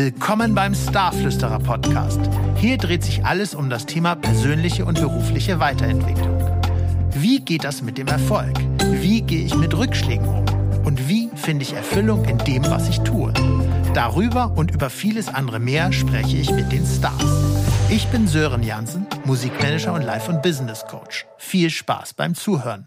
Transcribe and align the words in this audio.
Willkommen 0.00 0.54
beim 0.54 0.76
Starflüsterer 0.76 1.58
Podcast. 1.58 2.20
Hier 2.54 2.78
dreht 2.78 3.02
sich 3.02 3.24
alles 3.24 3.52
um 3.52 3.68
das 3.68 3.84
Thema 3.84 4.14
persönliche 4.14 4.84
und 4.84 5.00
berufliche 5.00 5.58
Weiterentwicklung. 5.58 6.38
Wie 7.14 7.40
geht 7.40 7.64
das 7.64 7.82
mit 7.82 7.98
dem 7.98 8.06
Erfolg? 8.06 8.56
Wie 8.92 9.22
gehe 9.22 9.44
ich 9.44 9.56
mit 9.56 9.76
Rückschlägen 9.76 10.28
um? 10.28 10.44
Und 10.84 11.08
wie 11.08 11.28
finde 11.34 11.64
ich 11.64 11.72
Erfüllung 11.72 12.26
in 12.26 12.38
dem, 12.38 12.64
was 12.66 12.88
ich 12.88 13.00
tue? 13.00 13.32
Darüber 13.92 14.52
und 14.54 14.70
über 14.70 14.88
vieles 14.88 15.26
andere 15.26 15.58
mehr 15.58 15.92
spreche 15.92 16.36
ich 16.36 16.52
mit 16.52 16.70
den 16.70 16.86
Stars. 16.86 17.24
Ich 17.88 18.06
bin 18.06 18.28
Sören 18.28 18.62
Jansen, 18.62 19.04
Musikmanager 19.24 19.94
und 19.94 20.02
Life- 20.02 20.30
und 20.30 20.42
Business 20.42 20.84
Coach. 20.86 21.26
Viel 21.38 21.70
Spaß 21.70 22.14
beim 22.14 22.36
Zuhören. 22.36 22.86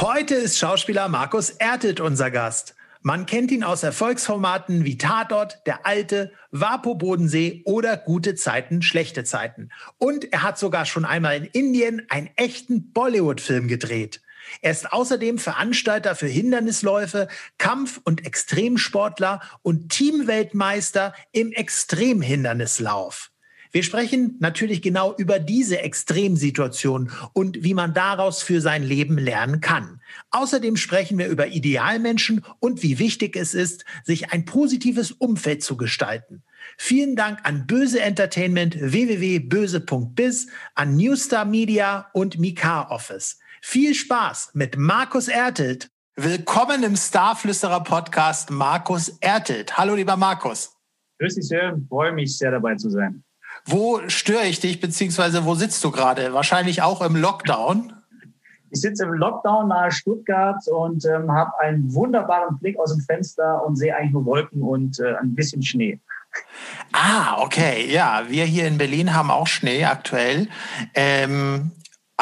Heute 0.00 0.36
ist 0.36 0.58
Schauspieler 0.58 1.08
Markus 1.08 1.50
Ertet 1.50 1.98
unser 1.98 2.30
Gast. 2.30 2.76
Man 3.04 3.26
kennt 3.26 3.50
ihn 3.50 3.64
aus 3.64 3.82
Erfolgsformaten 3.82 4.84
wie 4.84 4.96
Tatort, 4.96 5.60
Der 5.66 5.86
Alte, 5.86 6.32
Vapo 6.52 6.94
Bodensee 6.94 7.62
oder 7.64 7.96
Gute 7.96 8.36
Zeiten, 8.36 8.80
Schlechte 8.80 9.24
Zeiten. 9.24 9.70
Und 9.98 10.32
er 10.32 10.44
hat 10.44 10.56
sogar 10.56 10.86
schon 10.86 11.04
einmal 11.04 11.36
in 11.36 11.46
Indien 11.46 12.06
einen 12.08 12.30
echten 12.36 12.92
Bollywood-Film 12.92 13.66
gedreht. 13.66 14.20
Er 14.60 14.70
ist 14.70 14.92
außerdem 14.92 15.38
Veranstalter 15.38 16.14
für 16.14 16.28
Hindernisläufe, 16.28 17.26
Kampf- 17.58 18.00
und 18.04 18.24
Extremsportler 18.24 19.40
und 19.62 19.88
Teamweltmeister 19.88 21.12
im 21.32 21.50
Extremhindernislauf. 21.50 23.31
Wir 23.72 23.82
sprechen 23.82 24.36
natürlich 24.38 24.82
genau 24.82 25.14
über 25.16 25.38
diese 25.38 25.80
Extremsituation 25.80 27.10
und 27.32 27.64
wie 27.64 27.72
man 27.72 27.94
daraus 27.94 28.42
für 28.42 28.60
sein 28.60 28.82
Leben 28.82 29.16
lernen 29.16 29.62
kann. 29.62 30.02
Außerdem 30.30 30.76
sprechen 30.76 31.16
wir 31.16 31.28
über 31.28 31.46
Idealmenschen 31.48 32.44
und 32.60 32.82
wie 32.82 32.98
wichtig 32.98 33.34
es 33.34 33.54
ist, 33.54 33.86
sich 34.04 34.30
ein 34.30 34.44
positives 34.44 35.10
Umfeld 35.10 35.62
zu 35.62 35.78
gestalten. 35.78 36.42
Vielen 36.76 37.16
Dank 37.16 37.38
an 37.44 37.66
Böse 37.66 38.02
Entertainment 38.02 38.78
www.böse.biz, 38.78 40.48
an 40.74 40.94
Newstar 40.94 41.46
Media 41.46 42.10
und 42.12 42.38
Mika 42.38 42.90
Office. 42.90 43.38
Viel 43.62 43.94
Spaß 43.94 44.50
mit 44.52 44.76
Markus 44.76 45.28
Ertelt. 45.28 45.88
Willkommen 46.14 46.82
im 46.82 46.94
Starflüsterer 46.94 47.82
Podcast 47.82 48.50
Markus 48.50 49.16
Ertelt. 49.20 49.78
Hallo 49.78 49.94
lieber 49.94 50.18
Markus. 50.18 50.76
Grüß 51.20 51.36
dich 51.36 51.48
sehr, 51.48 51.80
freue 51.88 52.12
mich 52.12 52.36
sehr 52.36 52.50
dabei 52.50 52.74
zu 52.74 52.90
sein. 52.90 53.24
Wo 53.64 54.00
störe 54.08 54.46
ich 54.46 54.60
dich, 54.60 54.80
beziehungsweise 54.80 55.44
wo 55.44 55.54
sitzt 55.54 55.82
du 55.84 55.90
gerade? 55.90 56.34
Wahrscheinlich 56.34 56.82
auch 56.82 57.00
im 57.00 57.16
Lockdown. 57.16 57.92
Ich 58.70 58.80
sitze 58.80 59.04
im 59.04 59.12
Lockdown 59.12 59.68
nahe 59.68 59.92
Stuttgart 59.92 60.66
und 60.68 61.04
ähm, 61.04 61.30
habe 61.30 61.50
einen 61.60 61.92
wunderbaren 61.94 62.58
Blick 62.58 62.78
aus 62.78 62.92
dem 62.92 63.02
Fenster 63.02 63.64
und 63.64 63.76
sehe 63.76 63.94
eigentlich 63.94 64.12
nur 64.12 64.24
Wolken 64.24 64.62
und 64.62 64.98
äh, 64.98 65.14
ein 65.16 65.34
bisschen 65.34 65.62
Schnee. 65.62 66.00
Ah, 66.92 67.42
okay. 67.42 67.86
Ja, 67.92 68.22
wir 68.28 68.44
hier 68.44 68.66
in 68.66 68.78
Berlin 68.78 69.14
haben 69.14 69.30
auch 69.30 69.46
Schnee 69.46 69.84
aktuell. 69.84 70.48
Ähm, 70.94 71.72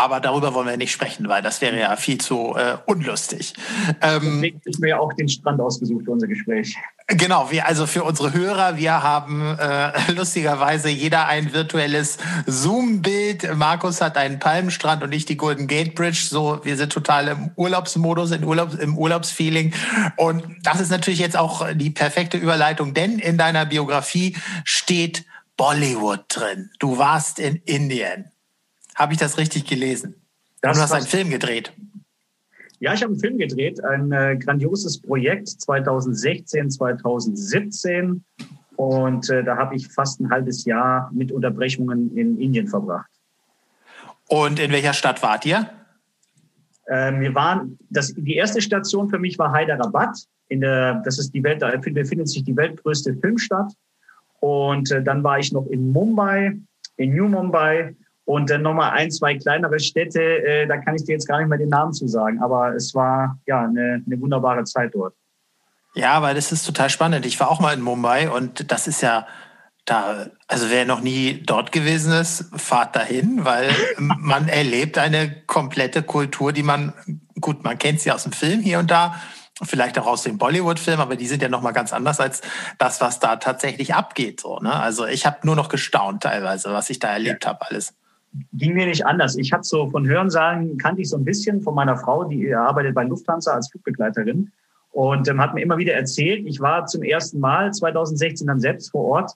aber 0.01 0.19
darüber 0.19 0.55
wollen 0.55 0.67
wir 0.67 0.79
nicht 0.79 0.93
sprechen, 0.93 1.29
weil 1.29 1.43
das 1.43 1.61
wäre 1.61 1.79
ja 1.79 1.95
viel 1.97 2.17
zu 2.17 2.55
äh, 2.57 2.79
unlustig. 2.87 3.53
Ähm, 4.01 4.41
Deswegen 4.41 4.61
ich 4.65 4.79
mir 4.79 4.89
ja 4.89 4.99
auch 4.99 5.13
den 5.13 5.29
Strand 5.29 5.61
ausgesucht 5.61 6.07
für 6.07 6.13
unser 6.13 6.27
Gespräch. 6.27 6.75
Genau, 7.07 7.51
wir, 7.51 7.67
also 7.67 7.87
für 7.87 8.03
unsere 8.05 8.33
Hörer, 8.33 8.79
wir 8.79 9.03
haben 9.03 9.43
äh, 9.59 10.13
lustigerweise 10.13 10.89
jeder 10.89 11.27
ein 11.27 11.53
virtuelles 11.53 12.17
Zoom-Bild. 12.47 13.55
Markus 13.57 14.01
hat 14.01 14.17
einen 14.17 14.39
Palmenstrand 14.39 15.03
und 15.03 15.13
ich 15.13 15.27
die 15.27 15.37
Golden 15.37 15.67
Gate 15.67 15.95
Bridge. 15.95 16.27
So, 16.31 16.61
wir 16.63 16.79
sind 16.79 16.93
total 16.93 17.29
im 17.29 17.51
Urlaubsmodus, 17.57 18.31
im, 18.31 18.45
Urlaub, 18.45 18.79
im 18.81 18.97
Urlaubsfeeling. 18.97 19.75
Und 20.17 20.45
das 20.63 20.81
ist 20.81 20.91
natürlich 20.91 21.21
jetzt 21.21 21.37
auch 21.37 21.67
die 21.75 21.91
perfekte 21.91 22.39
Überleitung, 22.39 22.95
denn 22.95 23.19
in 23.19 23.37
deiner 23.37 23.67
Biografie 23.67 24.35
steht 24.65 25.27
Bollywood 25.59 26.25
drin. 26.29 26.71
Du 26.79 26.97
warst 26.97 27.39
in 27.39 27.57
Indien. 27.67 28.31
Habe 28.95 29.13
ich 29.13 29.19
das 29.19 29.39
richtig 29.39 29.65
gelesen? 29.67 30.15
Das 30.63 30.77
du 30.77 30.83
hast 30.83 30.93
einen 30.93 31.07
Film 31.07 31.31
gedreht. 31.31 31.73
Ja, 32.81 32.95
ich 32.95 33.03
habe 33.03 33.13
einen 33.13 33.21
Film 33.21 33.39
gedreht, 33.39 33.83
ein 33.85 34.11
äh, 34.11 34.37
grandioses 34.37 35.01
Projekt 35.01 35.49
2016, 35.49 36.71
2017. 36.71 38.25
Und 38.77 39.29
äh, 39.29 39.45
da 39.45 39.59
habe 39.59 39.77
ich 39.77 39.89
fast 39.89 40.21
ein 40.21 40.31
halbes 40.31 40.65
Jahr 40.65 41.11
mit 41.13 41.31
Unterbrechungen 41.31 42.17
in 42.17 42.41
Indien 42.41 42.69
verbracht. 42.69 43.11
Und 44.29 44.59
in 44.59 44.73
welcher 44.73 44.95
Stadt 44.95 45.23
wart 45.23 45.45
ihr? 45.45 45.69
Ähm, 46.89 47.21
wir 47.21 47.35
waren, 47.35 47.79
das, 47.91 48.15
die 48.15 48.37
erste 48.37 48.63
Station 48.63 49.11
für 49.11 49.19
mich 49.19 49.39
war 49.39 49.55
Hyderabad. 49.55 50.17
In 50.49 50.63
der, 50.63 51.03
das 51.05 51.19
ist 51.19 51.35
die 51.35 51.43
Welt, 51.45 51.61
da 51.61 51.77
befindet 51.77 52.29
sich 52.29 52.45
die 52.45 52.57
weltgrößte 52.57 53.15
Filmstadt. 53.17 53.73
Und 54.41 54.91
äh, 54.91 55.03
dann 55.03 55.23
war 55.23 55.39
ich 55.39 55.53
noch 55.53 55.67
in 55.67 55.93
Mumbai, 55.93 56.59
in 56.97 57.15
New 57.15 57.29
Mumbai 57.29 57.95
und 58.31 58.49
dann 58.49 58.63
nochmal 58.63 58.93
ein, 58.93 59.11
zwei 59.11 59.37
kleinere 59.37 59.81
Städte, 59.81 60.23
äh, 60.23 60.67
da 60.67 60.77
kann 60.77 60.95
ich 60.95 61.05
dir 61.05 61.13
jetzt 61.13 61.27
gar 61.27 61.39
nicht 61.39 61.49
mehr 61.49 61.59
den 61.59 61.69
Namen 61.69 61.93
zu 61.93 62.07
sagen. 62.07 62.41
Aber 62.41 62.75
es 62.75 62.95
war 62.95 63.39
ja 63.47 63.63
eine, 63.63 64.03
eine 64.07 64.21
wunderbare 64.21 64.63
Zeit 64.65 64.95
dort. 64.95 65.15
Ja, 65.95 66.23
weil 66.23 66.37
das 66.37 66.53
ist 66.53 66.65
total 66.65 66.91
spannend. 66.91 67.27
Ich 67.27 67.41
war 67.41 67.51
auch 67.51 67.59
mal 67.59 67.75
in 67.75 67.81
Mumbai 67.81 68.31
und 68.31 68.71
das 68.71 68.87
ist 68.87 69.01
ja 69.01 69.27
da, 69.85 70.27
also 70.47 70.71
wer 70.71 70.85
noch 70.85 71.01
nie 71.01 71.43
dort 71.45 71.73
gewesen 71.73 72.13
ist, 72.13 72.45
fahrt 72.55 72.95
dahin, 72.95 73.45
weil 73.45 73.75
man 73.99 74.49
erlebt 74.49 74.97
eine 74.99 75.43
komplette 75.47 76.05
Kultur, 76.05 76.53
die 76.53 76.63
man, 76.63 76.93
gut, 77.41 77.65
man 77.65 77.79
kennt 77.79 78.01
sie 78.01 78.13
aus 78.13 78.23
dem 78.23 78.33
Film 78.33 78.61
hier 78.61 78.79
und 78.79 78.93
da, 78.93 79.17
vielleicht 79.61 79.99
auch 79.99 80.07
aus 80.07 80.23
dem 80.23 80.39
Bollywood-Film, 80.39 81.01
aber 81.01 81.17
die 81.17 81.27
sind 81.27 81.43
ja 81.43 81.49
noch 81.49 81.63
mal 81.63 81.73
ganz 81.73 81.93
anders 81.93 82.21
als 82.21 82.43
das, 82.79 83.01
was 83.01 83.19
da 83.19 83.37
tatsächlich 83.37 83.93
abgeht. 83.93 84.41
So, 84.41 84.61
ne? 84.61 84.73
Also 84.73 85.07
ich 85.07 85.27
habe 85.27 85.39
nur 85.43 85.57
noch 85.57 85.69
gestaunt 85.69 86.23
teilweise, 86.23 86.73
was 86.73 86.91
ich 86.91 87.01
da 87.01 87.09
erlebt 87.09 87.45
ja. 87.45 87.51
habe, 87.51 87.67
alles 87.69 87.95
ging 88.53 88.75
mir 88.75 88.87
nicht 88.87 89.07
anders. 89.07 89.37
Ich 89.37 89.53
hatte 89.53 89.65
so 89.65 89.91
von 89.91 90.07
Hörensagen, 90.07 90.79
kannte 90.79 91.03
ich 91.03 91.11
so 91.11 91.17
ein 91.17 91.25
bisschen 91.25 91.63
von 91.63 91.75
meiner 91.75 91.97
Frau, 91.97 92.25
die 92.25 92.55
arbeitet 92.55 92.95
bei 92.95 93.05
Lufthansa 93.05 93.53
als 93.53 93.71
Flugbegleiterin 93.71 94.53
und 94.93 95.29
ähm, 95.29 95.41
hat 95.41 95.55
mir 95.55 95.63
immer 95.63 95.79
wieder 95.79 95.95
erzählt, 95.95 96.47
ich 96.47 96.61
war 96.61 96.87
zum 96.87 97.03
ersten 97.03 97.41
Mal 97.41 97.73
2016 97.73 98.47
dann 98.47 98.61
selbst 98.61 98.91
vor 98.91 99.05
Ort 99.05 99.33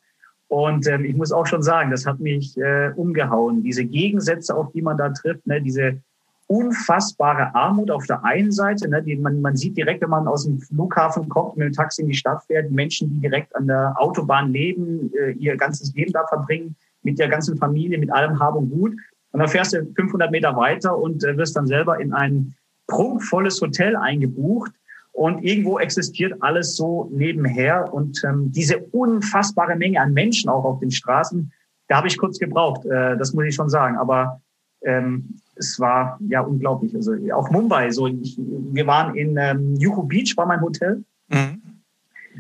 und 0.49 0.87
ähm, 0.87 1.05
ich 1.05 1.17
muss 1.17 1.33
auch 1.33 1.47
schon 1.47 1.63
sagen, 1.63 1.91
das 1.91 2.07
hat 2.07 2.21
mich 2.21 2.57
äh, 2.59 2.91
umgehauen. 2.95 3.63
Diese 3.63 3.85
Gegensätze, 3.85 4.55
auf 4.55 4.71
die 4.73 4.83
man 4.83 4.97
da 4.97 5.09
trifft, 5.11 5.47
ne, 5.47 5.61
diese 5.61 6.01
unfassbare 6.47 7.55
Armut 7.55 7.91
auf 7.91 8.07
der 8.07 8.23
einen 8.25 8.53
Seite, 8.53 8.89
ne, 8.89 9.03
die 9.03 9.17
man, 9.17 9.41
man 9.41 9.57
sieht 9.57 9.77
direkt, 9.77 10.03
wenn 10.03 10.11
man 10.11 10.29
aus 10.29 10.45
dem 10.45 10.61
Flughafen 10.61 11.29
kommt, 11.29 11.57
mit 11.57 11.67
dem 11.67 11.73
Taxi 11.73 12.03
in 12.03 12.09
die 12.09 12.15
Stadt 12.15 12.45
fährt, 12.45 12.71
Menschen, 12.71 13.11
die 13.11 13.21
direkt 13.21 13.55
an 13.57 13.67
der 13.67 13.95
Autobahn 13.99 14.53
leben, 14.53 15.11
äh, 15.15 15.33
ihr 15.33 15.57
ganzes 15.57 15.95
Leben 15.95 16.13
da 16.13 16.27
verbringen, 16.27 16.77
mit 17.05 17.19
der 17.19 17.29
ganzen 17.29 17.57
Familie, 17.57 17.99
mit 17.99 18.13
allem 18.13 18.41
Hab 18.41 18.57
und 18.57 18.71
Gut. 18.71 18.97
Und 19.31 19.41
dann 19.41 19.49
fährst 19.49 19.75
du 19.75 19.85
500 19.95 20.31
Meter 20.31 20.57
weiter 20.57 20.97
und 20.97 21.25
äh, 21.25 21.37
wirst 21.37 21.57
dann 21.57 21.67
selber 21.67 22.01
in 22.01 22.13
ein 22.13 22.55
prunkvolles 22.87 23.61
Hotel 23.61 23.97
eingebucht. 23.97 24.73
Und 25.13 25.45
irgendwo 25.45 25.79
existiert 25.79 26.35
alles 26.41 26.77
so 26.77 27.09
nebenher. 27.13 27.93
Und 27.93 28.23
ähm, 28.25 28.51
diese 28.51 28.79
unfassbare 28.79 29.77
Menge 29.77 30.01
an 30.01 30.13
Menschen 30.13 30.51
auch 30.51 30.65
auf 30.65 30.81
den 30.81 30.91
Straßen, 30.91 31.53
da 31.89 31.97
habe 31.97 32.09
ich 32.09 32.19
kurz 32.19 32.39
gebraucht. 32.39 32.85
Äh, 32.85 33.17
das 33.17 33.33
muss 33.33 33.45
ich 33.45 33.55
schon 33.55 33.71
sagen. 33.71 33.97
Aber 33.97 34.41
ähm, 34.83 35.41
es 35.57 35.79
war 35.79 36.19
ja 36.29 36.41
unglaublich. 36.41 36.95
Also 36.95 37.15
auch 37.33 37.51
Mumbai. 37.51 37.91
So, 37.91 38.07
ich, 38.07 38.37
wir 38.39 38.87
waren 38.87 39.15
in 39.15 39.37
ähm, 39.37 39.75
Juhu 39.77 40.03
Beach, 40.03 40.37
war 40.37 40.47
mein 40.47 40.61
Hotel. 40.61 41.05
Mhm. 41.29 41.63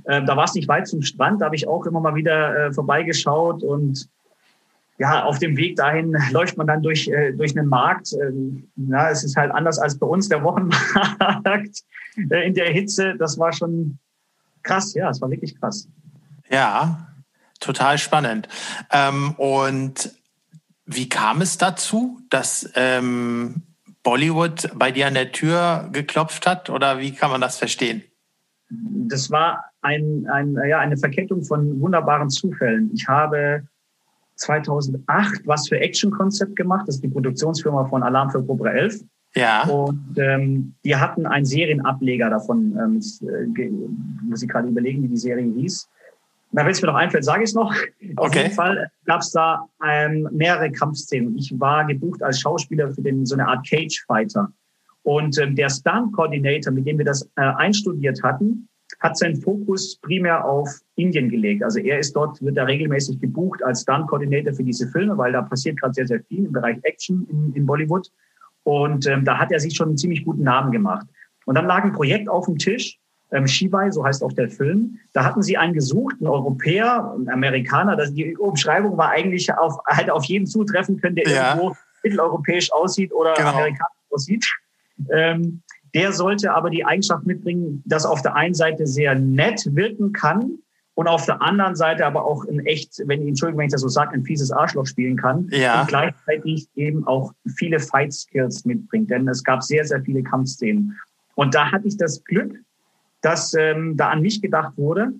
Äh, 0.04 0.25
da 0.25 0.36
war 0.36 0.44
es 0.44 0.54
nicht 0.54 0.69
weit 0.69 0.86
zum 0.86 1.02
Strand. 1.02 1.41
Da 1.41 1.46
habe 1.46 1.56
ich 1.56 1.69
auch 1.69 1.86
immer 1.86 2.00
mal 2.00 2.14
wieder 2.14 2.66
äh, 2.66 2.72
vorbeigeschaut 2.72 3.62
und 3.62 4.08
ja, 4.99 5.25
auf 5.25 5.38
dem 5.38 5.56
Weg 5.56 5.77
dahin 5.77 6.16
läuft 6.31 6.56
man 6.56 6.66
dann 6.66 6.82
durch, 6.82 7.09
äh, 7.09 7.32
durch 7.32 7.56
einen 7.56 7.69
Markt. 7.69 8.12
Ähm, 8.12 8.69
ja, 8.77 9.10
es 9.10 9.25
ist 9.25 9.37
halt 9.37 9.50
anders 9.53 9.78
als 9.78 9.99
bei 9.99 10.06
uns 10.06 10.28
der 10.28 10.43
Wochenmarkt 10.43 11.82
äh, 12.31 12.47
in 12.47 12.55
der 12.55 12.71
Hitze. 12.72 13.15
Das 13.19 13.38
war 13.38 13.53
schon 13.53 13.99
krass, 14.62 14.94
ja, 14.94 15.11
es 15.11 15.20
war 15.20 15.31
wirklich 15.31 15.58
krass. 15.58 15.88
Ja, 16.49 17.08
total 17.61 17.99
spannend. 17.99 18.49
Ähm, 18.91 19.32
und 19.37 20.12
wie 20.87 21.08
kam 21.08 21.40
es 21.40 21.58
dazu, 21.58 22.20
dass 22.31 22.70
ähm, 22.75 23.62
Bollywood 24.02 24.70
bei 24.75 24.93
dir 24.93 25.06
an 25.06 25.14
der 25.14 25.32
Tür 25.32 25.88
geklopft 25.93 26.47
hat 26.47 26.69
oder 26.70 26.99
wie 26.99 27.12
kann 27.12 27.31
man 27.31 27.40
das 27.40 27.56
verstehen? 27.56 28.05
Das 28.69 29.31
war 29.31 29.64
ein, 29.81 30.26
ein, 30.31 30.56
ja, 30.69 30.79
eine 30.79 30.97
Verkettung 30.97 31.43
von 31.43 31.81
wunderbaren 31.81 32.31
Zufällen. 32.31 32.90
Ich 32.93 33.08
habe 33.08 33.67
2008 34.36 35.46
was 35.46 35.69
für 35.69 35.78
Action-Konzept 35.78 36.56
gemacht. 36.56 36.86
Das 36.86 36.96
ist 36.96 37.04
die 37.04 37.08
Produktionsfirma 37.08 37.84
von 37.86 38.02
Alarm 38.02 38.31
für 38.31 38.42
Cobra 38.42 38.70
11. 38.70 39.00
Ja. 39.36 39.64
Und 39.64 40.16
ähm, 40.16 40.75
die 40.84 40.94
hatten 40.94 41.26
einen 41.26 41.44
Serienableger 41.44 42.31
davon. 42.31 42.76
Ähm, 42.78 43.00
äh, 43.28 43.70
muss 44.22 44.42
ich 44.42 44.48
gerade 44.48 44.69
überlegen, 44.69 45.02
wie 45.02 45.08
die 45.08 45.16
Serie 45.16 45.52
hieß. 45.52 45.88
Na, 46.52 46.64
wenn 46.64 46.70
es 46.70 46.81
mir 46.81 46.86
noch 46.86 46.94
einfällt, 46.94 47.25
sage 47.25 47.42
ich 47.42 47.50
es 47.50 47.54
noch. 47.54 47.75
Okay. 47.75 48.14
Auf 48.16 48.34
jeden 48.36 48.52
Fall 48.52 48.90
gab 49.06 49.22
es 49.22 49.32
da 49.32 49.66
ähm, 49.84 50.28
mehrere 50.31 50.70
Kampfszenen. 50.70 51.37
Ich 51.37 51.52
war 51.58 51.84
gebucht 51.84 52.22
als 52.22 52.40
Schauspieler 52.40 52.92
für 52.92 53.02
den, 53.02 53.26
so 53.26 53.34
eine 53.34 53.48
Art 53.48 53.69
Cage 53.69 54.04
Fighter. 54.06 54.52
Und 55.02 55.37
ähm, 55.38 55.56
der 55.56 55.69
Stunt 55.69 56.12
Coordinator, 56.12 56.72
mit 56.72 56.87
dem 56.87 56.98
wir 56.98 57.04
das 57.04 57.28
äh, 57.37 57.42
einstudiert 57.42 58.22
hatten, 58.22 58.69
hat 59.00 59.17
seinen 59.17 59.41
Fokus 59.41 59.96
primär 59.96 60.44
auf 60.44 60.69
Indien 60.96 61.29
gelegt. 61.29 61.62
Also 61.62 61.79
er 61.79 61.99
ist 61.99 62.14
dort, 62.14 62.43
wird 62.43 62.56
er 62.56 62.67
regelmäßig 62.67 63.20
gebucht 63.20 63.62
als 63.62 63.82
Stunt-Coordinator 63.82 64.52
für 64.55 64.64
diese 64.64 64.88
Filme, 64.88 65.17
weil 65.19 65.32
da 65.32 65.43
passiert 65.43 65.81
gerade 65.81 65.94
sehr, 65.94 66.06
sehr 66.06 66.23
viel 66.25 66.46
im 66.46 66.52
Bereich 66.52 66.79
Action 66.82 67.26
in, 67.31 67.52
in 67.55 67.67
Bollywood. 67.67 68.11
Und 68.64 69.06
ähm, 69.06 69.25
da 69.25 69.38
hat 69.38 69.52
er 69.52 69.61
sich 69.61 69.75
schon 69.75 69.88
einen 69.88 69.99
ziemlich 69.99 70.25
guten 70.25 70.43
Namen 70.43 70.73
gemacht. 70.73 71.06
Und 71.44 71.56
dann 71.56 71.67
lag 71.67 71.85
ein 71.85 71.93
Projekt 71.93 72.29
auf 72.29 72.46
dem 72.46 72.56
Tisch, 72.58 72.99
ähm, 73.35 73.46
Shibai, 73.46 73.91
so 73.91 74.05
heißt 74.05 74.23
auch 74.23 74.32
der 74.32 74.49
Film. 74.49 74.99
Da 75.12 75.25
hatten 75.25 75.43
sie 75.43 75.56
einen 75.56 75.75
gesucht, 75.75 76.17
einen 76.20 76.29
Europäer, 76.29 77.12
einen 77.14 77.29
Amerikaner. 77.29 77.97
Das, 77.97 78.14
die 78.14 78.37
Umschreibung 78.37 78.97
war 78.97 79.11
eigentlich 79.11 79.52
auf, 79.52 79.79
hätte 79.88 80.14
auf 80.14 80.25
jeden 80.25 80.47
zutreffen 80.47 81.00
können, 81.00 81.17
der 81.17 81.29
ja. 81.29 81.55
irgendwo 81.55 81.76
mitteleuropäisch 82.02 82.73
aussieht 82.73 83.12
oder 83.12 83.35
genau. 83.35 83.50
amerikanisch 83.50 83.99
aussieht. 84.11 84.47
Ähm, 85.11 85.62
der 85.94 86.12
sollte 86.12 86.52
aber 86.52 86.70
die 86.70 86.85
Eigenschaft 86.85 87.25
mitbringen, 87.25 87.82
dass 87.87 88.05
auf 88.05 88.20
der 88.23 88.35
einen 88.35 88.55
Seite 88.55 88.87
sehr 88.87 89.14
nett 89.14 89.64
wirken 89.75 90.12
kann 90.12 90.58
und 90.94 91.08
auf 91.08 91.25
der 91.25 91.41
anderen 91.41 91.76
Seite 91.76 92.05
aber 92.05 92.25
auch 92.25 92.44
ein 92.46 92.61
echt, 92.67 93.00
wenn 93.06 93.26
Entschuldigung, 93.26 93.61
wenn 93.61 93.67
ich 93.67 93.73
das 93.73 93.81
so 93.81 93.88
sage, 93.88 94.12
ein 94.12 94.25
fieses 94.25 94.50
Arschloch 94.50 94.87
spielen 94.87 95.17
kann 95.17 95.49
ja. 95.50 95.81
und 95.81 95.88
gleichzeitig 95.88 96.69
eben 96.75 97.06
auch 97.06 97.32
viele 97.56 97.79
Fight 97.79 98.12
Skills 98.12 98.64
mitbringt, 98.64 99.11
denn 99.11 99.26
es 99.29 99.43
gab 99.43 99.62
sehr, 99.62 99.85
sehr 99.85 100.02
viele 100.02 100.23
Kampfszenen. 100.23 100.96
Und 101.37 101.55
da 101.55 101.70
hatte 101.70 101.88
ich 101.88 101.97
das 101.97 102.23
Glück, 102.25 102.55
dass 103.23 103.55
ähm, 103.55 103.97
da 103.97 104.11
an 104.11 104.20
mich 104.20 104.43
gedacht 104.43 104.76
wurde. 104.76 105.12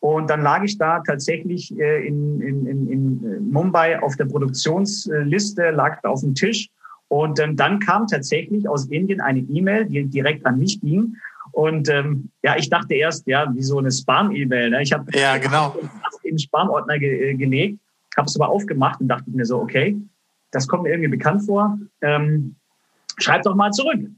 Und 0.00 0.30
dann 0.30 0.40
lag 0.40 0.62
ich 0.62 0.78
da 0.78 1.00
tatsächlich 1.00 1.78
äh, 1.78 2.06
in, 2.06 2.40
in, 2.40 2.66
in, 2.66 2.90
in 2.90 3.50
Mumbai 3.50 4.00
auf 4.00 4.16
der 4.16 4.24
Produktionsliste, 4.24 5.70
lag 5.70 6.00
da 6.02 6.08
auf 6.08 6.20
dem 6.20 6.34
Tisch 6.34 6.70
und 7.10 7.40
ähm, 7.40 7.56
dann 7.56 7.80
kam 7.80 8.06
tatsächlich 8.06 8.68
aus 8.68 8.86
Indien 8.86 9.20
eine 9.20 9.40
E-Mail, 9.40 9.86
die 9.86 10.04
direkt 10.06 10.46
an 10.46 10.60
mich 10.60 10.80
ging. 10.80 11.16
Und 11.50 11.88
ähm, 11.88 12.30
ja, 12.44 12.54
ich 12.56 12.70
dachte 12.70 12.94
erst, 12.94 13.26
ja, 13.26 13.52
wie 13.52 13.64
so 13.64 13.78
eine 13.78 13.90
Spam-E-Mail. 13.90 14.70
Ne? 14.70 14.82
Ich 14.82 14.92
habe 14.92 15.10
ja, 15.18 15.36
genau. 15.38 15.74
in 16.22 16.36
den 16.36 16.38
Spam-Ordner 16.38 17.00
ge 17.00 17.32
äh, 17.32 17.34
gelegt, 17.34 17.80
habe 18.16 18.26
es 18.26 18.36
aber 18.36 18.48
aufgemacht 18.48 19.00
und 19.00 19.08
dachte 19.08 19.28
mir 19.28 19.44
so, 19.44 19.60
okay, 19.60 20.00
das 20.52 20.68
kommt 20.68 20.84
mir 20.84 20.90
irgendwie 20.90 21.08
bekannt 21.08 21.42
vor. 21.42 21.76
Ähm, 22.00 22.54
schreib 23.18 23.42
doch 23.42 23.56
mal 23.56 23.72
zurück. 23.72 24.08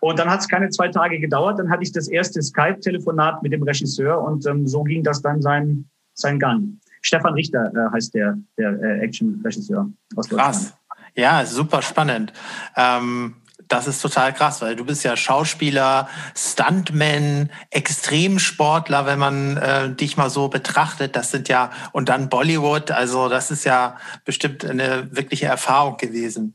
Und 0.00 0.18
dann 0.18 0.30
hat 0.30 0.40
es 0.40 0.48
keine 0.48 0.70
zwei 0.70 0.88
Tage 0.88 1.20
gedauert. 1.20 1.58
Dann 1.58 1.68
hatte 1.68 1.82
ich 1.82 1.92
das 1.92 2.08
erste 2.08 2.40
Skype-Telefonat 2.40 3.42
mit 3.42 3.52
dem 3.52 3.62
Regisseur 3.62 4.22
und 4.22 4.46
ähm, 4.46 4.66
so 4.66 4.82
ging 4.84 5.04
das 5.04 5.20
dann 5.20 5.42
sein, 5.42 5.84
sein 6.14 6.38
Gang. 6.38 6.78
Stefan 7.02 7.34
Richter 7.34 7.70
äh, 7.74 7.92
heißt 7.92 8.14
der, 8.14 8.38
der 8.56 8.80
äh, 8.80 9.00
Action-Regisseur 9.00 9.90
aus 10.16 10.28
Deutschland. 10.28 10.54
Krass. 10.54 10.74
Ja, 11.14 11.44
super 11.44 11.82
spannend. 11.82 12.32
Ähm, 12.76 13.36
das 13.68 13.86
ist 13.86 14.02
total 14.02 14.34
krass, 14.34 14.60
weil 14.60 14.76
du 14.76 14.84
bist 14.84 15.02
ja 15.02 15.16
Schauspieler, 15.16 16.08
Stuntman, 16.36 17.50
Extremsportler, 17.70 19.06
wenn 19.06 19.18
man 19.18 19.56
äh, 19.56 19.90
dich 19.94 20.16
mal 20.16 20.28
so 20.28 20.48
betrachtet. 20.48 21.16
Das 21.16 21.30
sind 21.30 21.48
ja, 21.48 21.70
und 21.92 22.08
dann 22.08 22.28
Bollywood, 22.28 22.90
also 22.90 23.28
das 23.28 23.50
ist 23.50 23.64
ja 23.64 23.96
bestimmt 24.24 24.64
eine 24.64 25.08
wirkliche 25.10 25.46
Erfahrung 25.46 25.96
gewesen. 25.96 26.54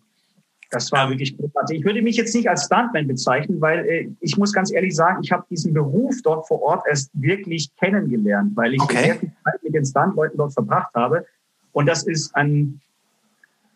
Das 0.70 0.92
war 0.92 1.10
wirklich 1.10 1.38
großartig. 1.38 1.80
Ich 1.80 1.86
würde 1.86 2.02
mich 2.02 2.18
jetzt 2.18 2.36
nicht 2.36 2.50
als 2.50 2.66
Stuntman 2.66 3.08
bezeichnen, 3.08 3.62
weil 3.62 3.86
äh, 3.88 4.10
ich 4.20 4.38
muss 4.38 4.52
ganz 4.52 4.72
ehrlich 4.72 4.96
sagen, 4.96 5.24
ich 5.24 5.32
habe 5.32 5.46
diesen 5.50 5.74
Beruf 5.74 6.16
dort 6.24 6.48
vor 6.48 6.62
Ort 6.62 6.84
erst 6.88 7.10
wirklich 7.14 7.70
kennengelernt, 7.78 8.52
weil 8.56 8.74
ich 8.74 8.82
okay. 8.82 9.04
sehr 9.04 9.16
viel 9.16 9.32
Zeit 9.44 9.64
mit 9.64 9.74
den 9.74 9.86
Stuntleuten 9.86 10.38
dort 10.38 10.54
verbracht 10.54 10.94
habe. 10.94 11.26
Und 11.72 11.86
das 11.86 12.04
ist 12.04 12.36
ein 12.36 12.82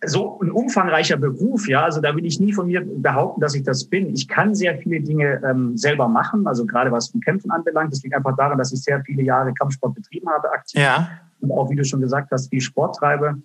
so 0.05 0.39
ein 0.41 0.51
umfangreicher 0.51 1.17
Beruf, 1.17 1.67
ja, 1.67 1.83
also 1.83 2.01
da 2.01 2.15
will 2.15 2.25
ich 2.25 2.39
nie 2.39 2.53
von 2.53 2.67
mir 2.67 2.81
behaupten, 2.83 3.39
dass 3.39 3.53
ich 3.53 3.63
das 3.63 3.85
bin. 3.85 4.13
Ich 4.13 4.27
kann 4.27 4.55
sehr 4.55 4.77
viele 4.77 5.01
Dinge 5.01 5.41
ähm, 5.47 5.77
selber 5.77 6.07
machen, 6.07 6.47
also 6.47 6.65
gerade 6.65 6.91
was 6.91 7.09
von 7.09 7.21
Kämpfen 7.21 7.51
anbelangt. 7.51 7.91
Das 7.91 8.01
liegt 8.01 8.15
einfach 8.15 8.35
daran, 8.35 8.57
dass 8.57 8.71
ich 8.71 8.81
sehr 8.81 9.01
viele 9.03 9.21
Jahre 9.21 9.53
Kampfsport 9.53 9.93
betrieben 9.93 10.27
habe, 10.29 10.51
aktiv. 10.51 10.81
Ja. 10.81 11.09
Und 11.39 11.51
auch, 11.51 11.69
wie 11.69 11.75
du 11.75 11.83
schon 11.83 12.01
gesagt 12.01 12.31
hast, 12.31 12.49
viel 12.49 12.61
Sport 12.61 12.95
treibe. 12.95 13.35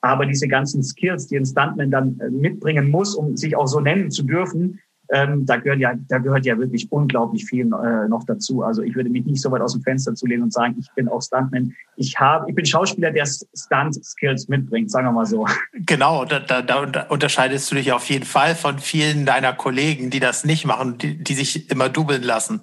Aber 0.00 0.24
diese 0.24 0.48
ganzen 0.48 0.82
Skills, 0.82 1.26
die 1.26 1.36
ein 1.36 1.44
Stuntman 1.44 1.90
dann 1.90 2.18
äh, 2.20 2.30
mitbringen 2.30 2.90
muss, 2.90 3.14
um 3.14 3.36
sich 3.36 3.56
auch 3.56 3.66
so 3.66 3.80
nennen 3.80 4.10
zu 4.10 4.22
dürfen, 4.22 4.78
ähm, 5.12 5.46
da, 5.46 5.56
gehört 5.56 5.78
ja, 5.78 5.94
da 6.08 6.18
gehört 6.18 6.44
ja 6.46 6.58
wirklich 6.58 6.90
unglaublich 6.90 7.44
viel 7.44 7.66
äh, 7.66 8.08
noch 8.08 8.24
dazu. 8.24 8.62
Also 8.62 8.82
ich 8.82 8.94
würde 8.94 9.10
mich 9.10 9.24
nicht 9.24 9.40
so 9.40 9.50
weit 9.50 9.62
aus 9.62 9.72
dem 9.72 9.82
Fenster 9.82 10.14
zu 10.14 10.26
lehnen 10.26 10.44
und 10.44 10.52
sagen, 10.52 10.76
ich 10.78 10.90
bin 10.94 11.08
auch 11.08 11.22
Stuntman. 11.22 11.74
Ich 11.96 12.18
habe, 12.18 12.48
ich 12.48 12.54
bin 12.54 12.66
Schauspieler, 12.66 13.10
der 13.12 13.26
Stunt-Skills 13.26 14.48
mitbringt, 14.48 14.90
sagen 14.90 15.06
wir 15.06 15.12
mal 15.12 15.26
so. 15.26 15.46
Genau, 15.72 16.24
da, 16.24 16.40
da, 16.40 16.62
da 16.62 17.02
unterscheidest 17.08 17.70
du 17.70 17.76
dich 17.76 17.92
auf 17.92 18.08
jeden 18.08 18.24
Fall 18.24 18.54
von 18.54 18.78
vielen 18.78 19.26
deiner 19.26 19.52
Kollegen, 19.52 20.10
die 20.10 20.20
das 20.20 20.44
nicht 20.44 20.64
machen, 20.66 20.98
die, 20.98 21.22
die 21.22 21.34
sich 21.34 21.70
immer 21.70 21.88
dubeln 21.88 22.22
lassen. 22.22 22.60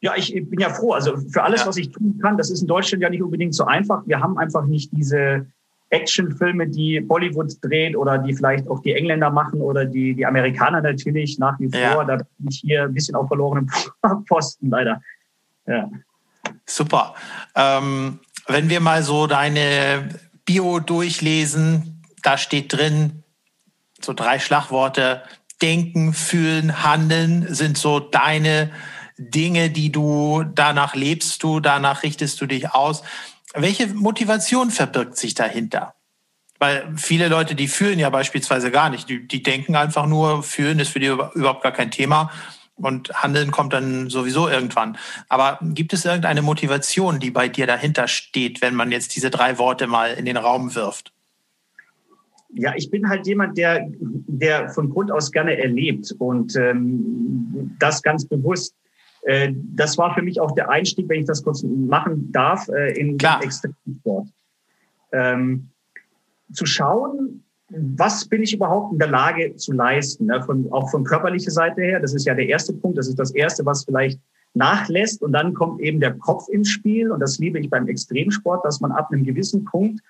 Ja, 0.00 0.14
ich 0.16 0.32
bin 0.34 0.60
ja 0.60 0.70
froh. 0.70 0.92
Also 0.92 1.16
für 1.16 1.42
alles, 1.42 1.62
ja. 1.62 1.66
was 1.66 1.76
ich 1.76 1.90
tun 1.90 2.18
kann, 2.22 2.36
das 2.36 2.50
ist 2.50 2.60
in 2.60 2.66
Deutschland 2.66 3.02
ja 3.02 3.10
nicht 3.10 3.22
unbedingt 3.22 3.54
so 3.54 3.64
einfach. 3.64 4.02
Wir 4.06 4.20
haben 4.20 4.38
einfach 4.38 4.66
nicht 4.66 4.90
diese 4.92 5.46
Actionfilme, 5.90 6.66
die 6.66 7.00
Bollywood 7.00 7.52
dreht 7.62 7.96
oder 7.96 8.18
die 8.18 8.34
vielleicht 8.34 8.68
auch 8.68 8.80
die 8.80 8.92
Engländer 8.92 9.30
machen 9.30 9.60
oder 9.60 9.84
die, 9.84 10.14
die 10.14 10.26
Amerikaner 10.26 10.80
natürlich 10.80 11.38
nach 11.38 11.58
wie 11.60 11.70
vor. 11.70 11.80
Ja. 11.80 12.04
Da 12.04 12.16
bin 12.16 12.48
ich 12.48 12.58
hier 12.58 12.84
ein 12.84 12.94
bisschen 12.94 13.14
auf 13.14 13.28
verlorenen 13.28 13.70
Posten 14.28 14.70
leider. 14.70 15.00
Ja. 15.66 15.88
Super. 16.64 17.14
Ähm, 17.54 18.18
wenn 18.48 18.68
wir 18.68 18.80
mal 18.80 19.02
so 19.02 19.26
deine 19.26 20.08
Bio 20.44 20.80
durchlesen, 20.80 22.02
da 22.22 22.36
steht 22.36 22.72
drin 22.72 23.22
so 24.00 24.12
drei 24.12 24.38
Schlagworte. 24.38 25.22
Denken, 25.62 26.12
fühlen, 26.12 26.82
handeln 26.84 27.46
sind 27.54 27.78
so 27.78 27.98
deine 27.98 28.70
Dinge, 29.16 29.70
die 29.70 29.90
du 29.90 30.44
danach 30.54 30.94
lebst 30.94 31.42
du, 31.42 31.60
danach 31.60 32.02
richtest 32.02 32.40
du 32.40 32.46
dich 32.46 32.70
aus. 32.72 33.02
Welche 33.56 33.88
Motivation 33.88 34.70
verbirgt 34.70 35.16
sich 35.16 35.34
dahinter? 35.34 35.94
Weil 36.58 36.92
viele 36.96 37.28
Leute, 37.28 37.54
die 37.54 37.68
fühlen 37.68 37.98
ja 37.98 38.10
beispielsweise 38.10 38.70
gar 38.70 38.88
nicht. 38.90 39.08
Die, 39.08 39.26
die 39.26 39.42
denken 39.42 39.76
einfach 39.76 40.06
nur, 40.06 40.42
fühlen 40.42 40.78
ist 40.78 40.90
für 40.90 41.00
die 41.00 41.06
überhaupt 41.06 41.62
gar 41.62 41.72
kein 41.72 41.90
Thema 41.90 42.30
und 42.76 43.10
Handeln 43.22 43.50
kommt 43.50 43.72
dann 43.72 44.10
sowieso 44.10 44.48
irgendwann. 44.48 44.98
Aber 45.28 45.58
gibt 45.62 45.92
es 45.92 46.04
irgendeine 46.04 46.42
Motivation, 46.42 47.18
die 47.18 47.30
bei 47.30 47.48
dir 47.48 47.66
dahinter 47.66 48.06
steht, 48.06 48.62
wenn 48.62 48.74
man 48.74 48.92
jetzt 48.92 49.16
diese 49.16 49.30
drei 49.30 49.58
Worte 49.58 49.86
mal 49.86 50.12
in 50.12 50.26
den 50.26 50.36
Raum 50.36 50.74
wirft? 50.74 51.12
Ja, 52.54 52.74
ich 52.76 52.90
bin 52.90 53.08
halt 53.08 53.26
jemand, 53.26 53.58
der, 53.58 53.86
der 53.90 54.68
von 54.70 54.90
Grund 54.90 55.10
aus 55.10 55.32
gerne 55.32 55.58
erlebt 55.58 56.14
und 56.18 56.56
ähm, 56.56 57.76
das 57.78 58.02
ganz 58.02 58.26
bewusst. 58.26 58.74
Äh, 59.26 59.52
das 59.74 59.98
war 59.98 60.14
für 60.14 60.22
mich 60.22 60.40
auch 60.40 60.52
der 60.52 60.70
Einstieg, 60.70 61.08
wenn 61.08 61.20
ich 61.20 61.26
das 61.26 61.42
kurz 61.42 61.62
machen 61.64 62.30
darf, 62.30 62.68
äh, 62.68 62.98
in 62.98 63.18
Klar. 63.18 63.40
den 63.40 63.46
Extremsport. 63.46 64.28
Ähm, 65.12 65.68
zu 66.52 66.64
schauen, 66.64 67.42
was 67.68 68.24
bin 68.26 68.42
ich 68.42 68.54
überhaupt 68.54 68.92
in 68.92 69.00
der 69.00 69.08
Lage 69.08 69.56
zu 69.56 69.72
leisten, 69.72 70.26
ne? 70.26 70.40
von, 70.44 70.70
auch 70.70 70.88
von 70.90 71.02
körperlicher 71.02 71.50
Seite 71.50 71.82
her. 71.82 71.98
Das 71.98 72.14
ist 72.14 72.24
ja 72.24 72.34
der 72.34 72.46
erste 72.46 72.72
Punkt. 72.72 72.98
Das 72.98 73.08
ist 73.08 73.18
das 73.18 73.32
Erste, 73.32 73.66
was 73.66 73.84
vielleicht 73.84 74.20
nachlässt. 74.54 75.22
Und 75.22 75.32
dann 75.32 75.54
kommt 75.54 75.80
eben 75.80 75.98
der 75.98 76.14
Kopf 76.14 76.48
ins 76.48 76.70
Spiel. 76.70 77.10
Und 77.10 77.18
das 77.18 77.38
liebe 77.38 77.58
ich 77.58 77.68
beim 77.68 77.88
Extremsport, 77.88 78.64
dass 78.64 78.80
man 78.80 78.92
ab 78.92 79.10
einem 79.10 79.24
gewissen 79.24 79.64
Punkt, 79.64 80.00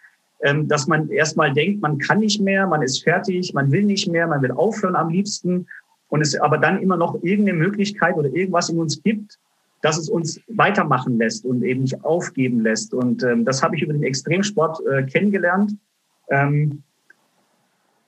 ähm, 0.43 0.69
dass 0.69 0.87
man 0.87 1.09
erstmal 1.09 1.55
denkt, 1.55 1.81
man 1.81 1.97
kann 1.97 2.19
nicht 2.19 2.43
mehr, 2.43 2.67
man 2.67 2.83
ist 2.83 3.03
fertig, 3.03 3.55
man 3.55 3.73
will 3.73 3.85
nicht 3.85 4.09
mehr, 4.09 4.27
man 4.27 4.43
will 4.43 4.53
aufhören 4.53 4.95
am 4.95 5.09
liebsten 5.09 5.67
und 6.09 6.21
es 6.21 6.39
aber 6.39 6.59
dann 6.59 6.81
immer 6.81 6.97
noch 6.97 7.23
irgendeine 7.23 7.59
Möglichkeit 7.59 8.17
oder 8.17 8.29
irgendwas 8.29 8.69
in 8.69 8.79
uns 8.79 9.03
gibt, 9.03 9.39
dass 9.83 9.99
es 9.99 10.09
uns 10.09 10.41
weitermachen 10.49 11.19
lässt 11.19 11.45
und 11.45 11.63
eben 11.63 11.83
nicht 11.83 12.05
aufgeben 12.05 12.61
lässt. 12.61 12.95
Und 12.95 13.23
ähm, 13.23 13.45
das 13.45 13.63
habe 13.63 13.77
ich 13.77 13.83
über 13.83 13.93
den 13.93 14.03
Extremsport 14.03 14.81
äh, 14.87 15.03
kennengelernt. 15.05 15.77
Ähm, 16.31 16.83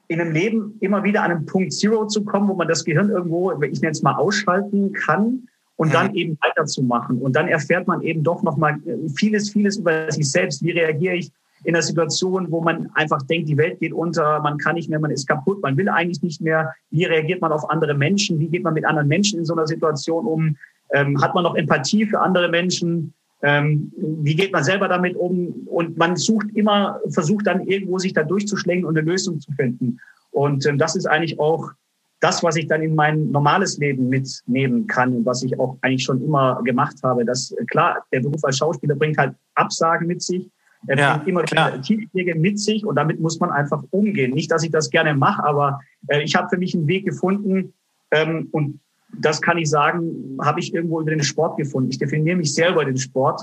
in 0.08 0.20
einem 0.20 0.32
Leben 0.32 0.76
immer 0.80 1.04
wieder 1.04 1.22
an 1.22 1.30
einen 1.30 1.46
Punkt 1.46 1.72
Zero 1.72 2.06
zu 2.06 2.24
kommen, 2.24 2.48
wo 2.48 2.54
man 2.54 2.66
das 2.66 2.84
Gehirn 2.84 3.10
irgendwo, 3.10 3.52
ich 3.62 3.80
nenne 3.80 3.92
es 3.92 4.02
mal, 4.02 4.14
ausschalten 4.14 4.92
kann 4.92 5.48
und 5.76 5.92
dann 5.92 6.14
eben 6.14 6.38
weiterzumachen. 6.40 7.20
Und 7.20 7.36
dann 7.36 7.46
erfährt 7.46 7.86
man 7.86 8.02
eben 8.02 8.24
doch 8.24 8.42
nochmal 8.42 8.80
äh, 8.86 9.08
vieles, 9.10 9.50
vieles 9.50 9.76
über 9.76 10.10
sich 10.10 10.30
selbst. 10.30 10.62
Wie 10.62 10.70
reagiere 10.70 11.16
ich 11.16 11.30
in 11.64 11.74
einer 11.74 11.82
Situation, 11.82 12.50
wo 12.50 12.60
man 12.60 12.90
einfach 12.94 13.22
denkt, 13.22 13.48
die 13.48 13.56
Welt 13.56 13.80
geht 13.80 13.92
unter, 13.92 14.40
man 14.40 14.58
kann 14.58 14.74
nicht 14.74 14.88
mehr, 14.88 15.00
man 15.00 15.10
ist 15.10 15.26
kaputt, 15.26 15.62
man 15.62 15.76
will 15.76 15.88
eigentlich 15.88 16.22
nicht 16.22 16.40
mehr. 16.40 16.72
Wie 16.90 17.04
reagiert 17.04 17.40
man 17.40 17.52
auf 17.52 17.68
andere 17.70 17.94
Menschen? 17.94 18.38
Wie 18.38 18.48
geht 18.48 18.62
man 18.62 18.74
mit 18.74 18.84
anderen 18.84 19.08
Menschen 19.08 19.38
in 19.38 19.44
so 19.44 19.54
einer 19.54 19.66
Situation 19.66 20.26
um? 20.26 20.56
Ähm, 20.92 21.20
hat 21.20 21.34
man 21.34 21.44
noch 21.44 21.54
Empathie 21.54 22.06
für 22.06 22.20
andere 22.20 22.48
Menschen? 22.48 23.12
Ähm, 23.42 23.92
wie 23.96 24.34
geht 24.34 24.52
man 24.52 24.64
selber 24.64 24.88
damit 24.88 25.16
um? 25.16 25.66
Und 25.66 25.96
man 25.96 26.16
sucht 26.16 26.48
immer, 26.54 27.00
versucht 27.10 27.46
dann 27.46 27.66
irgendwo 27.66 27.98
sich 27.98 28.12
da 28.12 28.22
durchzuschlängen 28.22 28.84
und 28.84 28.96
eine 28.96 29.08
Lösung 29.08 29.40
zu 29.40 29.52
finden. 29.52 29.98
Und 30.30 30.66
ähm, 30.66 30.78
das 30.78 30.96
ist 30.96 31.06
eigentlich 31.06 31.38
auch 31.38 31.72
das, 32.20 32.42
was 32.42 32.56
ich 32.56 32.66
dann 32.66 32.82
in 32.82 32.94
mein 32.94 33.30
normales 33.30 33.78
Leben 33.78 34.08
mitnehmen 34.08 34.86
kann 34.86 35.14
und 35.14 35.26
was 35.26 35.42
ich 35.42 35.58
auch 35.58 35.78
eigentlich 35.82 36.02
schon 36.02 36.22
immer 36.22 36.60
gemacht 36.64 36.96
habe. 37.02 37.24
Das 37.24 37.54
klar, 37.70 38.04
der 38.12 38.20
Beruf 38.20 38.44
als 38.44 38.58
Schauspieler 38.58 38.96
bringt 38.96 39.18
halt 39.18 39.34
Absagen 39.54 40.06
mit 40.08 40.22
sich. 40.22 40.50
Er 40.86 40.98
ja, 40.98 41.16
bringt 41.16 41.28
immer 41.28 41.42
klar. 41.42 41.80
Tiefschläge 41.80 42.34
mit 42.34 42.58
sich 42.60 42.86
und 42.86 42.96
damit 42.96 43.20
muss 43.20 43.40
man 43.40 43.50
einfach 43.50 43.82
umgehen. 43.90 44.32
Nicht, 44.32 44.50
dass 44.50 44.62
ich 44.62 44.70
das 44.70 44.90
gerne 44.90 45.14
mache, 45.14 45.42
aber 45.44 45.80
äh, 46.06 46.22
ich 46.22 46.34
habe 46.36 46.48
für 46.48 46.56
mich 46.56 46.74
einen 46.74 46.86
Weg 46.86 47.04
gefunden 47.04 47.72
ähm, 48.10 48.48
und 48.52 48.80
das 49.18 49.40
kann 49.40 49.58
ich 49.58 49.68
sagen, 49.68 50.38
habe 50.40 50.60
ich 50.60 50.74
irgendwo 50.74 51.00
über 51.00 51.10
den 51.10 51.22
Sport 51.22 51.56
gefunden. 51.56 51.90
Ich 51.90 51.98
definiere 51.98 52.36
mich 52.36 52.54
selber 52.54 52.84
den 52.84 52.98
Sport. 52.98 53.42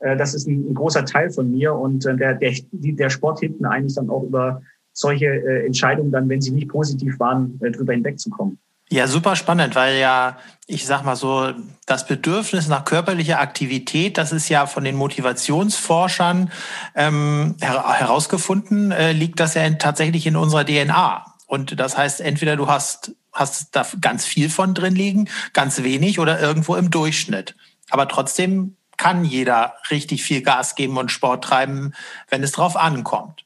Äh, 0.00 0.16
das 0.16 0.34
ist 0.34 0.48
ein, 0.48 0.70
ein, 0.70 0.74
großer 0.74 1.04
Teil 1.04 1.30
von 1.30 1.50
mir 1.50 1.74
und 1.74 2.04
äh, 2.06 2.16
der, 2.16 2.34
der, 2.34 2.52
der 2.72 3.10
Sport 3.10 3.40
hilft 3.40 3.60
mir 3.60 3.70
eigentlich 3.70 3.94
dann 3.94 4.10
auch 4.10 4.24
über 4.24 4.62
solche 4.92 5.26
äh, 5.26 5.66
Entscheidungen 5.66 6.10
dann, 6.10 6.28
wenn 6.28 6.40
sie 6.40 6.52
nicht 6.52 6.68
positiv 6.68 7.18
waren, 7.20 7.58
drüber 7.58 7.92
hinwegzukommen. 7.92 8.58
Ja, 8.90 9.06
super 9.06 9.34
spannend, 9.34 9.74
weil 9.74 9.96
ja, 9.98 10.36
ich 10.66 10.86
sag 10.86 11.04
mal 11.04 11.16
so, 11.16 11.52
das 11.86 12.06
Bedürfnis 12.06 12.68
nach 12.68 12.84
körperlicher 12.84 13.40
Aktivität, 13.40 14.18
das 14.18 14.30
ist 14.30 14.48
ja 14.48 14.66
von 14.66 14.84
den 14.84 14.94
Motivationsforschern 14.96 16.50
ähm, 16.94 17.56
her 17.60 17.84
herausgefunden, 17.98 18.92
äh, 18.92 19.12
liegt 19.12 19.40
das 19.40 19.54
ja 19.54 19.64
in, 19.64 19.78
tatsächlich 19.78 20.26
in 20.26 20.36
unserer 20.36 20.64
DNA. 20.64 21.24
Und 21.46 21.78
das 21.78 21.96
heißt, 21.96 22.20
entweder 22.20 22.56
du 22.56 22.68
hast, 22.68 23.12
hast 23.32 23.74
da 23.74 23.86
ganz 24.00 24.24
viel 24.26 24.48
von 24.48 24.74
drin 24.74 24.94
liegen, 24.94 25.28
ganz 25.52 25.82
wenig 25.82 26.18
oder 26.18 26.40
irgendwo 26.40 26.76
im 26.76 26.90
Durchschnitt. 26.90 27.56
Aber 27.90 28.08
trotzdem 28.08 28.76
kann 28.96 29.24
jeder 29.24 29.74
richtig 29.90 30.22
viel 30.22 30.42
Gas 30.42 30.74
geben 30.74 30.96
und 30.98 31.10
Sport 31.10 31.44
treiben, 31.44 31.94
wenn 32.28 32.42
es 32.42 32.52
drauf 32.52 32.76
ankommt. 32.76 33.44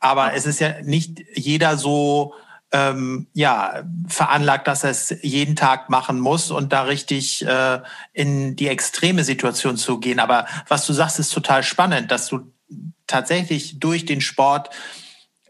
Aber 0.00 0.34
es 0.34 0.46
ist 0.46 0.60
ja 0.60 0.82
nicht 0.82 1.24
jeder 1.34 1.76
so 1.76 2.34
ähm, 2.72 3.28
ja, 3.32 3.84
veranlagt, 4.08 4.66
dass 4.66 4.84
er 4.84 4.90
es 4.90 5.14
jeden 5.22 5.56
Tag 5.56 5.88
machen 5.88 6.18
muss 6.18 6.50
und 6.50 6.72
da 6.72 6.82
richtig 6.82 7.46
äh, 7.46 7.80
in 8.12 8.56
die 8.56 8.68
extreme 8.68 9.24
Situation 9.24 9.76
zu 9.76 10.00
gehen. 10.00 10.18
Aber 10.18 10.46
was 10.68 10.86
du 10.86 10.92
sagst, 10.92 11.18
ist 11.18 11.30
total 11.30 11.62
spannend, 11.62 12.10
dass 12.10 12.28
du 12.28 12.52
tatsächlich 13.06 13.78
durch 13.78 14.04
den 14.04 14.20
Sport 14.20 14.70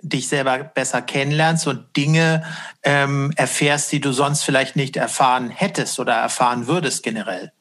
dich 0.03 0.29
selber 0.29 0.59
besser 0.59 1.03
kennenlernst 1.03 1.67
und 1.67 1.97
Dinge 1.97 2.45
ähm, 2.83 3.33
erfährst, 3.37 3.91
die 3.93 4.01
du 4.01 4.13
sonst 4.13 4.43
vielleicht 4.43 4.77
nicht 4.77 4.97
erfahren 4.97 5.51
hättest 5.51 5.99
oder 5.99 6.15
erfahren 6.15 6.67
würdest 6.67 7.03
generell. 7.03 7.53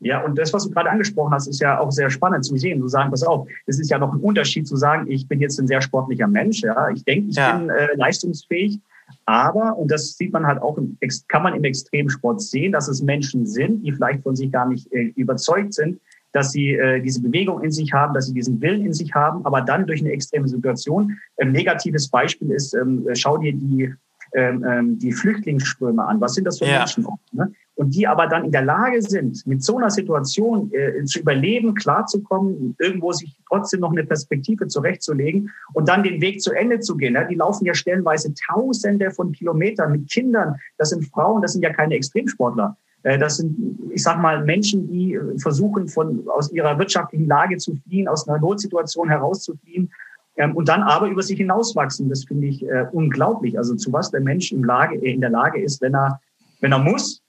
Ja, 0.00 0.24
und 0.24 0.38
das, 0.38 0.52
was 0.52 0.64
du 0.64 0.70
gerade 0.70 0.90
angesprochen 0.90 1.32
hast, 1.32 1.46
ist 1.46 1.60
ja 1.60 1.78
auch 1.78 1.92
sehr 1.92 2.10
spannend 2.10 2.44
zu 2.44 2.56
sehen. 2.56 2.80
Du 2.80 2.88
sagen, 2.88 3.10
pass 3.10 3.22
auf, 3.22 3.46
es 3.66 3.78
ist 3.78 3.90
ja 3.90 3.98
noch 3.98 4.12
ein 4.12 4.20
Unterschied 4.20 4.66
zu 4.66 4.76
sagen, 4.76 5.10
ich 5.10 5.28
bin 5.28 5.40
jetzt 5.40 5.58
ein 5.60 5.66
sehr 5.66 5.82
sportlicher 5.82 6.26
Mensch. 6.26 6.62
Ja, 6.62 6.88
ich 6.88 7.04
denke, 7.04 7.28
ich 7.28 7.36
ja. 7.36 7.56
bin 7.56 7.68
äh, 7.68 7.88
leistungsfähig. 7.96 8.80
Aber, 9.26 9.76
und 9.76 9.90
das 9.90 10.16
sieht 10.16 10.32
man 10.32 10.46
halt 10.46 10.62
auch, 10.62 10.78
im, 10.78 10.96
kann 11.28 11.42
man 11.42 11.54
im 11.54 11.64
Extremsport 11.64 12.40
sehen, 12.40 12.72
dass 12.72 12.88
es 12.88 13.02
Menschen 13.02 13.46
sind, 13.46 13.84
die 13.84 13.92
vielleicht 13.92 14.22
von 14.22 14.36
sich 14.36 14.50
gar 14.50 14.66
nicht 14.66 14.90
äh, 14.92 15.12
überzeugt 15.16 15.74
sind, 15.74 16.00
dass 16.32 16.52
sie 16.52 16.74
äh, 16.74 17.00
diese 17.00 17.20
Bewegung 17.20 17.62
in 17.62 17.72
sich 17.72 17.92
haben, 17.92 18.14
dass 18.14 18.26
sie 18.26 18.34
diesen 18.34 18.60
Willen 18.60 18.86
in 18.86 18.92
sich 18.92 19.14
haben, 19.14 19.44
aber 19.44 19.60
dann 19.62 19.86
durch 19.86 20.00
eine 20.00 20.12
extreme 20.12 20.48
Situation. 20.48 21.18
Ein 21.40 21.52
negatives 21.52 22.08
Beispiel 22.08 22.52
ist, 22.52 22.72
ähm, 22.74 23.06
schau 23.14 23.38
dir 23.38 23.52
die, 23.52 23.92
ähm, 24.34 24.64
ähm 24.68 24.98
die 24.98 25.12
Flüchtlingsströme 25.12 26.04
an. 26.04 26.20
Was 26.20 26.34
sind 26.34 26.44
das 26.44 26.58
für 26.58 26.66
ja. 26.66 26.78
Menschen? 26.78 27.06
Ne? 27.32 27.52
Und 27.80 27.94
die 27.94 28.06
aber 28.06 28.26
dann 28.26 28.44
in 28.44 28.52
der 28.52 28.60
Lage 28.60 29.00
sind, 29.00 29.46
mit 29.46 29.64
so 29.64 29.78
einer 29.78 29.88
Situation 29.88 30.70
äh, 30.74 31.02
zu 31.04 31.20
überleben, 31.20 31.74
klarzukommen, 31.74 32.76
irgendwo 32.78 33.10
sich 33.12 33.34
trotzdem 33.48 33.80
noch 33.80 33.92
eine 33.92 34.04
Perspektive 34.04 34.68
zurechtzulegen 34.68 35.50
und 35.72 35.88
dann 35.88 36.02
den 36.02 36.20
Weg 36.20 36.42
zu 36.42 36.52
Ende 36.52 36.80
zu 36.80 36.98
gehen. 36.98 37.14
Ja, 37.14 37.24
die 37.24 37.36
laufen 37.36 37.64
ja 37.64 37.72
stellenweise 37.72 38.34
Tausende 38.34 39.10
von 39.10 39.32
Kilometern 39.32 39.92
mit 39.92 40.10
Kindern. 40.10 40.56
Das 40.76 40.90
sind 40.90 41.06
Frauen, 41.06 41.40
das 41.40 41.54
sind 41.54 41.62
ja 41.62 41.72
keine 41.72 41.94
Extremsportler. 41.94 42.76
Äh, 43.02 43.18
das 43.18 43.38
sind, 43.38 43.78
ich 43.94 44.02
sag 44.02 44.20
mal, 44.20 44.44
Menschen, 44.44 44.86
die 44.86 45.14
äh, 45.14 45.38
versuchen, 45.38 45.88
von, 45.88 46.28
aus 46.28 46.52
ihrer 46.52 46.78
wirtschaftlichen 46.78 47.28
Lage 47.28 47.56
zu 47.56 47.76
fliehen, 47.76 48.08
aus 48.08 48.28
einer 48.28 48.38
Notsituation 48.38 49.08
herauszufliehen 49.08 49.90
ähm, 50.36 50.54
und 50.54 50.68
dann 50.68 50.82
aber 50.82 51.08
über 51.08 51.22
sich 51.22 51.38
hinauswachsen. 51.38 52.10
Das 52.10 52.24
finde 52.24 52.48
ich 52.48 52.62
äh, 52.62 52.84
unglaublich. 52.92 53.56
Also 53.56 53.74
zu 53.74 53.90
was 53.90 54.10
der 54.10 54.20
Mensch 54.20 54.52
in, 54.52 54.64
Lage, 54.64 54.96
in 54.96 55.22
der 55.22 55.30
Lage 55.30 55.62
ist, 55.62 55.80
wenn 55.80 55.94
er, 55.94 56.20
wenn 56.60 56.72
er 56.72 56.78
muss, 56.78 57.22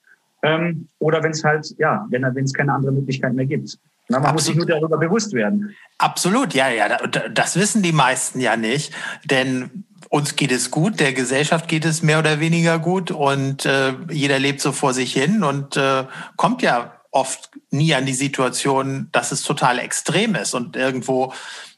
ähm, 0.44 0.88
oder 1.00 1.24
wenn 1.24 1.32
es 1.32 1.44
halt, 1.44 1.74
ja, 1.78 2.06
wenn 2.10 2.24
es 2.44 2.54
keine 2.54 2.74
andere 2.74 2.92
Möglichkeit 2.92 3.34
mehr 3.34 3.46
gibt. 3.46 3.78
Na, 4.08 4.20
man 4.20 4.32
Absolut. 4.32 4.34
muss 4.34 4.46
sich 4.46 4.56
nur 4.56 4.66
darüber 4.66 4.98
bewusst 4.98 5.34
werden. 5.34 5.76
Absolut, 5.98 6.54
ja, 6.54 6.70
ja. 6.70 6.98
Das 7.08 7.56
wissen 7.56 7.82
die 7.82 7.94
meisten 7.94 8.40
ja 8.40 8.58
nicht. 8.58 8.94
Denn 9.26 9.86
uns 10.10 10.36
geht 10.36 10.52
es 10.52 10.72
gut, 10.72 11.00
der 11.00 11.14
Gesellschaft 11.14 11.68
geht 11.68 11.86
es 11.86 12.04
mehr 12.04 12.20
oder 12.20 12.40
weniger 12.40 12.80
gut 12.80 13.12
und 13.12 13.66
äh, 13.66 13.94
jeder 14.10 14.40
lebt 14.40 14.60
so 14.60 14.74
vor 14.74 14.94
sich 14.94 15.14
hin 15.14 15.44
und 15.44 15.78
äh, 15.78 16.04
kommt 16.36 16.62
ja 16.62 16.98
oft 17.12 17.52
nie 17.70 17.94
an 17.94 18.06
die 18.06 18.14
Situation, 18.14 19.08
dass 19.14 19.32
es 19.32 19.44
total 19.44 19.80
extrem 19.80 20.36
ist 20.36 20.54
und 20.54 20.76
irgendwo 20.76 21.34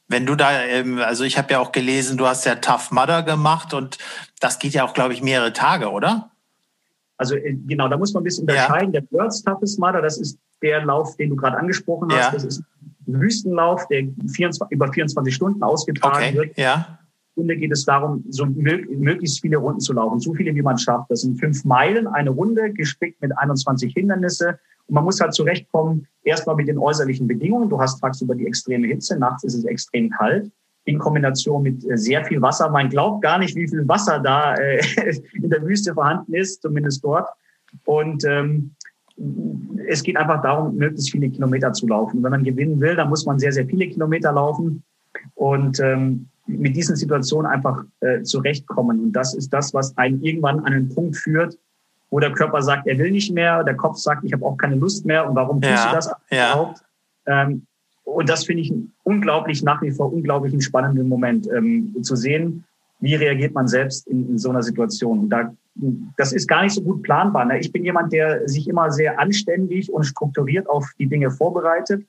wenn 0.07 0.25
du 0.25 0.35
da, 0.35 0.61
ähm, 0.63 0.99
also 0.99 1.23
ich 1.23 1.37
habe 1.37 1.53
ja 1.53 1.59
auch 1.59 1.71
gelesen, 1.71 2.17
du 2.17 2.27
hast 2.27 2.45
ja 2.45 2.55
Tough 2.55 2.91
Mudder 2.91 3.23
gemacht 3.23 3.73
und 3.73 3.97
das 4.39 4.59
geht 4.59 4.73
ja 4.73 4.83
auch, 4.83 4.93
glaube 4.93 5.13
ich, 5.13 5.21
mehrere 5.21 5.53
Tage, 5.53 5.91
oder? 5.91 6.31
Also 7.17 7.35
äh, 7.35 7.53
genau, 7.67 7.87
da 7.87 7.97
muss 7.97 8.13
man 8.13 8.21
ein 8.21 8.25
bisschen 8.25 8.43
unterscheiden. 8.43 8.93
Ja. 8.93 9.01
Der 9.01 9.11
World's 9.11 9.43
Toughest 9.43 9.79
Mudder, 9.79 10.01
das 10.01 10.17
ist 10.17 10.39
der 10.61 10.83
Lauf, 10.85 11.15
den 11.17 11.29
du 11.29 11.35
gerade 11.35 11.57
angesprochen 11.57 12.09
hast. 12.11 12.25
Ja. 12.25 12.31
Das 12.31 12.43
ist 12.43 12.63
ein 13.07 13.19
Wüstenlauf, 13.19 13.87
der 13.87 14.07
24, 14.35 14.71
über 14.71 14.91
24 14.91 15.33
Stunden 15.33 15.63
ausgetragen 15.63 16.25
okay. 16.29 16.35
wird. 16.35 16.57
Ja. 16.57 16.99
Runde 17.35 17.57
geht 17.57 17.71
es 17.71 17.83
darum, 17.83 18.23
so 18.29 18.45
möglichst 18.45 19.41
viele 19.41 19.57
Runden 19.57 19.79
zu 19.79 19.93
laufen, 19.93 20.19
so 20.19 20.33
viele 20.35 20.53
wie 20.53 20.61
man 20.61 20.77
schafft. 20.77 21.09
Das 21.09 21.21
sind 21.21 21.39
fünf 21.39 21.65
Meilen, 21.65 22.05
eine 22.05 22.29
Runde, 22.29 22.71
gespickt 22.71 23.19
mit 23.21 23.35
21 23.35 23.91
Hindernisse. 23.93 24.59
Und 24.85 24.95
man 24.95 25.03
muss 25.03 25.19
halt 25.19 25.33
zurechtkommen, 25.33 26.07
erstmal 26.23 26.55
mit 26.55 26.67
den 26.67 26.77
äußerlichen 26.77 27.27
Bedingungen. 27.27 27.69
Du 27.69 27.81
hast 27.81 27.99
tagsüber 27.99 28.35
die 28.35 28.45
extreme 28.45 28.85
Hitze, 28.85 29.17
nachts 29.17 29.43
ist 29.43 29.55
es 29.55 29.65
extrem 29.65 30.11
kalt 30.11 30.51
in 30.85 30.99
Kombination 30.99 31.63
mit 31.63 31.89
äh, 31.89 31.97
sehr 31.97 32.23
viel 32.25 32.41
Wasser. 32.41 32.69
Man 32.69 32.89
glaubt 32.89 33.21
gar 33.21 33.37
nicht, 33.37 33.55
wie 33.55 33.67
viel 33.67 33.87
Wasser 33.87 34.19
da 34.19 34.55
äh, 34.55 34.81
in 35.33 35.49
der 35.49 35.65
Wüste 35.65 35.93
vorhanden 35.93 36.33
ist, 36.33 36.61
zumindest 36.61 37.03
dort. 37.03 37.27
Und 37.85 38.23
ähm, 38.25 38.71
es 39.87 40.03
geht 40.03 40.17
einfach 40.17 40.41
darum, 40.41 40.75
möglichst 40.75 41.11
viele 41.11 41.29
Kilometer 41.29 41.71
zu 41.73 41.87
laufen. 41.87 42.23
Wenn 42.23 42.31
man 42.31 42.43
gewinnen 42.43 42.79
will, 42.79 42.95
dann 42.95 43.09
muss 43.09 43.25
man 43.25 43.39
sehr, 43.39 43.51
sehr 43.51 43.65
viele 43.65 43.87
Kilometer 43.87 44.31
laufen 44.31 44.83
und 45.35 45.79
ähm, 45.79 46.27
mit 46.45 46.75
diesen 46.75 46.95
Situationen 46.95 47.49
einfach 47.49 47.83
äh, 48.01 48.21
zurechtkommen. 48.23 48.99
Und 48.99 49.11
das 49.13 49.33
ist 49.33 49.53
das, 49.53 49.73
was 49.73 49.97
einen 49.97 50.21
irgendwann 50.23 50.59
an 50.59 50.73
einen 50.73 50.89
Punkt 50.89 51.15
führt, 51.15 51.57
wo 52.09 52.19
der 52.19 52.33
Körper 52.33 52.61
sagt, 52.61 52.87
er 52.87 52.97
will 52.97 53.11
nicht 53.11 53.33
mehr, 53.33 53.63
der 53.63 53.75
Kopf 53.75 53.97
sagt, 53.97 54.23
ich 54.23 54.33
habe 54.33 54.45
auch 54.45 54.57
keine 54.57 54.75
Lust 54.75 55.05
mehr. 55.05 55.27
Und 55.27 55.35
warum 55.35 55.61
tust 55.61 55.73
ja, 55.73 55.89
du 55.89 55.95
das 55.95 56.11
ja. 56.31 56.51
überhaupt? 56.53 56.83
Ähm, 57.25 57.65
und 58.13 58.29
das 58.29 58.45
finde 58.45 58.63
ich 58.63 58.73
unglaublich, 59.03 59.63
nach 59.63 59.81
wie 59.81 59.91
vor 59.91 60.11
unglaublich 60.11 60.53
einen 60.53 60.61
spannenden 60.61 61.07
Moment, 61.07 61.47
ähm, 61.47 61.95
zu 62.01 62.15
sehen, 62.15 62.63
wie 62.99 63.15
reagiert 63.15 63.53
man 63.53 63.67
selbst 63.67 64.07
in, 64.07 64.29
in 64.29 64.37
so 64.37 64.49
einer 64.49 64.63
Situation. 64.63 65.19
Und 65.19 65.29
da, 65.29 65.53
das 66.17 66.31
ist 66.31 66.47
gar 66.47 66.63
nicht 66.63 66.73
so 66.73 66.81
gut 66.81 67.03
planbar. 67.03 67.45
Ne? 67.45 67.59
Ich 67.59 67.71
bin 67.71 67.83
jemand, 67.83 68.13
der 68.13 68.47
sich 68.47 68.67
immer 68.67 68.91
sehr 68.91 69.19
anständig 69.19 69.91
und 69.91 70.03
strukturiert 70.05 70.69
auf 70.69 70.89
die 70.97 71.07
Dinge 71.07 71.29
vorbereitet. 71.29 72.05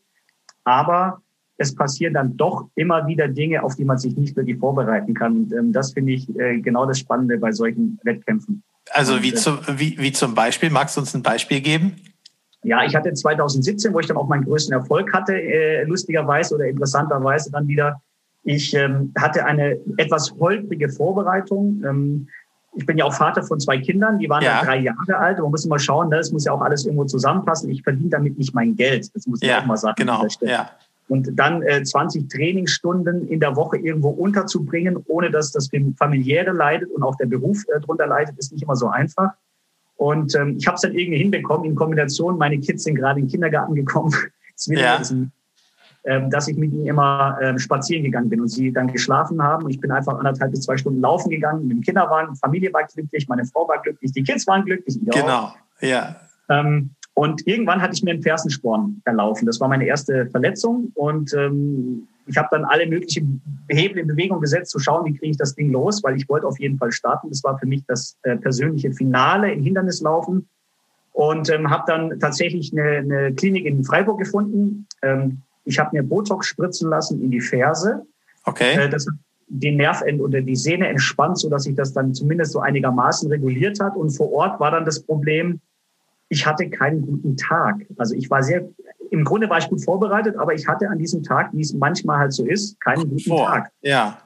Aber 0.62 1.20
es 1.56 1.74
passieren 1.74 2.14
dann 2.14 2.36
doch 2.36 2.68
immer 2.74 3.06
wieder 3.06 3.28
Dinge, 3.28 3.62
auf 3.62 3.76
die 3.76 3.84
man 3.84 3.98
sich 3.98 4.16
nicht 4.16 4.36
wirklich 4.36 4.58
vorbereiten 4.58 5.14
kann. 5.14 5.36
Und 5.36 5.52
ähm, 5.52 5.72
das 5.72 5.92
finde 5.92 6.12
ich 6.12 6.28
äh, 6.38 6.60
genau 6.60 6.86
das 6.86 6.98
Spannende 6.98 7.38
bei 7.38 7.52
solchen 7.52 7.98
Wettkämpfen. 8.04 8.62
Also 8.90 9.22
wie, 9.22 9.34
zu, 9.34 9.58
wie, 9.78 9.96
wie 9.98 10.12
zum 10.12 10.34
Beispiel, 10.34 10.70
magst 10.70 10.96
du 10.96 11.00
uns 11.00 11.14
ein 11.14 11.22
Beispiel 11.22 11.60
geben? 11.60 11.96
Ja, 12.64 12.82
ich 12.84 12.96
hatte 12.96 13.12
2017, 13.12 13.92
wo 13.92 14.00
ich 14.00 14.06
dann 14.06 14.16
auch 14.16 14.26
meinen 14.26 14.44
größten 14.44 14.72
Erfolg 14.72 15.12
hatte, 15.12 15.34
äh, 15.34 15.84
lustigerweise 15.84 16.54
oder 16.54 16.66
interessanterweise 16.66 17.50
dann 17.52 17.68
wieder. 17.68 18.00
Ich 18.42 18.74
ähm, 18.74 19.12
hatte 19.18 19.44
eine 19.44 19.78
etwas 19.96 20.34
holprige 20.38 20.88
Vorbereitung. 20.88 21.82
Ähm, 21.86 22.28
ich 22.76 22.86
bin 22.86 22.98
ja 22.98 23.04
auch 23.04 23.14
Vater 23.14 23.42
von 23.42 23.60
zwei 23.60 23.78
Kindern, 23.78 24.18
die 24.18 24.28
waren 24.28 24.42
ja. 24.42 24.62
drei 24.64 24.78
Jahre 24.78 25.16
alt. 25.16 25.38
Man 25.38 25.50
muss 25.50 25.64
immer 25.64 25.78
schauen, 25.78 26.10
das 26.10 26.30
ne, 26.30 26.34
muss 26.34 26.44
ja 26.44 26.52
auch 26.52 26.60
alles 26.60 26.84
irgendwo 26.84 27.04
zusammenpassen. 27.04 27.70
Ich 27.70 27.82
verdiene 27.82 28.10
damit 28.10 28.36
nicht 28.36 28.54
mein 28.54 28.74
Geld. 28.74 29.14
Das 29.14 29.26
muss 29.26 29.42
ich 29.42 29.48
ja, 29.48 29.60
auch 29.60 29.66
mal 29.66 29.76
sagen. 29.76 29.94
Genau. 29.96 30.26
Ja. 30.40 30.70
Und 31.08 31.38
dann 31.38 31.62
äh, 31.62 31.82
20 31.82 32.28
Trainingsstunden 32.28 33.28
in 33.28 33.38
der 33.38 33.56
Woche 33.56 33.76
irgendwo 33.76 34.08
unterzubringen, 34.08 35.04
ohne 35.06 35.30
dass 35.30 35.52
das 35.52 35.68
familiäre 35.98 36.52
leidet 36.52 36.90
und 36.90 37.02
auch 37.02 37.16
der 37.16 37.26
Beruf 37.26 37.62
äh, 37.68 37.80
drunter 37.80 38.06
leidet, 38.06 38.38
ist 38.38 38.52
nicht 38.52 38.62
immer 38.62 38.76
so 38.76 38.88
einfach. 38.88 39.32
Und 39.96 40.34
ähm, 40.34 40.56
ich 40.58 40.66
habe 40.66 40.74
es 40.76 40.82
dann 40.82 40.94
irgendwie 40.94 41.18
hinbekommen 41.18 41.64
in 41.66 41.74
Kombination. 41.74 42.36
Meine 42.38 42.58
Kids 42.58 42.84
sind 42.84 42.96
gerade 42.96 43.20
in 43.20 43.26
den 43.26 43.30
Kindergarten 43.30 43.74
gekommen, 43.74 44.12
ja. 44.66 45.00
ähm, 46.04 46.30
dass 46.30 46.48
ich 46.48 46.56
mit 46.56 46.72
ihnen 46.72 46.86
immer 46.86 47.38
ähm, 47.40 47.58
spazieren 47.58 48.04
gegangen 48.04 48.28
bin 48.28 48.40
und 48.40 48.48
sie 48.48 48.72
dann 48.72 48.88
geschlafen 48.88 49.42
haben. 49.42 49.68
Ich 49.70 49.80
bin 49.80 49.90
einfach 49.90 50.18
anderthalb 50.18 50.50
bis 50.50 50.62
zwei 50.62 50.76
Stunden 50.76 51.00
laufen 51.00 51.30
gegangen 51.30 51.68
mit 51.68 51.76
dem 51.76 51.80
Kinderwagen. 51.82 52.34
Familie 52.36 52.72
war 52.72 52.84
glücklich, 52.84 53.28
meine 53.28 53.44
Frau 53.44 53.68
war 53.68 53.80
glücklich, 53.82 54.12
die 54.12 54.22
Kids 54.22 54.46
waren 54.46 54.64
glücklich. 54.64 54.98
Genau, 55.00 55.44
auch. 55.44 55.56
ja. 55.80 56.16
Ähm, 56.48 56.90
und 57.14 57.46
irgendwann 57.46 57.80
hatte 57.80 57.94
ich 57.94 58.02
mir 58.02 58.10
einen 58.10 58.22
Fersensporn 58.22 59.00
erlaufen. 59.04 59.46
Das 59.46 59.60
war 59.60 59.68
meine 59.68 59.86
erste 59.86 60.26
Verletzung. 60.26 60.90
Und 60.94 61.32
ähm, 61.32 62.08
ich 62.26 62.36
habe 62.36 62.48
dann 62.50 62.64
alle 62.64 62.86
möglichen 62.86 63.40
Hebel 63.68 63.98
in 63.98 64.08
Bewegung 64.08 64.40
gesetzt, 64.40 64.72
zu 64.72 64.80
schauen, 64.80 65.04
wie 65.06 65.12
kriege 65.12 65.30
ich 65.30 65.36
das 65.36 65.54
Ding 65.54 65.70
los, 65.70 66.02
weil 66.02 66.16
ich 66.16 66.28
wollte 66.28 66.46
auf 66.46 66.58
jeden 66.58 66.76
Fall 66.76 66.90
starten. 66.90 67.28
Das 67.28 67.44
war 67.44 67.56
für 67.56 67.66
mich 67.66 67.84
das 67.86 68.16
äh, 68.22 68.36
persönliche 68.36 68.92
Finale 68.92 69.52
im 69.52 69.62
Hindernislaufen. 69.62 70.48
Und 71.12 71.48
ähm, 71.50 71.70
habe 71.70 71.84
dann 71.86 72.18
tatsächlich 72.18 72.72
eine, 72.72 72.98
eine 72.98 73.34
Klinik 73.34 73.64
in 73.64 73.84
Freiburg 73.84 74.18
gefunden. 74.18 74.88
Ähm, 75.02 75.42
ich 75.64 75.78
habe 75.78 75.90
mir 75.96 76.02
Botox 76.02 76.48
spritzen 76.48 76.90
lassen 76.90 77.22
in 77.22 77.30
die 77.30 77.40
Ferse. 77.40 78.02
Okay. 78.44 78.74
Äh, 78.74 78.88
das 78.88 79.06
den 79.46 79.76
Nerv 79.76 80.02
oder 80.18 80.40
die 80.40 80.56
Sehne 80.56 80.88
entspannt, 80.88 81.38
so 81.38 81.48
dass 81.48 81.64
sich 81.64 81.76
das 81.76 81.92
dann 81.92 82.14
zumindest 82.14 82.52
so 82.52 82.60
einigermaßen 82.60 83.30
reguliert 83.30 83.78
hat. 83.78 83.94
Und 83.94 84.10
vor 84.10 84.32
Ort 84.32 84.58
war 84.58 84.72
dann 84.72 84.84
das 84.84 85.00
Problem, 85.00 85.60
ich 86.28 86.46
hatte 86.46 86.68
keinen 86.68 87.02
guten 87.02 87.36
Tag. 87.36 87.86
Also 87.96 88.14
ich 88.14 88.30
war 88.30 88.42
sehr, 88.42 88.68
im 89.10 89.24
Grunde 89.24 89.48
war 89.48 89.58
ich 89.58 89.68
gut 89.68 89.84
vorbereitet, 89.84 90.36
aber 90.36 90.54
ich 90.54 90.66
hatte 90.66 90.88
an 90.88 90.98
diesem 90.98 91.22
Tag, 91.22 91.50
wie 91.52 91.60
es 91.60 91.72
manchmal 91.72 92.18
halt 92.18 92.32
so 92.32 92.44
ist, 92.44 92.80
keinen 92.80 93.08
guten 93.08 93.20
Vor. 93.20 93.46
Tag. 93.46 93.70
Ja. 93.82 94.18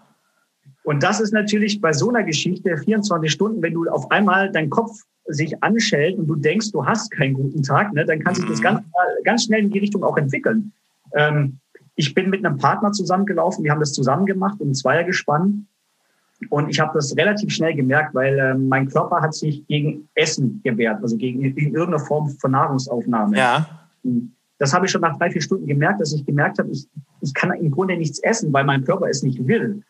Und 0.85 1.03
das 1.03 1.21
ist 1.21 1.33
natürlich 1.33 1.81
bei 1.81 1.93
so 1.93 2.09
einer 2.09 2.23
Geschichte 2.23 2.77
24 2.77 3.31
Stunden, 3.31 3.63
wenn 3.63 3.75
du 3.75 3.89
auf 3.89 4.11
einmal 4.11 4.51
dein 4.51 4.71
Kopf 4.71 5.03
sich 5.27 5.63
anschellt 5.63 6.19
und 6.19 6.27
du 6.27 6.35
denkst, 6.35 6.73
du 6.73 6.87
hast 6.87 7.11
keinen 7.11 7.35
guten 7.35 7.63
Tag, 7.63 7.93
ne, 7.93 8.07
dann 8.07 8.21
kann 8.21 8.35
sich 8.35 8.47
das 8.47 8.61
mhm. 8.61 8.63
ganz, 8.63 8.81
ganz 9.25 9.45
schnell 9.45 9.65
in 9.65 9.71
die 9.71 9.79
Richtung 9.81 10.03
auch 10.03 10.17
entwickeln. 10.17 10.73
Ähm, 11.15 11.59
ich 11.95 12.15
bin 12.15 12.31
mit 12.31 12.45
einem 12.45 12.57
Partner 12.57 12.93
zusammengelaufen, 12.93 13.65
wir 13.65 13.73
haben 13.73 13.81
das 13.81 13.93
zusammen 13.93 14.25
gemacht, 14.25 14.61
im 14.61 14.73
Zweiergespann. 14.73 15.67
Und 16.51 16.69
ich 16.69 16.79
habe 16.79 16.93
das 16.95 17.17
relativ 17.17 17.53
schnell 17.53 17.75
gemerkt, 17.75 18.15
weil 18.15 18.39
äh, 18.39 18.55
mein 18.55 18.89
Körper 18.89 19.21
hat 19.21 19.35
sich 19.35 19.67
gegen 19.67 20.09
Essen 20.15 20.61
gewehrt, 20.63 21.03
also 21.03 21.17
gegen, 21.17 21.43
gegen 21.43 21.75
irgendeine 21.75 21.99
Form 21.99 22.29
von 22.29 22.53
Nahrungsaufnahme. 22.53 23.37
Ja. 23.37 23.67
Das 24.59 24.73
habe 24.73 24.87
ich 24.87 24.93
schon 24.93 25.01
nach 25.01 25.19
drei, 25.19 25.31
vier 25.31 25.43
Stunden 25.43 25.67
gemerkt, 25.67 26.01
dass 26.01 26.13
ich 26.13 26.25
gemerkt 26.25 26.59
habe, 26.59 26.71
ich, 26.71 26.87
ich 27.21 27.35
kann 27.35 27.53
im 27.53 27.71
Grunde 27.71 27.97
nichts 27.97 28.21
essen, 28.21 28.53
weil 28.53 28.65
mein 28.65 28.85
Körper 28.85 29.09
es 29.09 29.23
nicht 29.23 29.47
will. 29.47 29.83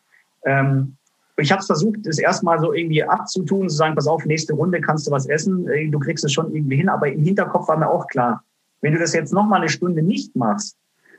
Ähm, 0.45 0.97
ich 1.37 1.53
habe 1.53 1.61
es 1.61 1.67
versucht, 1.67 1.99
das 2.05 2.19
erstmal 2.19 2.59
so 2.59 2.73
irgendwie 2.73 3.05
abzutun, 3.05 3.69
zu 3.69 3.77
sagen, 3.77 3.95
pass 3.95 4.07
auf, 4.07 4.25
nächste 4.25 4.55
Runde 4.55 4.81
kannst 4.81 5.07
du 5.07 5.11
was 5.11 5.27
essen, 5.27 5.69
äh, 5.69 5.89
du 5.89 5.99
kriegst 5.99 6.25
es 6.25 6.33
schon 6.33 6.55
irgendwie 6.55 6.77
hin. 6.77 6.89
Aber 6.89 7.11
im 7.11 7.23
Hinterkopf 7.23 7.69
war 7.69 7.77
mir 7.77 7.89
auch 7.89 8.07
klar, 8.09 8.43
wenn 8.81 8.93
du 8.93 8.99
das 8.99 9.13
jetzt 9.13 9.33
noch 9.33 9.47
mal 9.47 9.57
eine 9.57 9.69
Stunde 9.69 10.03
nicht 10.03 10.35
machst, 10.35 10.77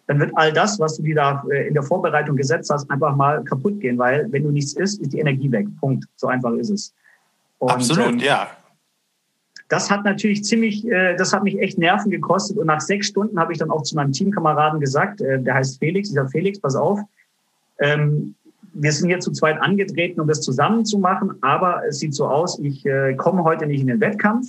dann 0.09 0.19
wird 0.19 0.31
all 0.33 0.51
das, 0.51 0.79
was 0.79 0.97
du 0.97 1.03
dir 1.03 1.13
da 1.13 1.43
äh, 1.51 1.67
in 1.67 1.75
der 1.75 1.83
Vorbereitung 1.83 2.35
gesetzt 2.35 2.71
hast, 2.71 2.89
einfach 2.89 3.15
mal 3.15 3.43
kaputt 3.43 3.79
gehen, 3.79 3.99
weil 3.99 4.25
wenn 4.31 4.41
du 4.41 4.49
nichts 4.49 4.73
isst, 4.73 4.99
ist 5.01 5.13
die 5.13 5.19
Energie 5.19 5.51
weg. 5.51 5.67
Punkt. 5.79 6.05
So 6.15 6.25
einfach 6.25 6.51
ist 6.53 6.71
es. 6.71 6.95
Und, 7.59 7.69
Absolut, 7.69 8.13
ähm, 8.13 8.17
ja. 8.17 8.47
Das 9.67 9.91
hat 9.91 10.05
natürlich 10.05 10.43
ziemlich, 10.43 10.83
äh, 10.87 11.15
das 11.15 11.31
hat 11.31 11.43
mich 11.43 11.59
echt 11.59 11.77
Nerven 11.77 12.09
gekostet. 12.09 12.57
Und 12.57 12.65
nach 12.65 12.81
sechs 12.81 13.05
Stunden 13.05 13.39
habe 13.39 13.51
ich 13.51 13.59
dann 13.59 13.69
auch 13.69 13.83
zu 13.83 13.95
meinem 13.95 14.11
Teamkameraden 14.11 14.79
gesagt, 14.79 15.21
äh, 15.21 15.39
der 15.39 15.53
heißt 15.53 15.77
Felix, 15.77 16.09
dieser 16.09 16.27
Felix, 16.27 16.59
pass 16.59 16.75
auf, 16.75 16.99
ähm, 17.77 18.33
wir 18.73 18.91
sind 18.91 19.09
hier 19.09 19.19
zu 19.19 19.31
zweit 19.31 19.61
angetreten, 19.61 20.19
um 20.21 20.27
das 20.27 20.41
zusammen 20.41 20.85
zu 20.85 20.97
machen, 20.97 21.33
aber 21.41 21.83
es 21.87 21.99
sieht 21.99 22.15
so 22.15 22.27
aus, 22.27 22.57
ich 22.57 22.83
äh, 22.83 23.13
komme 23.13 23.43
heute 23.43 23.67
nicht 23.67 23.81
in 23.81 23.87
den 23.87 23.99
Wettkampf, 23.99 24.47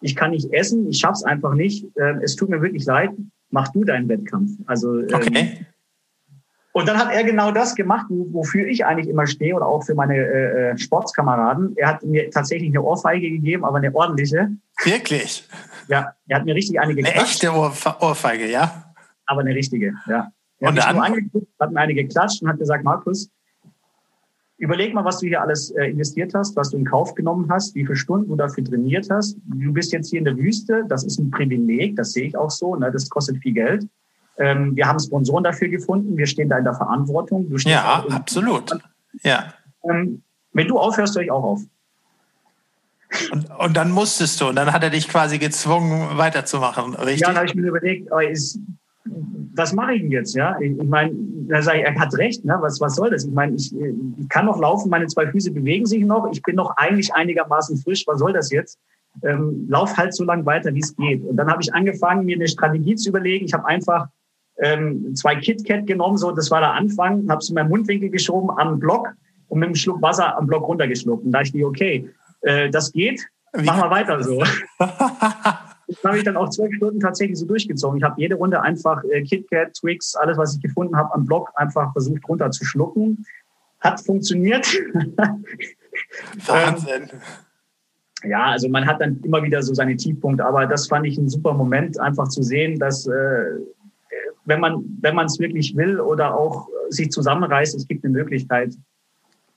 ich 0.00 0.16
kann 0.16 0.30
nicht 0.30 0.50
essen, 0.54 0.88
ich 0.88 0.98
schaff's 0.98 1.24
einfach 1.24 1.52
nicht, 1.52 1.94
äh, 1.96 2.14
es 2.22 2.36
tut 2.36 2.48
mir 2.48 2.62
wirklich 2.62 2.86
leid, 2.86 3.10
mach 3.54 3.68
du 3.68 3.84
deinen 3.84 4.08
Wettkampf. 4.08 4.50
Also 4.66 4.98
ähm, 4.98 5.08
okay. 5.14 5.66
Und 6.72 6.88
dann 6.88 6.98
hat 6.98 7.12
er 7.12 7.22
genau 7.22 7.52
das 7.52 7.76
gemacht, 7.76 8.06
wofür 8.10 8.66
ich 8.66 8.84
eigentlich 8.84 9.08
immer 9.08 9.28
stehe 9.28 9.54
oder 9.54 9.66
auch 9.66 9.84
für 9.84 9.94
meine 9.94 10.16
äh, 10.16 10.70
äh, 10.72 10.76
Sportskameraden. 10.76 11.76
Er 11.76 11.88
hat 11.88 12.02
mir 12.02 12.28
tatsächlich 12.30 12.70
eine 12.70 12.82
Ohrfeige 12.82 13.30
gegeben, 13.30 13.64
aber 13.64 13.78
eine 13.78 13.94
ordentliche. 13.94 14.50
Wirklich? 14.82 15.48
Ja, 15.86 16.14
er 16.26 16.38
hat 16.38 16.44
mir 16.44 16.54
richtig 16.56 16.80
eine 16.80 16.96
geklatscht. 16.96 17.16
Eine 17.16 17.26
echte 17.26 17.52
Ohrfe 17.52 17.94
Ohrfeige, 18.00 18.50
ja? 18.50 18.92
Aber 19.26 19.42
eine 19.42 19.54
richtige, 19.54 19.94
ja. 20.08 20.32
Er 20.58 20.68
und 20.68 20.80
hat 20.80 20.88
dann? 20.88 20.96
Nur 20.96 21.04
angeguckt, 21.04 21.46
hat 21.60 21.70
mir 21.70 21.78
eine 21.80 21.94
geklatscht 21.94 22.42
und 22.42 22.48
hat 22.48 22.58
gesagt, 22.58 22.82
Markus, 22.82 23.30
Überleg 24.64 24.94
mal, 24.94 25.04
was 25.04 25.18
du 25.18 25.26
hier 25.26 25.42
alles 25.42 25.72
äh, 25.72 25.90
investiert 25.90 26.32
hast, 26.32 26.56
was 26.56 26.70
du 26.70 26.78
in 26.78 26.86
Kauf 26.86 27.14
genommen 27.14 27.46
hast, 27.50 27.74
wie 27.74 27.84
viele 27.84 27.96
Stunden 27.96 28.30
du 28.30 28.36
dafür 28.36 28.64
trainiert 28.64 29.06
hast. 29.10 29.36
Du 29.44 29.74
bist 29.74 29.92
jetzt 29.92 30.08
hier 30.08 30.20
in 30.20 30.24
der 30.24 30.38
Wüste, 30.38 30.86
das 30.88 31.04
ist 31.04 31.18
ein 31.18 31.30
Privileg, 31.30 31.96
das 31.96 32.12
sehe 32.12 32.28
ich 32.28 32.34
auch 32.34 32.50
so, 32.50 32.74
ne? 32.74 32.90
das 32.90 33.10
kostet 33.10 33.36
viel 33.42 33.52
Geld. 33.52 33.86
Ähm, 34.38 34.74
wir 34.74 34.86
haben 34.86 34.98
Sponsoren 34.98 35.44
dafür 35.44 35.68
gefunden, 35.68 36.16
wir 36.16 36.26
stehen 36.26 36.48
da 36.48 36.56
in 36.56 36.64
der 36.64 36.72
Verantwortung. 36.72 37.46
ja, 37.58 38.06
absolut. 38.08 38.72
Ja. 39.22 39.52
Ähm, 39.82 40.22
wenn 40.54 40.66
du 40.66 40.78
aufhörst, 40.78 41.14
höre 41.14 41.24
ich 41.24 41.30
auch 41.30 41.44
auf. 41.44 41.60
Und, 43.32 43.50
und, 43.50 43.76
dann 43.76 43.90
musstest 43.90 44.40
du, 44.40 44.48
und 44.48 44.56
dann 44.56 44.72
hat 44.72 44.82
er 44.82 44.88
dich 44.88 45.08
quasi 45.08 45.38
gezwungen, 45.38 46.16
weiterzumachen, 46.16 46.94
richtig? 46.94 47.20
Ja, 47.20 47.28
dann 47.28 47.36
habe 47.36 47.46
ich 47.46 47.54
mir 47.54 47.68
überlegt, 47.68 48.08
ist, 48.30 48.58
was 49.04 49.72
mache 49.72 49.94
ich 49.94 50.02
denn 50.02 50.10
jetzt? 50.10 50.34
Ja, 50.34 50.58
ich, 50.60 50.72
ich 50.72 50.88
meine, 50.88 51.12
da 51.48 51.62
sage 51.62 51.78
ich, 51.78 51.84
er 51.84 51.98
hat 51.98 52.14
recht. 52.14 52.44
Ne? 52.44 52.56
Was, 52.60 52.80
was 52.80 52.96
soll 52.96 53.10
das? 53.10 53.24
Ich 53.24 53.32
meine, 53.32 53.54
ich, 53.54 53.74
ich 53.74 54.28
kann 54.28 54.46
noch 54.46 54.58
laufen, 54.58 54.88
meine 54.88 55.06
zwei 55.06 55.26
Füße 55.26 55.50
bewegen 55.52 55.86
sich 55.86 56.04
noch. 56.04 56.30
Ich 56.32 56.42
bin 56.42 56.56
noch 56.56 56.76
eigentlich 56.76 57.14
einigermaßen 57.14 57.76
frisch. 57.78 58.04
Was 58.06 58.18
soll 58.18 58.32
das 58.32 58.50
jetzt? 58.50 58.78
Ähm, 59.22 59.66
lauf 59.68 59.96
halt 59.96 60.14
so 60.14 60.24
lange 60.24 60.44
weiter, 60.46 60.74
wie 60.74 60.80
es 60.80 60.96
geht. 60.96 61.22
Und 61.22 61.36
dann 61.36 61.48
habe 61.48 61.62
ich 61.62 61.72
angefangen, 61.72 62.24
mir 62.24 62.36
eine 62.36 62.48
Strategie 62.48 62.96
zu 62.96 63.10
überlegen. 63.10 63.44
Ich 63.44 63.52
habe 63.52 63.66
einfach 63.66 64.08
ähm, 64.58 65.14
zwei 65.14 65.36
KitKat 65.36 65.86
genommen, 65.86 66.16
so 66.16 66.32
das 66.32 66.50
war 66.50 66.60
der 66.60 66.72
Anfang, 66.72 67.28
habe 67.28 67.38
es 67.38 67.48
in 67.48 67.54
meinen 67.54 67.68
Mundwinkel 67.68 68.10
geschoben 68.10 68.50
am 68.56 68.78
Block 68.78 69.12
und 69.48 69.60
mit 69.60 69.66
einem 69.66 69.76
Schluck 69.76 70.00
Wasser 70.02 70.36
am 70.36 70.46
Block 70.46 70.66
runtergeschluckt. 70.66 71.24
Und 71.24 71.32
da 71.32 71.42
ich 71.42 71.52
die, 71.52 71.64
okay, 71.64 72.08
äh, 72.42 72.70
das 72.70 72.90
geht, 72.90 73.24
machen 73.52 73.82
wir 73.82 73.90
weiter 73.90 74.22
so. 74.22 74.42
Das 75.94 76.04
habe 76.04 76.18
ich 76.18 76.24
dann 76.24 76.36
auch 76.36 76.50
zwölf 76.50 76.74
Stunden 76.74 77.00
tatsächlich 77.00 77.38
so 77.38 77.46
durchgezogen. 77.46 77.98
Ich 77.98 78.04
habe 78.04 78.20
jede 78.20 78.36
Runde 78.36 78.60
einfach 78.62 79.02
äh, 79.04 79.22
KitKat, 79.22 79.74
Twix, 79.74 80.14
alles, 80.14 80.36
was 80.36 80.56
ich 80.56 80.62
gefunden 80.62 80.96
habe 80.96 81.14
am 81.14 81.24
Block, 81.24 81.50
einfach 81.56 81.92
versucht 81.92 82.28
runterzuschlucken. 82.28 83.26
Hat 83.80 84.00
funktioniert. 84.00 84.66
Wahnsinn. 86.46 87.02
ähm, 87.02 88.28
ja, 88.30 88.46
also 88.46 88.68
man 88.68 88.86
hat 88.86 89.00
dann 89.00 89.20
immer 89.22 89.42
wieder 89.42 89.62
so 89.62 89.74
seine 89.74 89.96
Tiefpunkte, 89.96 90.44
aber 90.44 90.66
das 90.66 90.88
fand 90.88 91.06
ich 91.06 91.18
ein 91.18 91.28
super 91.28 91.52
Moment, 91.52 92.00
einfach 92.00 92.28
zu 92.28 92.42
sehen, 92.42 92.78
dass 92.78 93.06
äh, 93.06 93.44
wenn 94.46 94.60
man 94.60 94.84
wenn 95.00 95.14
man 95.14 95.26
es 95.26 95.38
wirklich 95.38 95.76
will 95.76 96.00
oder 96.00 96.34
auch 96.34 96.68
sich 96.88 97.10
zusammenreißt, 97.10 97.74
es 97.74 97.86
gibt 97.86 98.04
eine 98.04 98.12
Möglichkeit, 98.12 98.74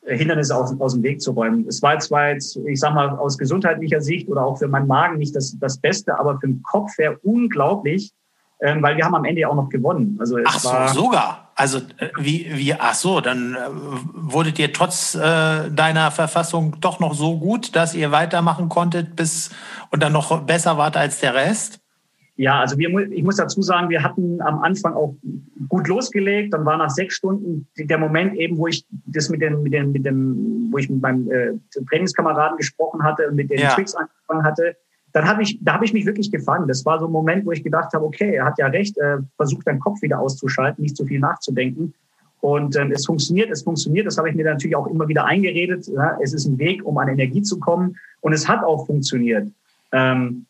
Hindernisse 0.08 0.56
aus, 0.56 0.80
aus 0.80 0.94
dem 0.94 1.04
Weg 1.04 1.22
zu 1.22 1.32
räumen. 1.32 1.66
Es 1.68 1.82
war 1.82 2.00
zwar 2.00 2.30
jetzt, 2.30 2.58
ich 2.66 2.80
sag 2.80 2.94
mal, 2.94 3.10
aus 3.18 3.38
gesundheitlicher 3.38 4.02
Sicht 4.02 4.30
oder 4.30 4.46
auch 4.46 4.58
für 4.58 4.68
meinen 4.68 4.88
Magen 4.88 5.18
nicht 5.18 5.36
das, 5.36 5.58
das 5.60 5.78
Beste, 5.78 6.18
aber 6.18 6.40
für 6.40 6.48
den 6.48 6.64
Kopf 6.64 6.98
her 6.98 7.18
unglaublich, 7.24 8.14
ähm, 8.62 8.82
weil 8.82 8.98
wir 8.98 9.06
haben 9.06 9.16
am 9.16 9.26
Ende 9.26 9.48
auch 9.48 9.56
noch 9.56 9.70
gewonnen. 9.70 10.18
Also 10.20 10.38
es 10.38 10.46
ach 10.48 10.60
so, 10.60 10.70
war, 10.70 10.88
sogar. 10.90 11.52
Also 11.56 11.80
äh, 11.98 12.10
wie, 12.18 12.50
wie, 12.54 12.74
ach 12.74 12.94
so, 12.94 13.20
dann 13.22 13.56
äh, 13.56 13.58
wurdet 14.14 14.60
ihr 14.60 14.72
trotz 14.72 15.16
äh, 15.16 15.70
deiner 15.70 16.12
Verfassung 16.12 16.78
doch 16.80 17.00
noch 17.00 17.14
so 17.14 17.38
gut, 17.38 17.76
dass 17.76 17.94
ihr 17.94 18.12
weitermachen 18.12 18.70
konntet 18.70 19.16
bis 19.16 19.52
und 19.92 20.02
dann 20.02 20.14
noch 20.14 20.42
besser 20.42 20.78
wart 20.78 20.98
als 20.98 21.20
der 21.20 21.34
Rest? 21.34 21.80
Ja, 22.38 22.60
also 22.60 22.78
wir, 22.78 23.12
ich 23.12 23.24
muss 23.24 23.38
dazu 23.38 23.64
sagen, 23.64 23.90
wir 23.90 24.04
hatten 24.04 24.40
am 24.42 24.60
Anfang 24.60 24.94
auch 24.94 25.16
gut 25.70 25.88
losgelegt. 25.88 26.54
Dann 26.54 26.66
war 26.66 26.78
nach 26.78 26.92
sechs 26.92 27.16
Stunden 27.16 27.68
der 27.78 27.98
Moment 27.98 28.36
eben, 28.36 28.58
wo 28.60 28.68
ich 28.68 28.86
das 29.08 29.30
mit 29.30 29.42
dem, 29.42 29.64
mit 29.64 29.74
dem, 29.74 29.92
mit 29.92 30.06
dem, 30.06 30.70
wo 30.72 30.78
ich 30.78 30.88
mit 30.88 31.02
meinem 31.02 31.32
äh, 31.32 31.54
Trainingskameraden 31.90 32.58
gesprochen 32.58 33.04
hatte 33.04 33.28
und 33.28 33.36
mit 33.36 33.50
den 33.50 33.60
ja. 33.60 33.70
Tricks 33.70 33.96
angefangen 33.96 34.44
hatte. 34.44 34.76
Dann 35.14 35.28
habe 35.28 35.42
ich, 35.42 35.58
da 35.64 35.74
habe 35.74 35.86
ich 35.86 35.94
mich 35.94 36.06
wirklich 36.06 36.32
gefangen. 36.32 36.68
Das 36.68 36.86
war 36.86 37.00
so 37.00 37.08
ein 37.08 37.12
Moment, 37.12 37.44
wo 37.44 37.52
ich 37.52 37.64
gedacht 37.64 37.92
habe, 37.94 38.06
okay, 38.06 38.36
er 38.36 38.46
hat 38.46 38.60
ja 38.60 38.68
recht, 38.68 38.98
äh, 39.00 39.18
versucht 39.36 39.66
deinen 39.66 39.80
Kopf 39.80 40.04
wieder 40.04 40.20
auszuschalten, 40.20 40.84
nicht 40.84 40.96
zu 40.96 41.06
viel 41.06 41.20
nachzudenken. 41.20 41.96
Und 42.42 42.76
ähm, 42.76 42.92
es 42.92 43.08
funktioniert, 43.08 43.50
es 43.50 43.64
funktioniert. 43.64 44.06
Das 44.06 44.20
habe 44.20 44.30
ich 44.30 44.36
mir 44.36 44.46
natürlich 44.46 44.76
auch 44.76 44.86
immer 44.86 45.08
wieder 45.08 45.26
eingeredet. 45.26 45.88
Ja, 45.88 46.20
es 46.22 46.34
ist 46.34 46.46
ein 46.46 46.60
Weg, 46.60 46.86
um 46.86 47.00
an 47.00 47.08
Energie 47.08 47.42
zu 47.42 47.60
kommen. 47.60 47.98
Und 48.22 48.34
es 48.34 48.48
hat 48.48 48.64
auch 48.64 48.86
funktioniert. 48.86 49.48
Ähm, 49.92 50.46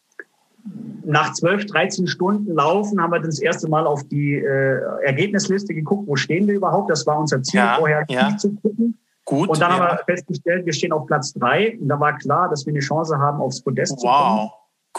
nach 1.06 1.34
12, 1.34 1.66
13 1.68 2.08
Stunden 2.08 2.54
Laufen 2.54 3.02
haben 3.02 3.12
wir 3.12 3.20
das 3.20 3.40
erste 3.40 3.70
Mal 3.70 3.88
auf 3.88 4.04
die 4.10 4.36
äh, 4.36 4.82
Ergebnisliste 5.06 5.74
geguckt, 5.74 6.08
wo 6.08 6.16
stehen 6.16 6.48
wir 6.48 6.56
überhaupt. 6.56 6.90
Das 6.90 7.08
war 7.08 7.18
unser 7.18 7.42
Ziel, 7.42 7.60
ja, 7.60 7.76
vorher 7.78 8.06
ja. 8.10 8.28
nicht 8.28 8.40
zu 8.40 8.54
gucken. 8.56 8.98
Gut, 9.24 9.50
und 9.50 9.60
dann 9.60 9.72
ja. 9.72 9.80
haben 9.80 9.98
wir 9.98 10.04
festgestellt, 10.06 10.66
wir 10.66 10.74
stehen 10.74 10.92
auf 10.92 11.06
Platz 11.06 11.34
drei. 11.34 11.78
Und 11.80 11.88
da 11.90 12.00
war 12.00 12.18
klar, 12.18 12.50
dass 12.50 12.66
wir 12.66 12.74
eine 12.74 12.80
Chance 12.80 13.18
haben, 13.18 13.42
aufs 13.42 13.62
Podest 13.62 13.94
wow. 13.94 14.00
zu 14.00 14.08
kommen. 14.08 14.40
Wow, 14.40 14.52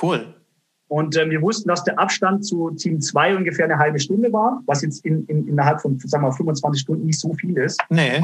cool. 0.02 0.34
Und 0.88 1.16
äh, 1.16 1.28
wir 1.28 1.42
wussten, 1.42 1.68
dass 1.68 1.84
der 1.84 1.98
Abstand 1.98 2.44
zu 2.44 2.70
Team 2.70 3.00
2 3.00 3.36
ungefähr 3.36 3.66
eine 3.66 3.78
halbe 3.78 4.00
Stunde 4.00 4.32
war, 4.32 4.62
was 4.66 4.82
jetzt 4.82 5.04
in, 5.04 5.24
in, 5.26 5.46
innerhalb 5.46 5.80
von 5.80 5.98
sagen 5.98 6.24
wir, 6.24 6.32
25 6.32 6.80
Stunden 6.80 7.06
nicht 7.06 7.20
so 7.20 7.34
viel 7.34 7.56
ist. 7.58 7.80
Nee. 7.90 8.22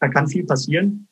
Da 0.00 0.08
kann 0.08 0.26
viel 0.26 0.44
passieren. 0.44 1.06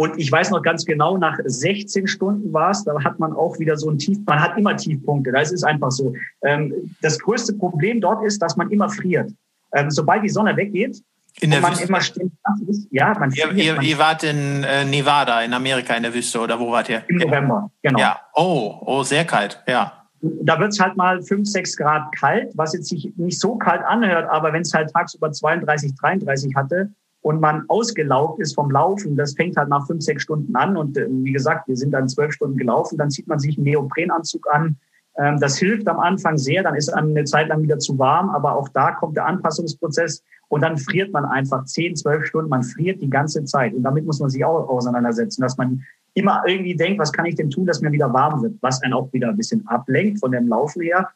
Und 0.00 0.18
ich 0.18 0.32
weiß 0.32 0.48
noch 0.48 0.62
ganz 0.62 0.86
genau, 0.86 1.18
nach 1.18 1.38
16 1.44 2.06
Stunden 2.06 2.54
war 2.54 2.70
es, 2.70 2.84
da 2.84 2.94
hat 3.04 3.18
man 3.18 3.34
auch 3.34 3.58
wieder 3.58 3.76
so 3.76 3.90
ein 3.90 3.98
Tief, 3.98 4.16
man 4.24 4.40
hat 4.40 4.56
immer 4.56 4.74
Tiefpunkte, 4.74 5.30
das 5.30 5.52
ist 5.52 5.62
einfach 5.62 5.90
so. 5.90 6.14
Ähm, 6.42 6.72
das 7.02 7.18
größte 7.18 7.52
Problem 7.52 8.00
dort 8.00 8.24
ist, 8.24 8.40
dass 8.40 8.56
man 8.56 8.70
immer 8.70 8.88
friert. 8.88 9.30
Ähm, 9.74 9.90
sobald 9.90 10.24
die 10.24 10.30
Sonne 10.30 10.56
weggeht, 10.56 11.02
in 11.42 11.50
der 11.50 11.60
man 11.60 11.72
Wüste. 11.72 11.86
immer 11.86 11.98
ist, 11.98 12.88
ja, 12.90 13.12
man 13.18 13.30
friert. 13.30 13.52
Ihr, 13.52 13.74
ihr, 13.74 13.82
ihr 13.82 13.98
wart 13.98 14.24
in 14.24 14.64
äh, 14.64 14.86
Nevada, 14.86 15.42
in 15.42 15.52
Amerika, 15.52 15.92
in 15.92 16.04
der 16.04 16.14
Wüste, 16.14 16.40
oder 16.40 16.58
wo 16.58 16.72
wart 16.72 16.88
ihr? 16.88 17.02
Im 17.08 17.16
November, 17.18 17.70
genau. 17.82 18.00
Ja, 18.00 18.20
oh, 18.34 18.78
oh, 18.86 19.02
sehr 19.02 19.26
kalt, 19.26 19.62
ja. 19.68 19.92
Da 20.22 20.58
wird 20.58 20.72
es 20.72 20.80
halt 20.80 20.96
mal 20.96 21.20
5, 21.20 21.46
6 21.46 21.76
Grad 21.76 22.10
kalt, 22.18 22.50
was 22.54 22.72
jetzt 22.72 22.88
sich 22.88 23.12
nicht 23.16 23.38
so 23.38 23.56
kalt 23.56 23.82
anhört, 23.82 24.30
aber 24.30 24.54
wenn 24.54 24.62
es 24.62 24.72
halt 24.72 24.90
tagsüber 24.94 25.30
32, 25.30 25.94
33 25.94 26.56
hatte, 26.56 26.90
und 27.22 27.40
man 27.40 27.64
ausgelaugt 27.68 28.40
ist 28.40 28.54
vom 28.54 28.70
Laufen, 28.70 29.16
das 29.16 29.34
fängt 29.34 29.56
halt 29.56 29.68
nach 29.68 29.86
fünf, 29.86 30.02
sechs 30.02 30.22
Stunden 30.22 30.54
an. 30.56 30.76
Und 30.76 30.96
äh, 30.96 31.06
wie 31.08 31.32
gesagt, 31.32 31.68
wir 31.68 31.76
sind 31.76 31.92
dann 31.92 32.08
zwölf 32.08 32.32
Stunden 32.32 32.56
gelaufen, 32.56 32.96
dann 32.96 33.10
zieht 33.10 33.28
man 33.28 33.38
sich 33.38 33.56
einen 33.56 33.64
Neoprenanzug 33.64 34.46
an. 34.50 34.76
Ähm, 35.16 35.38
das 35.38 35.58
hilft 35.58 35.86
am 35.88 36.00
Anfang 36.00 36.38
sehr, 36.38 36.62
dann 36.62 36.74
ist 36.74 36.88
eine 36.88 37.24
Zeit 37.24 37.48
lang 37.48 37.62
wieder 37.62 37.78
zu 37.78 37.98
warm, 37.98 38.30
aber 38.30 38.56
auch 38.56 38.68
da 38.70 38.92
kommt 38.92 39.16
der 39.16 39.26
Anpassungsprozess 39.26 40.22
und 40.48 40.62
dann 40.62 40.78
friert 40.78 41.12
man 41.12 41.24
einfach 41.24 41.64
zehn, 41.66 41.94
zwölf 41.94 42.26
Stunden, 42.26 42.48
man 42.48 42.62
friert 42.62 43.00
die 43.02 43.10
ganze 43.10 43.44
Zeit. 43.44 43.74
Und 43.74 43.82
damit 43.82 44.06
muss 44.06 44.18
man 44.18 44.30
sich 44.30 44.44
auch 44.44 44.68
auseinandersetzen, 44.68 45.42
dass 45.42 45.56
man 45.56 45.84
immer 46.14 46.42
irgendwie 46.46 46.74
denkt, 46.74 46.98
was 46.98 47.12
kann 47.12 47.26
ich 47.26 47.36
denn 47.36 47.50
tun, 47.50 47.66
dass 47.66 47.80
mir 47.80 47.92
wieder 47.92 48.12
warm 48.12 48.42
wird, 48.42 48.54
was 48.60 48.82
einen 48.82 48.94
auch 48.94 49.12
wieder 49.12 49.28
ein 49.28 49.36
bisschen 49.36 49.66
ablenkt 49.68 50.20
von 50.20 50.32
dem 50.32 50.48
Laufen 50.48 50.82
her. 50.82 51.08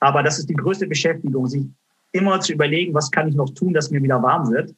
Aber 0.00 0.22
das 0.22 0.38
ist 0.38 0.48
die 0.48 0.54
größte 0.54 0.86
Beschäftigung, 0.86 1.46
sich 1.46 1.66
immer 2.12 2.40
zu 2.40 2.52
überlegen, 2.52 2.94
was 2.94 3.10
kann 3.10 3.28
ich 3.28 3.34
noch 3.34 3.50
tun, 3.50 3.72
dass 3.72 3.90
mir 3.90 4.02
wieder 4.02 4.22
warm 4.22 4.50
wird. 4.50 4.74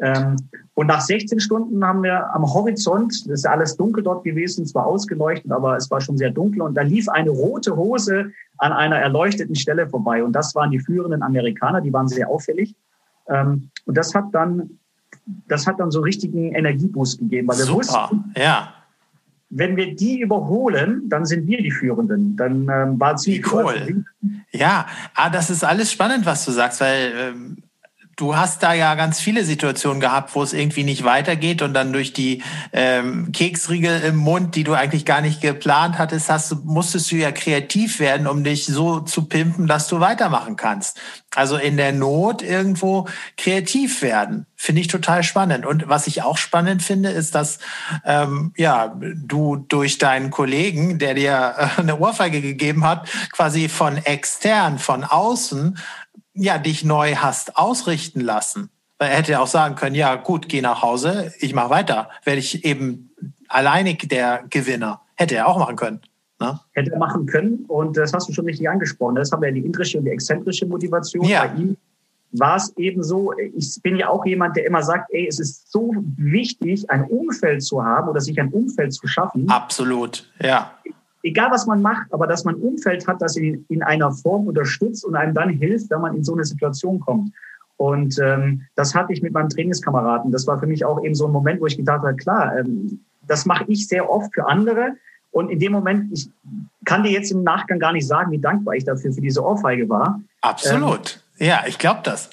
Ähm, 0.00 0.36
und 0.74 0.88
nach 0.88 1.00
16 1.00 1.40
Stunden 1.40 1.84
haben 1.84 2.02
wir 2.02 2.34
am 2.34 2.42
Horizont, 2.52 3.12
das 3.28 3.40
ist 3.40 3.46
alles 3.46 3.76
dunkel 3.76 4.02
dort 4.02 4.24
gewesen, 4.24 4.66
zwar 4.66 4.86
ausgeleuchtet, 4.86 5.52
aber 5.52 5.76
es 5.76 5.90
war 5.90 6.00
schon 6.00 6.18
sehr 6.18 6.30
dunkel 6.30 6.62
und 6.62 6.74
da 6.74 6.82
lief 6.82 7.08
eine 7.08 7.30
rote 7.30 7.76
Hose 7.76 8.32
an 8.58 8.72
einer 8.72 8.96
erleuchteten 8.96 9.54
Stelle 9.54 9.88
vorbei 9.88 10.24
und 10.24 10.32
das 10.32 10.54
waren 10.54 10.70
die 10.70 10.80
führenden 10.80 11.22
Amerikaner, 11.22 11.80
die 11.80 11.92
waren 11.92 12.08
sehr 12.08 12.28
auffällig. 12.28 12.74
Ähm, 13.28 13.70
und 13.86 13.96
das 13.96 14.14
hat 14.14 14.26
dann, 14.32 14.78
das 15.48 15.66
hat 15.66 15.78
dann 15.78 15.90
so 15.90 16.00
richtigen 16.00 16.54
Energieboost 16.54 17.18
gegeben, 17.18 17.48
weil 17.48 17.58
wir 17.58 17.64
Super, 17.64 17.78
wussten, 17.78 18.34
ja 18.36 18.74
wenn 19.56 19.76
wir 19.76 19.94
die 19.94 20.20
überholen, 20.20 21.08
dann 21.08 21.24
sind 21.24 21.46
wir 21.46 21.62
die 21.62 21.70
Führenden. 21.70 22.36
Dann 22.36 22.68
ähm, 22.68 22.98
war 22.98 23.16
ziemlich 23.16 23.52
cool. 23.52 24.04
Ja, 24.50 24.86
ah, 25.14 25.30
das 25.30 25.48
ist 25.48 25.62
alles 25.62 25.92
spannend, 25.92 26.26
was 26.26 26.44
du 26.44 26.50
sagst, 26.50 26.80
weil 26.80 27.12
ähm, 27.16 27.56
Du 28.16 28.36
hast 28.36 28.62
da 28.62 28.72
ja 28.72 28.94
ganz 28.94 29.18
viele 29.18 29.44
Situationen 29.44 30.00
gehabt, 30.00 30.34
wo 30.34 30.42
es 30.42 30.52
irgendwie 30.52 30.84
nicht 30.84 31.04
weitergeht 31.04 31.62
und 31.62 31.74
dann 31.74 31.92
durch 31.92 32.12
die 32.12 32.42
ähm, 32.72 33.32
Keksriegel 33.32 34.00
im 34.02 34.16
Mund, 34.16 34.54
die 34.54 34.62
du 34.62 34.74
eigentlich 34.74 35.04
gar 35.04 35.20
nicht 35.20 35.40
geplant 35.40 35.98
hattest, 35.98 36.30
hast, 36.30 36.64
musstest 36.64 37.10
du 37.10 37.16
ja 37.16 37.32
kreativ 37.32 37.98
werden, 37.98 38.26
um 38.26 38.44
dich 38.44 38.66
so 38.66 39.00
zu 39.00 39.26
pimpen, 39.26 39.66
dass 39.66 39.88
du 39.88 39.98
weitermachen 40.00 40.56
kannst. 40.56 41.00
Also 41.34 41.56
in 41.56 41.76
der 41.76 41.92
Not 41.92 42.42
irgendwo 42.42 43.08
kreativ 43.36 44.02
werden, 44.02 44.46
finde 44.54 44.82
ich 44.82 44.86
total 44.86 45.24
spannend. 45.24 45.66
Und 45.66 45.88
was 45.88 46.06
ich 46.06 46.22
auch 46.22 46.36
spannend 46.36 46.82
finde, 46.82 47.10
ist, 47.10 47.34
dass 47.34 47.58
ähm, 48.04 48.52
ja 48.56 48.94
du 49.16 49.56
durch 49.56 49.98
deinen 49.98 50.30
Kollegen, 50.30 50.98
der 51.00 51.14
dir 51.14 51.54
äh, 51.58 51.80
eine 51.80 51.98
Ohrfeige 51.98 52.40
gegeben 52.40 52.84
hat, 52.84 53.08
quasi 53.32 53.68
von 53.68 53.96
extern, 53.96 54.78
von 54.78 55.02
außen 55.02 55.76
ja, 56.34 56.58
dich 56.58 56.84
neu 56.84 57.14
hast 57.16 57.56
ausrichten 57.56 58.20
lassen. 58.20 58.70
Weil 58.98 59.10
er 59.10 59.18
hätte 59.18 59.40
auch 59.40 59.46
sagen 59.46 59.74
können, 59.74 59.94
ja 59.94 60.14
gut, 60.16 60.48
geh 60.48 60.60
nach 60.60 60.82
Hause, 60.82 61.32
ich 61.40 61.54
mache 61.54 61.70
weiter. 61.70 62.10
Werde 62.24 62.38
ich 62.38 62.64
eben 62.64 63.10
alleinig 63.48 64.08
der 64.08 64.44
Gewinner. 64.50 65.00
Hätte 65.16 65.36
er 65.36 65.48
auch 65.48 65.58
machen 65.58 65.76
können. 65.76 66.00
Ne? 66.40 66.60
Hätte 66.72 66.92
er 66.92 66.98
machen 66.98 67.26
können. 67.26 67.64
Und 67.68 67.96
das 67.96 68.12
hast 68.12 68.28
du 68.28 68.32
schon 68.32 68.44
richtig 68.46 68.68
angesprochen. 68.68 69.16
Das 69.16 69.32
haben 69.32 69.42
wir 69.42 69.50
die 69.52 69.64
intrische 69.64 69.98
und 69.98 70.04
die 70.04 70.10
exzentrische 70.10 70.66
Motivation. 70.66 71.24
Ja. 71.24 71.46
Bei 71.46 71.54
ihm 71.54 71.76
war 72.32 72.56
es 72.56 72.72
eben 72.76 73.02
so, 73.02 73.32
ich 73.32 73.80
bin 73.82 73.96
ja 73.96 74.08
auch 74.08 74.26
jemand, 74.26 74.56
der 74.56 74.66
immer 74.66 74.82
sagt, 74.82 75.10
ey, 75.12 75.26
es 75.28 75.38
ist 75.38 75.70
so 75.70 75.92
wichtig, 76.16 76.90
ein 76.90 77.04
Umfeld 77.04 77.62
zu 77.62 77.84
haben 77.84 78.08
oder 78.08 78.20
sich 78.20 78.40
ein 78.40 78.48
Umfeld 78.48 78.92
zu 78.92 79.06
schaffen. 79.06 79.48
Absolut, 79.48 80.28
ja 80.40 80.72
egal 81.24 81.50
was 81.50 81.66
man 81.66 81.82
macht, 81.82 82.12
aber 82.12 82.26
dass 82.26 82.44
man 82.44 82.54
ein 82.54 82.60
Umfeld 82.60 83.08
hat, 83.08 83.20
das 83.20 83.36
ihn 83.36 83.64
in 83.68 83.82
einer 83.82 84.12
Form 84.12 84.46
unterstützt 84.46 85.04
und 85.04 85.16
einem 85.16 85.34
dann 85.34 85.48
hilft, 85.48 85.90
wenn 85.90 86.02
man 86.02 86.14
in 86.14 86.22
so 86.22 86.34
eine 86.34 86.44
Situation 86.44 87.00
kommt. 87.00 87.32
Und 87.76 88.18
ähm, 88.22 88.62
das 88.76 88.94
hatte 88.94 89.12
ich 89.12 89.22
mit 89.22 89.32
meinem 89.32 89.48
Trainingskameraden. 89.48 90.30
Das 90.30 90.46
war 90.46 90.60
für 90.60 90.66
mich 90.66 90.84
auch 90.84 91.02
eben 91.02 91.14
so 91.14 91.26
ein 91.26 91.32
Moment, 91.32 91.60
wo 91.60 91.66
ich 91.66 91.76
gedacht 91.76 92.02
habe, 92.02 92.14
klar, 92.14 92.58
ähm, 92.58 93.00
das 93.26 93.46
mache 93.46 93.64
ich 93.66 93.88
sehr 93.88 94.08
oft 94.08 94.32
für 94.32 94.46
andere. 94.46 94.92
Und 95.32 95.50
in 95.50 95.58
dem 95.58 95.72
Moment, 95.72 96.12
ich 96.12 96.30
kann 96.84 97.02
dir 97.02 97.10
jetzt 97.10 97.32
im 97.32 97.42
Nachgang 97.42 97.80
gar 97.80 97.92
nicht 97.92 98.06
sagen, 98.06 98.30
wie 98.30 98.38
dankbar 98.38 98.74
ich 98.74 98.84
dafür 98.84 99.12
für 99.12 99.20
diese 99.20 99.42
Ohrfeige 99.42 99.88
war. 99.88 100.20
Absolut. 100.42 101.20
Ähm, 101.38 101.48
ja, 101.48 101.64
ich 101.66 101.78
glaube 101.78 102.00
das. 102.04 102.30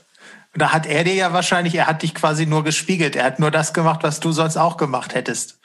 Da 0.54 0.74
hat 0.74 0.86
er 0.86 1.06
dir 1.06 1.16
ja 1.16 1.34
wahrscheinlich, 1.34 1.74
er 1.76 1.88
hat 1.88 2.04
dich 2.04 2.14
quasi 2.14 2.46
nur 2.46 2.64
gespiegelt. 2.64 3.16
Er 3.16 3.24
hat 3.24 3.40
nur 3.40 3.52
das 3.52 3.74
gemacht, 3.74 4.04
was 4.04 4.20
du 4.20 4.34
sonst 4.34 4.58
auch 4.58 4.76
gemacht 4.76 5.16
hättest. 5.16 5.61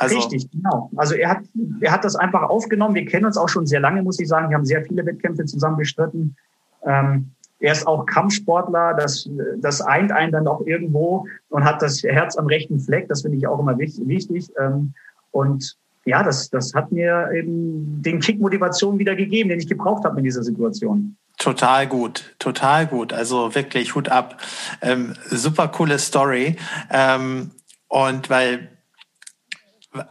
Also, 0.00 0.16
Richtig, 0.16 0.48
genau. 0.52 0.90
Also 0.94 1.14
er 1.14 1.28
hat, 1.30 1.40
er 1.80 1.90
hat 1.90 2.04
das 2.04 2.14
einfach 2.14 2.42
aufgenommen. 2.42 2.94
Wir 2.94 3.04
kennen 3.04 3.26
uns 3.26 3.36
auch 3.36 3.48
schon 3.48 3.66
sehr 3.66 3.80
lange, 3.80 4.00
muss 4.04 4.20
ich 4.20 4.28
sagen. 4.28 4.48
Wir 4.48 4.56
haben 4.56 4.64
sehr 4.64 4.84
viele 4.84 5.04
Wettkämpfe 5.04 5.44
zusammen 5.44 5.76
bestritten. 5.76 6.36
Ähm, 6.84 7.32
er 7.58 7.72
ist 7.72 7.84
auch 7.84 8.06
Kampfsportler. 8.06 8.94
Das, 8.94 9.28
das 9.56 9.80
eint 9.80 10.12
einen 10.12 10.30
dann 10.30 10.46
auch 10.46 10.60
irgendwo 10.64 11.26
und 11.48 11.64
hat 11.64 11.82
das 11.82 12.04
Herz 12.04 12.36
am 12.36 12.46
rechten 12.46 12.78
Fleck. 12.78 13.08
Das 13.08 13.22
finde 13.22 13.38
ich 13.38 13.48
auch 13.48 13.58
immer 13.58 13.76
wichtig. 13.76 14.48
Ähm, 14.56 14.94
und 15.32 15.76
ja, 16.04 16.22
das, 16.22 16.48
das 16.48 16.72
hat 16.74 16.92
mir 16.92 17.30
eben 17.34 18.00
den 18.00 18.20
Kick 18.20 18.40
Motivation 18.40 19.00
wieder 19.00 19.16
gegeben, 19.16 19.48
den 19.48 19.58
ich 19.58 19.68
gebraucht 19.68 20.04
habe 20.04 20.18
in 20.18 20.24
dieser 20.24 20.44
Situation. 20.44 21.16
Total 21.38 21.88
gut, 21.88 22.36
total 22.38 22.86
gut. 22.86 23.12
Also 23.12 23.52
wirklich 23.56 23.96
Hut 23.96 24.08
ab. 24.08 24.40
Ähm, 24.80 25.14
super 25.26 25.66
coole 25.66 25.98
Story. 25.98 26.54
Ähm, 26.88 27.50
und 27.88 28.30
weil 28.30 28.68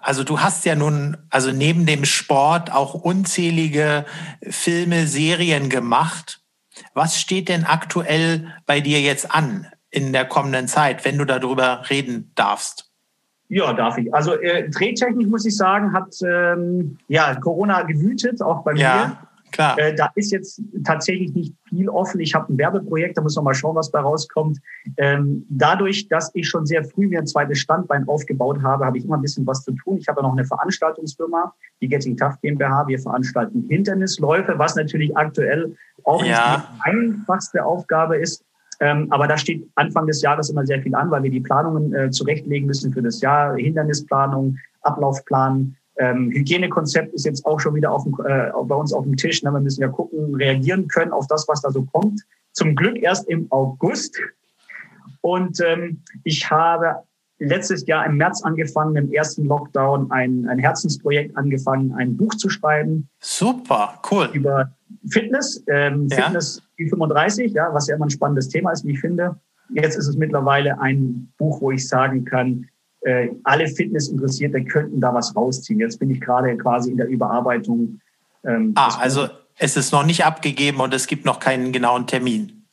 also 0.01 0.23
du 0.23 0.39
hast 0.39 0.65
ja 0.65 0.75
nun, 0.75 1.17
also 1.29 1.51
neben 1.51 1.85
dem 1.85 2.05
Sport 2.05 2.71
auch 2.71 2.93
unzählige 2.93 4.05
Filme, 4.41 5.07
Serien 5.07 5.69
gemacht. 5.69 6.41
Was 6.93 7.19
steht 7.19 7.49
denn 7.49 7.65
aktuell 7.65 8.53
bei 8.65 8.81
dir 8.81 9.01
jetzt 9.01 9.33
an 9.33 9.67
in 9.89 10.13
der 10.13 10.25
kommenden 10.25 10.67
Zeit, 10.67 11.05
wenn 11.05 11.17
du 11.17 11.25
darüber 11.25 11.89
reden 11.89 12.31
darfst? 12.35 12.91
Ja, 13.49 13.71
darf 13.73 13.97
ich. 13.97 14.13
Also 14.13 14.33
äh, 14.33 14.69
drehtechnisch 14.69 15.27
muss 15.27 15.45
ich 15.45 15.55
sagen, 15.55 15.93
hat 15.93 16.15
ähm, 16.21 16.97
ja 17.07 17.33
Corona 17.35 17.83
gewütet, 17.83 18.41
auch 18.41 18.63
bei 18.63 18.73
ja. 18.73 19.26
Klar. 19.57 19.79
Äh, 19.79 19.95
da 19.95 20.11
ist 20.13 20.31
jetzt 20.31 20.61
tatsächlich 20.83 21.33
nicht 21.33 21.55
viel 21.67 21.89
offen. 21.89 22.19
Ich 22.19 22.35
habe 22.35 22.53
ein 22.53 22.59
Werbeprojekt, 22.59 23.17
da 23.17 23.23
muss 23.23 23.35
man 23.37 23.45
mal 23.45 23.55
schauen, 23.55 23.75
was 23.75 23.89
da 23.89 24.01
rauskommt. 24.01 24.59
Ähm, 24.97 25.47
dadurch, 25.49 26.07
dass 26.09 26.29
ich 26.35 26.47
schon 26.47 26.67
sehr 26.67 26.83
früh 26.83 27.07
mir 27.07 27.17
ein 27.17 27.25
zweites 27.25 27.57
Standbein 27.57 28.07
aufgebaut 28.07 28.61
habe, 28.61 28.85
habe 28.85 28.99
ich 28.99 29.05
immer 29.05 29.17
ein 29.17 29.23
bisschen 29.23 29.47
was 29.47 29.63
zu 29.63 29.71
tun. 29.71 29.97
Ich 29.97 30.07
habe 30.07 30.21
ja 30.21 30.27
noch 30.27 30.33
eine 30.33 30.45
Veranstaltungsfirma, 30.45 31.55
die 31.81 31.87
Getting 31.87 32.15
Tough 32.15 32.39
GmbH. 32.41 32.85
Wir 32.87 32.99
veranstalten 32.99 33.65
Hindernisläufe, 33.67 34.59
was 34.59 34.75
natürlich 34.75 35.17
aktuell 35.17 35.75
auch 36.03 36.23
ja. 36.23 36.57
nicht 36.57 36.67
die 36.67 36.91
einfachste 36.91 37.65
Aufgabe 37.65 38.17
ist. 38.17 38.45
Ähm, 38.79 39.07
aber 39.09 39.27
da 39.27 39.39
steht 39.39 39.67
Anfang 39.73 40.05
des 40.05 40.21
Jahres 40.21 40.51
immer 40.51 40.67
sehr 40.67 40.83
viel 40.83 40.93
an, 40.93 41.09
weil 41.09 41.23
wir 41.23 41.31
die 41.31 41.39
Planungen 41.39 41.95
äh, 41.95 42.11
zurechtlegen 42.11 42.67
müssen 42.67 42.93
für 42.93 43.01
das 43.01 43.21
Jahr. 43.21 43.55
Hindernisplanung, 43.55 44.57
Ablaufplan, 44.81 45.75
ähm, 45.99 46.31
Hygienekonzept 46.31 47.13
ist 47.13 47.25
jetzt 47.25 47.45
auch 47.45 47.59
schon 47.59 47.75
wieder 47.75 47.91
auf 47.91 48.03
dem, 48.03 48.13
äh, 48.25 48.51
bei 48.63 48.75
uns 48.75 48.93
auf 48.93 49.03
dem 49.03 49.15
Tisch. 49.15 49.43
Ne? 49.43 49.51
Wir 49.51 49.59
müssen 49.59 49.81
ja 49.81 49.87
gucken, 49.87 50.35
reagieren 50.35 50.87
können 50.87 51.11
auf 51.11 51.27
das, 51.27 51.47
was 51.47 51.61
da 51.61 51.71
so 51.71 51.83
kommt. 51.83 52.21
Zum 52.53 52.75
Glück 52.75 52.97
erst 53.01 53.27
im 53.27 53.47
August. 53.51 54.17
Und 55.21 55.59
ähm, 55.61 56.01
ich 56.23 56.49
habe 56.49 57.03
letztes 57.39 57.85
Jahr 57.85 58.05
im 58.05 58.17
März 58.17 58.43
angefangen, 58.43 58.95
im 58.95 59.11
ersten 59.11 59.45
Lockdown 59.45 60.11
ein, 60.11 60.47
ein 60.47 60.59
Herzensprojekt 60.59 61.37
angefangen, 61.37 61.93
ein 61.93 62.17
Buch 62.17 62.33
zu 62.35 62.49
schreiben. 62.49 63.09
Super, 63.19 64.01
cool. 64.11 64.29
Über 64.33 64.71
Fitness, 65.09 65.63
ähm, 65.67 66.07
ja. 66.09 66.23
Fitness 66.23 66.61
35, 66.77 67.53
ja, 67.53 67.73
was 67.73 67.87
ja 67.87 67.95
immer 67.95 68.05
ein 68.05 68.11
spannendes 68.11 68.49
Thema 68.49 68.71
ist, 68.71 68.85
wie 68.85 68.93
ich 68.93 68.99
finde. 68.99 69.39
Jetzt 69.69 69.97
ist 69.97 70.07
es 70.07 70.15
mittlerweile 70.15 70.79
ein 70.79 71.31
Buch, 71.37 71.61
wo 71.61 71.71
ich 71.71 71.87
sagen 71.87 72.25
kann, 72.25 72.67
äh, 73.07 73.29
alle 73.43 73.67
Fitnessinteressierte 73.67 74.63
könnten 74.65 74.99
da 74.99 75.13
was 75.13 75.33
rausziehen. 75.35 75.79
Jetzt 75.79 75.99
bin 75.99 76.11
ich 76.11 76.19
gerade 76.19 76.57
quasi 76.57 76.91
in 76.91 76.97
der 76.97 77.07
Überarbeitung. 77.07 78.01
Ähm, 78.43 78.73
ah, 78.75 78.97
also 78.99 79.29
es 79.57 79.77
ist 79.77 79.93
noch 79.93 80.05
nicht 80.05 80.25
abgegeben 80.25 80.81
und 80.81 80.93
es 80.93 81.07
gibt 81.07 81.25
noch 81.25 81.39
keinen 81.39 81.71
genauen 81.71 82.05
Termin. 82.05 82.65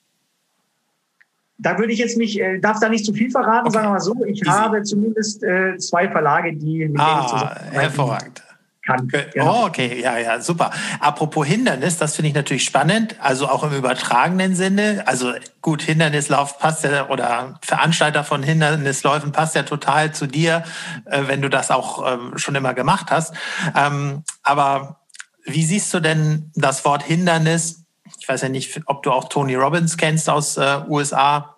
Da 1.58 1.78
würde 1.78 1.92
ich 1.92 2.00
jetzt 2.00 2.18
mich, 2.18 2.40
äh, 2.40 2.58
darf 2.58 2.80
da 2.80 2.88
nicht 2.88 3.04
zu 3.04 3.12
viel 3.12 3.30
verraten, 3.30 3.68
okay. 3.68 3.74
sagen 3.74 3.86
wir 3.86 3.92
mal 3.92 4.00
so. 4.00 4.24
Ich 4.26 4.42
Easy. 4.42 4.50
habe 4.50 4.82
zumindest 4.82 5.44
äh, 5.44 5.76
zwei 5.78 6.10
Verlage, 6.10 6.52
die 6.52 6.88
mit 6.88 7.00
ah, 7.00 7.14
denen 7.14 7.20
ich 7.20 7.30
zusammen 7.30 7.70
hervorragend 7.70 8.42
kann. 8.84 9.08
Genau. 9.08 9.62
Oh, 9.62 9.66
okay, 9.66 10.00
ja, 10.00 10.18
ja, 10.18 10.40
super. 10.40 10.70
Apropos 11.00 11.46
Hindernis, 11.46 11.96
das 11.96 12.16
finde 12.16 12.28
ich 12.28 12.34
natürlich 12.34 12.64
spannend, 12.64 13.16
also 13.20 13.48
auch 13.48 13.64
im 13.64 13.72
übertragenen 13.72 14.54
Sinne. 14.54 15.04
Also 15.06 15.32
gut, 15.62 15.82
Hindernislauf 15.82 16.58
passt 16.58 16.84
ja 16.84 17.08
oder 17.08 17.58
Veranstalter 17.62 18.24
von 18.24 18.42
Hindernisläufen 18.42 19.32
passt 19.32 19.54
ja 19.54 19.62
total 19.62 20.12
zu 20.12 20.26
dir, 20.26 20.64
äh, 21.06 21.22
wenn 21.26 21.42
du 21.42 21.48
das 21.48 21.70
auch 21.70 22.12
ähm, 22.12 22.36
schon 22.36 22.54
immer 22.54 22.74
gemacht 22.74 23.10
hast. 23.10 23.34
Ähm, 23.76 24.24
aber 24.42 25.00
wie 25.44 25.64
siehst 25.64 25.92
du 25.92 26.00
denn 26.00 26.50
das 26.54 26.84
Wort 26.84 27.02
Hindernis? 27.02 27.84
Ich 28.18 28.28
weiß 28.28 28.42
ja 28.42 28.48
nicht, 28.48 28.80
ob 28.86 29.02
du 29.02 29.12
auch 29.12 29.28
Tony 29.28 29.54
Robbins 29.54 29.96
kennst 29.96 30.28
aus 30.28 30.56
äh, 30.56 30.80
USA. 30.88 31.56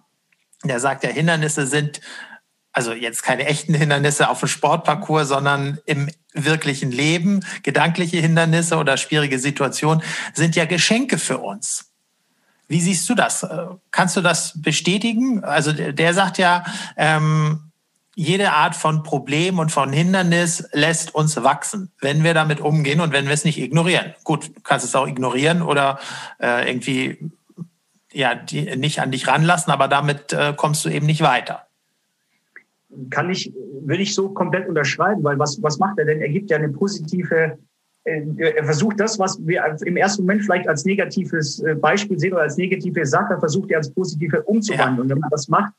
Der 0.64 0.80
sagt 0.80 1.04
ja, 1.04 1.10
Hindernisse 1.10 1.66
sind 1.66 2.00
also 2.76 2.92
jetzt 2.92 3.22
keine 3.22 3.46
echten 3.46 3.72
Hindernisse 3.72 4.28
auf 4.28 4.40
dem 4.40 4.50
Sportparcours, 4.50 5.28
sondern 5.28 5.78
im 5.86 6.10
wirklichen 6.44 6.90
Leben, 6.90 7.44
gedankliche 7.62 8.18
Hindernisse 8.18 8.76
oder 8.76 8.96
schwierige 8.96 9.38
Situationen, 9.38 10.02
sind 10.34 10.56
ja 10.56 10.64
Geschenke 10.64 11.18
für 11.18 11.38
uns. 11.38 11.90
Wie 12.68 12.80
siehst 12.80 13.08
du 13.08 13.14
das? 13.14 13.42
Äh, 13.42 13.66
kannst 13.90 14.16
du 14.16 14.20
das 14.20 14.60
bestätigen? 14.60 15.44
Also 15.44 15.72
der 15.72 16.14
sagt 16.14 16.38
ja, 16.38 16.64
ähm, 16.96 17.66
jede 18.18 18.52
Art 18.52 18.74
von 18.74 19.02
Problem 19.02 19.58
und 19.58 19.70
von 19.70 19.92
Hindernis 19.92 20.66
lässt 20.72 21.14
uns 21.14 21.36
wachsen, 21.36 21.92
wenn 22.00 22.24
wir 22.24 22.32
damit 22.32 22.60
umgehen 22.60 23.00
und 23.00 23.12
wenn 23.12 23.26
wir 23.26 23.34
es 23.34 23.44
nicht 23.44 23.58
ignorieren. 23.58 24.14
Gut, 24.24 24.48
du 24.56 24.60
kannst 24.62 24.86
es 24.86 24.94
auch 24.94 25.06
ignorieren 25.06 25.60
oder 25.60 25.98
äh, 26.40 26.66
irgendwie 26.66 27.30
ja 28.12 28.34
die, 28.34 28.74
nicht 28.76 29.00
an 29.00 29.10
dich 29.10 29.28
ranlassen, 29.28 29.70
aber 29.70 29.86
damit 29.86 30.32
äh, 30.32 30.54
kommst 30.56 30.84
du 30.86 30.88
eben 30.88 31.04
nicht 31.04 31.20
weiter. 31.20 31.65
Kann 33.10 33.30
ich, 33.30 33.52
will 33.82 34.00
ich 34.00 34.14
so 34.14 34.30
komplett 34.30 34.68
unterschreiben, 34.68 35.22
weil 35.24 35.38
was, 35.38 35.62
was 35.62 35.78
macht 35.78 35.98
er 35.98 36.04
denn? 36.04 36.20
Er 36.20 36.28
gibt 36.28 36.50
ja 36.50 36.56
eine 36.56 36.68
positive, 36.68 37.58
äh, 38.04 38.22
er 38.38 38.64
versucht 38.64 39.00
das, 39.00 39.18
was 39.18 39.38
wir 39.44 39.64
im 39.84 39.96
ersten 39.96 40.22
Moment 40.22 40.42
vielleicht 40.42 40.68
als 40.68 40.84
negatives 40.84 41.60
äh, 41.60 41.74
Beispiel 41.74 42.18
sehen 42.18 42.32
oder 42.32 42.42
als 42.42 42.56
negative 42.56 43.04
Sache, 43.04 43.38
versucht 43.38 43.70
er 43.70 43.78
als 43.78 43.90
positive 43.90 44.42
umzuwandeln. 44.42 44.96
Ja. 44.96 45.02
Und 45.02 45.08
wenn 45.10 45.18
man 45.18 45.30
das 45.30 45.48
macht, 45.48 45.72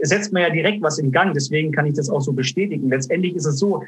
setzt 0.00 0.32
man 0.32 0.42
ja 0.42 0.50
direkt 0.50 0.82
was 0.82 0.98
in 0.98 1.12
Gang. 1.12 1.34
Deswegen 1.34 1.72
kann 1.72 1.86
ich 1.86 1.94
das 1.94 2.10
auch 2.10 2.20
so 2.20 2.32
bestätigen. 2.32 2.88
Letztendlich 2.88 3.36
ist 3.36 3.46
es 3.46 3.58
so, 3.58 3.84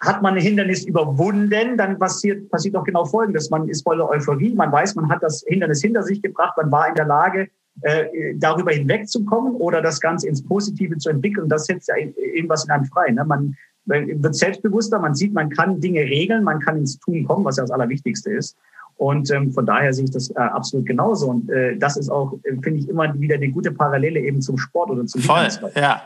hat 0.00 0.22
man 0.22 0.34
ein 0.34 0.40
Hindernis 0.40 0.84
überwunden, 0.84 1.76
dann 1.76 1.98
passiert, 1.98 2.50
passiert 2.50 2.76
auch 2.76 2.84
genau 2.84 3.04
Folgendes. 3.04 3.50
Man 3.50 3.68
ist 3.68 3.82
voller 3.82 4.08
Euphorie, 4.08 4.54
man 4.54 4.70
weiß, 4.70 4.94
man 4.96 5.08
hat 5.08 5.22
das 5.22 5.44
Hindernis 5.46 5.80
hinter 5.80 6.02
sich 6.02 6.20
gebracht, 6.20 6.54
man 6.56 6.70
war 6.70 6.88
in 6.88 6.94
der 6.94 7.06
Lage, 7.06 7.48
äh, 7.82 8.34
darüber 8.36 8.72
hinwegzukommen 8.72 9.54
oder 9.56 9.82
das 9.82 10.00
Ganze 10.00 10.28
ins 10.28 10.44
Positive 10.44 10.96
zu 10.98 11.10
entwickeln. 11.10 11.48
Das 11.48 11.66
setzt 11.66 11.88
ja 11.88 11.94
irgendwas 11.96 12.64
in 12.64 12.70
einem 12.70 12.84
frei. 12.86 13.10
Ne? 13.10 13.24
Man 13.24 13.56
wird 13.86 14.34
selbstbewusster, 14.34 14.98
man 14.98 15.14
sieht, 15.14 15.34
man 15.34 15.50
kann 15.50 15.80
Dinge 15.80 16.00
regeln, 16.00 16.44
man 16.44 16.60
kann 16.60 16.78
ins 16.78 16.98
Tun 16.98 17.24
kommen, 17.24 17.44
was 17.44 17.56
ja 17.56 17.64
das 17.64 17.70
Allerwichtigste 17.70 18.30
ist. 18.30 18.56
Und 18.96 19.30
ähm, 19.32 19.52
von 19.52 19.66
daher 19.66 19.92
sehe 19.92 20.04
ich 20.04 20.12
das 20.12 20.30
äh, 20.30 20.34
absolut 20.38 20.86
genauso. 20.86 21.28
Und 21.28 21.50
äh, 21.50 21.76
das 21.76 21.96
ist 21.96 22.08
auch, 22.08 22.38
äh, 22.44 22.52
finde 22.62 22.80
ich, 22.80 22.88
immer 22.88 23.12
wieder 23.20 23.34
eine 23.34 23.50
gute 23.50 23.72
Parallele 23.72 24.20
eben 24.20 24.40
zum 24.40 24.56
Sport 24.56 24.90
oder 24.90 25.04
zum 25.06 25.20
Voll, 25.20 25.48
ja. 25.74 26.02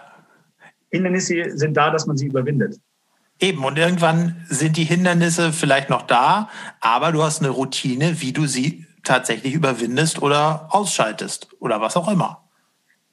Hindernisse 0.91 1.57
sind 1.57 1.77
da, 1.77 1.91
dass 1.91 2.07
man 2.07 2.17
sie 2.17 2.27
überwindet. 2.27 2.81
Eben, 3.41 3.63
und 3.63 3.79
irgendwann 3.79 4.37
sind 4.49 4.77
die 4.77 4.85
Hindernisse 4.85 5.53
vielleicht 5.53 5.91
noch 5.91 6.03
da, 6.03 6.49
aber 6.81 7.13
du 7.13 7.23
hast 7.23 7.41
eine 7.41 7.51
Routine, 7.51 8.21
wie 8.21 8.33
du 8.33 8.47
sie 8.47 8.88
tatsächlich 9.09 9.55
überwindest 9.55 10.23
oder 10.23 10.69
ausschaltest 10.71 11.49
oder 11.61 11.81
was 11.81 11.97
auch 11.97 12.11
immer. 12.11 12.45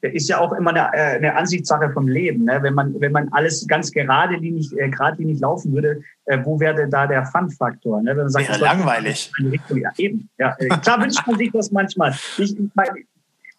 Ist 0.02 0.28
ja 0.28 0.38
auch 0.38 0.52
immer 0.52 0.70
eine, 0.70 0.92
äh, 0.92 1.16
eine 1.16 1.34
Ansichtssache 1.34 1.90
vom 1.90 2.06
Leben. 2.06 2.44
Ne? 2.44 2.58
Wenn, 2.62 2.74
man, 2.74 3.00
wenn 3.00 3.12
man 3.12 3.28
alles 3.32 3.66
ganz 3.66 3.90
geradlinig, 3.90 4.70
äh, 4.78 4.88
geradlinig 4.88 5.40
laufen 5.40 5.72
würde, 5.72 6.02
äh, 6.26 6.38
wo 6.44 6.60
wäre 6.60 6.88
da 6.88 7.06
der 7.06 7.24
Fun-Faktor? 7.24 8.02
Ne? 8.02 8.10
Wenn 8.10 8.18
man 8.18 8.28
sagt, 8.28 8.48
ja, 8.48 8.56
langweilig. 8.56 9.32
Ja, 9.74 9.90
eben. 9.96 10.28
Ja, 10.38 10.54
äh, 10.58 10.68
klar 10.68 11.00
wünscht 11.00 11.26
man 11.26 11.38
sich 11.38 11.50
das 11.50 11.72
manchmal. 11.72 12.14
Ich, 12.38 12.54
mein, 12.74 12.88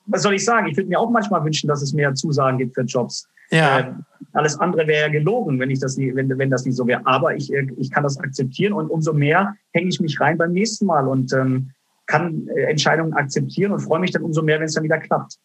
was 0.05 0.21
soll 0.21 0.35
ich 0.35 0.45
sagen? 0.45 0.67
Ich 0.67 0.77
würde 0.77 0.87
mir 0.87 0.99
auch 0.99 1.09
manchmal 1.09 1.43
wünschen, 1.43 1.67
dass 1.67 1.81
es 1.81 1.91
mehr 1.91 2.13
Zusagen 2.13 2.59
gibt 2.59 2.75
für 2.75 2.83
Jobs. 2.83 3.27
Ja. 3.49 3.79
Äh, 3.79 3.91
alles 4.33 4.59
andere 4.59 4.87
wäre 4.87 5.07
ja 5.07 5.09
gelogen, 5.09 5.59
wenn 5.59 5.69
ich 5.69 5.79
das 5.79 5.97
nie, 5.97 6.13
wenn, 6.15 6.29
wenn 6.37 6.49
das 6.49 6.65
nicht 6.65 6.75
so 6.75 6.85
wäre. 6.87 7.01
Aber 7.05 7.35
ich, 7.35 7.51
äh, 7.51 7.67
ich 7.77 7.91
kann 7.91 8.03
das 8.03 8.19
akzeptieren 8.19 8.73
und 8.73 8.89
umso 8.89 9.11
mehr 9.11 9.55
hänge 9.73 9.89
ich 9.89 9.99
mich 9.99 10.19
rein 10.19 10.37
beim 10.37 10.51
nächsten 10.51 10.85
Mal 10.85 11.07
und 11.07 11.33
ähm, 11.33 11.71
kann 12.07 12.47
äh, 12.47 12.63
Entscheidungen 12.63 13.13
akzeptieren 13.13 13.71
und 13.71 13.81
freue 13.81 13.99
mich 13.99 14.11
dann 14.11 14.23
umso 14.23 14.41
mehr, 14.41 14.59
wenn 14.59 14.65
es 14.65 14.73
dann 14.73 14.83
wieder 14.83 14.99
klappt. 14.99 15.37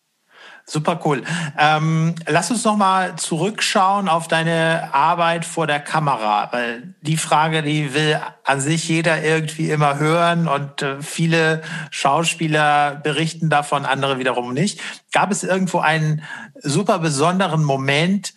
Super 0.64 1.01
cool. 1.05 1.22
Ähm, 1.59 2.14
lass 2.29 2.51
uns 2.53 2.64
noch 2.64 2.77
mal 2.77 3.16
zurückschauen 3.16 4.09
auf 4.09 4.29
deine 4.29 4.94
Arbeit 4.94 5.44
vor 5.44 5.66
der 5.66 5.81
Kamera, 5.81 6.48
weil 6.53 6.94
die 7.01 7.16
Frage, 7.16 7.62
die 7.62 7.94
will 7.94 8.20
an 8.44 8.61
sich 8.61 8.88
jeder 8.88 9.25
irgendwie 9.25 9.70
immer 9.70 9.98
hören 9.98 10.46
und 10.46 10.83
äh, 10.83 11.03
viele 11.03 11.62
Schauspieler 11.90 12.94
berichten 13.03 13.51
davon, 13.51 13.85
andere 13.85 14.20
wiederum 14.20 14.55
nicht. 14.55 14.81
Gab 15.12 15.33
es 15.33 15.42
irgendwo 15.42 15.81
einen 15.81 16.22
super 16.61 17.01
besonderen 17.01 17.64
Moment, 17.64 18.33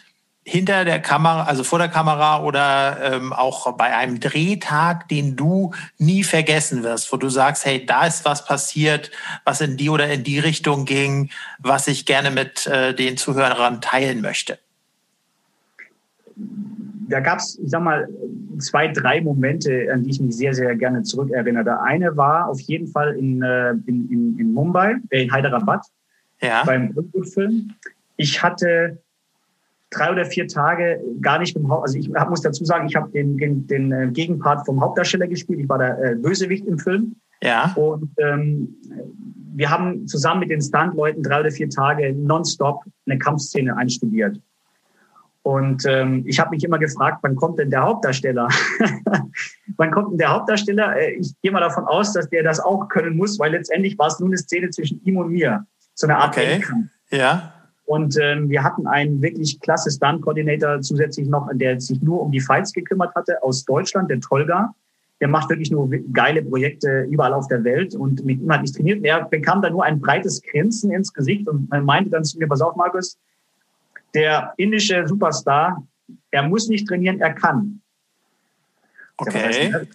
hinter 0.48 0.86
der 0.86 1.00
Kamera, 1.00 1.46
also 1.46 1.64
vor 1.64 1.80
der 1.80 1.88
Kamera 1.88 2.44
oder 2.44 3.00
ähm, 3.02 3.34
auch 3.34 3.76
bei 3.76 3.96
einem 3.96 4.20
Drehtag, 4.20 5.10
den 5.10 5.36
du 5.36 5.72
nie 5.98 6.24
vergessen 6.24 6.84
wirst, 6.84 7.12
wo 7.12 7.18
du 7.18 7.30
sagst, 7.30 7.66
hey, 7.66 7.84
da 7.84 8.06
ist 8.06 8.26
was 8.26 8.46
passiert, 8.46 9.10
was 9.44 9.60
in 9.62 9.76
die 9.76 9.90
oder 9.90 10.08
in 10.08 10.24
die 10.24 10.38
Richtung 10.38 10.86
ging, 10.86 11.32
was 11.58 11.88
ich 11.88 12.06
gerne 12.06 12.30
mit 12.30 12.68
äh, 12.68 12.94
den 12.94 13.18
Zuhörern 13.18 13.82
teilen 13.82 14.22
möchte? 14.22 14.60
Da 17.10 17.20
gab 17.22 17.40
es, 17.40 17.58
ich 17.58 17.72
sag 17.72 17.82
mal, 17.82 18.08
zwei, 18.60 18.88
drei 18.90 19.22
Momente, 19.22 19.88
an 19.92 20.04
die 20.04 20.12
ich 20.12 20.20
mich 20.20 20.38
sehr, 20.38 20.54
sehr 20.54 20.76
gerne 20.76 21.02
zurückerinnere. 21.02 21.64
Der 21.64 21.82
eine 21.82 22.16
war 22.18 22.50
auf 22.50 22.60
jeden 22.62 22.88
Fall 22.88 23.16
in, 23.16 23.42
äh, 23.42 23.72
in, 23.88 24.12
in, 24.12 24.40
in 24.40 24.54
Mumbai, 24.54 24.98
äh, 25.10 25.24
in 25.24 25.34
Hyderabad, 25.34 25.84
ja. 26.40 26.64
beim 26.66 26.94
Rückfilm. 26.96 27.74
Ich 28.18 28.44
hatte 28.44 29.00
drei 29.96 30.12
oder 30.12 30.26
vier 30.26 30.48
Tage 30.48 31.02
gar 31.22 31.40
nicht 31.40 31.56
mit 31.56 31.64
dem 31.64 31.72
Haupt, 31.72 31.84
also 31.84 31.98
ich 31.98 32.10
muss 32.10 32.42
dazu 32.42 32.66
sagen, 32.66 32.88
ich 32.88 32.96
habe 32.96 33.10
den, 33.12 33.38
den, 33.38 33.68
den 33.68 33.92
äh, 33.92 34.08
Gegenpart 34.12 34.66
vom 34.66 34.82
Hauptdarsteller 34.82 35.28
gespielt. 35.28 35.60
Ich 35.60 35.70
war 35.70 35.78
der 35.78 35.98
äh, 36.04 36.16
Bösewicht 36.16 36.66
im 36.66 36.80
Film. 36.80 37.16
Ja. 37.42 37.74
Und 37.76 38.10
ähm, 38.18 38.76
wir 39.54 39.70
haben 39.70 40.08
zusammen 40.08 40.42
mit 40.42 40.50
den 40.50 40.62
Stuntleuten 40.62 41.24
drei 41.24 41.42
oder 41.42 41.52
vier 41.52 41.70
Tage 41.70 42.14
nonstop 42.14 42.84
eine 43.06 43.18
Kampfszene 43.18 43.76
einstudiert. 43.76 44.40
Und 45.44 45.86
ähm, 45.86 46.24
ich 46.26 46.40
habe 46.40 46.50
mich 46.50 46.64
immer 46.64 46.80
gefragt, 46.80 47.20
wann 47.22 47.36
kommt 47.36 47.60
denn 47.60 47.70
der 47.70 47.84
Hauptdarsteller? 47.84 48.48
wann 49.78 49.92
kommt 49.92 50.12
denn 50.12 50.18
der 50.18 50.32
Hauptdarsteller? 50.32 50.98
Äh, 50.98 51.20
ich 51.20 51.34
gehe 51.42 51.52
mal 51.52 51.60
davon 51.60 51.86
aus, 51.86 52.14
dass 52.14 52.28
der 52.30 52.42
das 52.42 52.60
auch 52.60 52.88
können 52.88 53.16
muss, 53.16 53.38
weil 53.38 53.52
letztendlich 53.52 53.98
war 54.00 54.08
es 54.08 54.20
nur 54.20 54.30
eine 54.30 54.38
Szene 54.38 54.72
zwischen 54.72 55.04
ihm 55.04 55.18
und 55.18 55.32
mir. 55.32 55.66
So 55.94 56.08
eine 56.08 56.18
Art 56.18 56.36
okay. 56.36 56.54
Endkampf. 56.54 56.90
Ja. 57.12 57.54
Und 57.86 58.18
ähm, 58.20 58.50
wir 58.50 58.64
hatten 58.64 58.88
einen 58.88 59.22
wirklich 59.22 59.60
klasse 59.60 59.92
Stunt-Coordinator 59.92 60.82
zusätzlich 60.82 61.28
noch, 61.28 61.48
der 61.54 61.80
sich 61.80 62.02
nur 62.02 62.22
um 62.22 62.32
die 62.32 62.40
Fights 62.40 62.74
gekümmert 62.74 63.14
hatte 63.16 63.42
aus 63.44 63.64
Deutschland, 63.64 64.10
der 64.10 64.20
Tolga. 64.20 64.74
Der 65.22 65.28
macht 65.28 65.50
wirklich 65.50 65.72
nur 65.72 65.90
geile 66.12 66.42
Projekte 66.42 67.08
überall 67.10 67.34
auf 67.34 67.48
der 67.48 67.64
Welt 67.64 67.96
und 67.96 68.26
mit 68.26 68.42
ihm 68.42 68.52
hatte 68.52 68.66
ich 68.66 68.74
trainiert. 68.74 69.00
Und 69.00 69.06
er 69.06 69.26
bekam 69.26 69.62
da 69.62 69.70
nur 69.70 69.84
ein 69.84 70.00
breites 70.00 70.42
Grinsen 70.42 70.92
ins 70.92 71.14
Gesicht 71.14 71.48
und 71.48 71.70
meinte 71.70 72.10
dann 72.10 72.24
zu 72.24 72.38
mir, 72.38 72.48
pass 72.48 72.62
auf, 72.62 72.76
Markus, 72.76 73.18
der 74.14 74.54
indische 74.58 75.08
Superstar, 75.08 75.84
er 76.32 76.44
muss 76.44 76.68
nicht 76.68 76.88
trainieren, 76.88 77.22
er 77.22 77.34
kann. 77.34 77.82
Okay. 79.18 79.88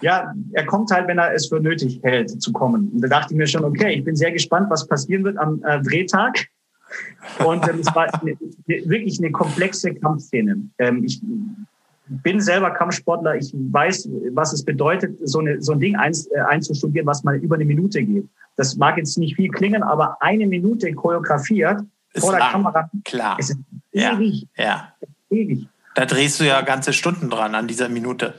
Ja, 0.00 0.34
er 0.52 0.66
kommt 0.66 0.90
halt, 0.90 1.08
wenn 1.08 1.18
er 1.18 1.32
es 1.32 1.46
für 1.46 1.60
nötig 1.60 2.00
hält, 2.02 2.42
zu 2.42 2.52
kommen. 2.52 2.90
Und 2.92 3.00
da 3.00 3.08
dachte 3.08 3.32
ich 3.32 3.38
mir 3.38 3.46
schon, 3.46 3.64
okay, 3.64 3.94
ich 3.94 4.04
bin 4.04 4.16
sehr 4.16 4.32
gespannt, 4.32 4.68
was 4.68 4.86
passieren 4.86 5.24
wird 5.24 5.38
am 5.38 5.62
äh, 5.64 5.80
Drehtag. 5.80 6.48
Und 7.44 7.68
ähm, 7.68 7.80
es 7.80 7.94
war 7.94 8.08
eine, 8.20 8.36
wirklich 8.66 9.18
eine 9.18 9.30
komplexe 9.30 9.94
Kampfszene. 9.94 10.60
Ähm, 10.78 11.04
ich 11.04 11.20
bin 12.08 12.40
selber 12.40 12.70
Kampfsportler. 12.70 13.36
Ich 13.36 13.52
weiß, 13.52 14.08
was 14.32 14.52
es 14.52 14.64
bedeutet, 14.64 15.16
so, 15.24 15.40
eine, 15.40 15.60
so 15.60 15.72
ein 15.72 15.80
Ding 15.80 15.96
ein, 15.96 16.12
äh, 16.34 16.40
einzustudieren, 16.40 17.06
was 17.06 17.24
mal 17.24 17.36
über 17.36 17.56
eine 17.56 17.64
Minute 17.64 18.02
geht. 18.02 18.26
Das 18.56 18.76
mag 18.76 18.96
jetzt 18.96 19.18
nicht 19.18 19.36
viel 19.36 19.50
klingen, 19.50 19.82
aber 19.82 20.16
eine 20.20 20.46
Minute 20.46 20.92
choreografiert 20.94 21.82
ist 22.12 22.22
vor 22.22 22.32
der 22.32 22.40
lang. 22.40 22.52
Kamera. 22.52 22.90
Klar. 23.04 23.36
Es 23.38 23.50
ist 23.50 23.58
ewig. 23.92 24.46
Ja. 24.56 24.64
ja. 24.64 24.92
Ewig. 25.30 25.66
Da 25.94 26.06
drehst 26.06 26.40
du 26.40 26.44
ja 26.44 26.60
ganze 26.60 26.92
Stunden 26.92 27.30
dran 27.30 27.54
an 27.54 27.66
dieser 27.66 27.88
Minute. 27.88 28.34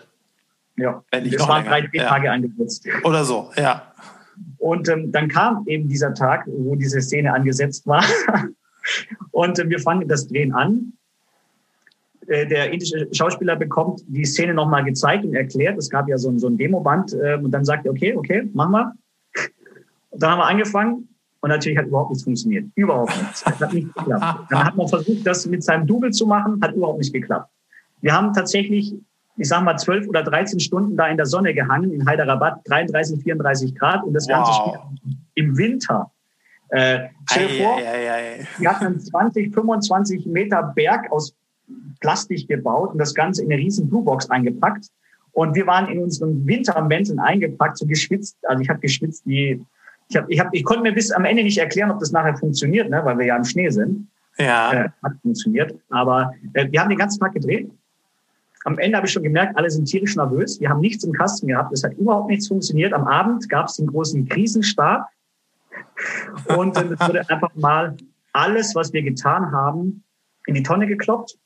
Ja. 0.76 1.04
Wenn 1.12 1.24
nicht 1.24 1.40
das 1.40 1.48
waren 1.48 1.66
drei 1.66 1.82
Tage 1.82 2.28
ja. 2.28 2.32
eingesetzt. 2.32 2.88
Oder 3.04 3.26
so, 3.26 3.52
ja. 3.56 3.92
Und 4.58 4.90
ähm, 4.90 5.12
dann 5.12 5.28
kam 5.28 5.64
eben 5.68 5.88
dieser 5.88 6.14
Tag, 6.14 6.46
wo 6.48 6.76
diese 6.76 7.02
Szene 7.02 7.34
angesetzt 7.34 7.86
war. 7.88 8.04
und 9.32 9.60
äh, 9.60 9.70
wir 9.70 9.80
fangen 9.80 10.08
das 10.08 10.28
Drehen 10.28 10.54
an. 10.54 10.94
Äh, 12.28 12.48
der 12.48 12.72
indische 12.72 13.08
Schauspieler 13.14 13.56
bekommt 13.56 14.04
die 14.08 14.26
Szene 14.26 14.54
nochmal 14.54 14.84
gezeigt 14.84 15.26
und 15.26 15.34
erklärt. 15.34 15.78
Es 15.78 15.90
gab 15.90 16.08
ja 16.10 16.18
so 16.18 16.30
ein, 16.30 16.40
so 16.40 16.48
ein 16.48 16.58
Demoband. 16.58 17.14
Äh, 17.14 17.40
und 17.42 17.52
dann 17.52 17.64
sagt 17.66 17.86
er, 17.86 17.92
okay, 17.92 18.16
okay, 18.16 18.50
machen 18.54 18.72
wir. 18.72 18.94
Und 20.10 20.24
dann 20.24 20.32
haben 20.32 20.40
wir 20.40 20.48
angefangen. 20.48 21.10
Und 21.42 21.50
natürlich 21.50 21.78
hat 21.78 21.86
überhaupt 21.86 22.10
nichts 22.10 22.24
funktioniert. 22.24 22.66
Überhaupt 22.76 23.16
nichts. 23.16 23.44
Es 23.46 23.62
hat 23.62 23.74
nicht 23.74 23.94
geklappt. 23.94 24.48
Dann 24.50 24.64
hat 24.66 24.76
man 24.76 24.88
versucht, 24.88 25.26
das 25.26 25.46
mit 25.46 25.64
seinem 25.64 25.86
Double 25.86 26.12
zu 26.12 26.26
machen, 26.26 26.60
hat 26.62 26.74
überhaupt 26.76 26.98
nicht 26.98 27.14
geklappt. 27.14 27.52
Wir 28.02 28.14
haben 28.14 28.34
tatsächlich 28.34 28.96
ich 29.38 29.48
sag 29.48 29.64
mal, 29.64 29.78
zwölf 29.78 30.08
oder 30.08 30.24
13 30.24 30.60
Stunden 30.60 30.98
da 30.98 31.08
in 31.08 31.18
der 31.18 31.28
Sonne 31.28 31.54
gehangen, 31.54 31.94
in 31.94 32.10
Hyderabad, 32.10 32.62
33, 32.66 33.22
34 33.22 33.76
Grad 33.76 34.04
und 34.04 34.14
das 34.14 34.28
Ganze 34.28 34.52
wow. 34.52 34.78
im 35.36 35.58
Winter. 35.58 36.12
Äh, 36.70 37.10
stell 37.30 37.48
dir 37.48 37.64
vor, 37.64 37.78
wir 37.78 38.70
hatten 38.70 38.86
einen 38.86 39.00
20, 39.00 39.54
25 39.54 40.26
Meter 40.26 40.74
Berg 40.76 41.12
aus 41.12 41.34
Plastik 42.02 42.48
gebaut 42.48 42.92
und 42.94 42.98
das 42.98 43.14
Ganze 43.14 43.44
in 43.44 43.52
eine 43.52 43.62
riesen 43.62 43.90
Bluebox 43.90 44.30
eingepackt. 44.30 44.88
Und 45.32 45.56
wir 45.56 45.68
waren 45.68 45.88
in 45.88 46.00
unseren 46.00 46.46
Wintermänteln 46.48 47.20
eingepackt, 47.20 47.78
so 47.78 47.86
geschwitzt. 47.86 48.38
Also 48.44 48.62
ich 48.62 48.70
habe 48.70 48.80
geschwitzt 48.80 49.22
wie, 49.26 49.64
ich, 50.10 50.18
hab, 50.18 50.30
ich, 50.30 50.40
hab, 50.40 50.50
ich 50.52 50.64
konnte 50.64 50.82
mir 50.82 50.94
bis 50.94 51.12
am 51.12 51.26
Ende 51.26 51.44
nicht 51.44 51.60
erklären, 51.60 51.92
ob 51.92 52.00
das 52.00 52.12
nachher 52.12 52.36
funktioniert, 52.36 52.90
ne, 52.90 53.02
weil 53.06 53.20
wir 53.20 53.28
ja 53.28 53.38
im 53.38 53.44
Schnee 53.44 53.70
sind. 53.70 54.08
Ja. 54.40 54.74
Äh, 54.74 54.90
hat 55.04 55.14
funktioniert. 55.22 55.76
Aber 55.90 56.34
äh, 56.54 56.68
wir 56.72 56.82
haben 56.82 56.90
den 56.90 56.98
ganzen 56.98 57.20
Tag 57.20 57.34
gedreht 57.34 57.70
am 58.68 58.78
Ende 58.80 58.98
habe 58.98 59.08
ich 59.08 59.14
schon 59.14 59.24
gemerkt, 59.24 59.56
alle 59.56 59.70
sind 59.70 59.86
tierisch 59.86 60.18
nervös. 60.18 60.60
Wir 60.60 60.70
haben 60.70 60.82
nichts 60.82 61.02
im 61.06 61.14
Kasten 61.14 61.48
gehabt. 61.48 61.72
Es 61.72 61.86
hat 61.86 61.94
überhaupt 61.94 62.30
nichts 62.30 62.50
funktioniert. 62.50 62.92
Am 62.92 63.08
Abend 63.08 63.48
gab 63.48 63.68
es 63.68 63.78
den 63.78 63.88
großen 63.88 64.28
Krisenstab. 64.28 65.08
Und 66.58 66.76
äh, 66.76 66.84
es 66.84 67.00
wurde 67.00 67.30
einfach 67.30 67.56
mal 67.56 67.96
alles, 68.34 68.76
was 68.76 68.92
wir 68.92 69.04
getan 69.04 69.54
haben, 69.54 70.04
in 70.48 70.54
die 70.54 70.64
Tonne 70.64 70.86
gekloppt. 70.86 71.38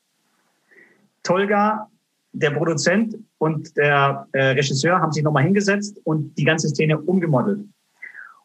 Tolga, 1.22 1.88
der 2.32 2.50
Produzent 2.50 3.16
und 3.38 3.76
der 3.76 4.26
äh, 4.32 4.42
Regisseur 4.46 4.98
haben 4.98 5.12
sich 5.12 5.22
nochmal 5.22 5.44
hingesetzt 5.44 6.00
und 6.02 6.36
die 6.36 6.44
ganze 6.44 6.70
Szene 6.70 6.98
umgemodelt. 6.98 7.60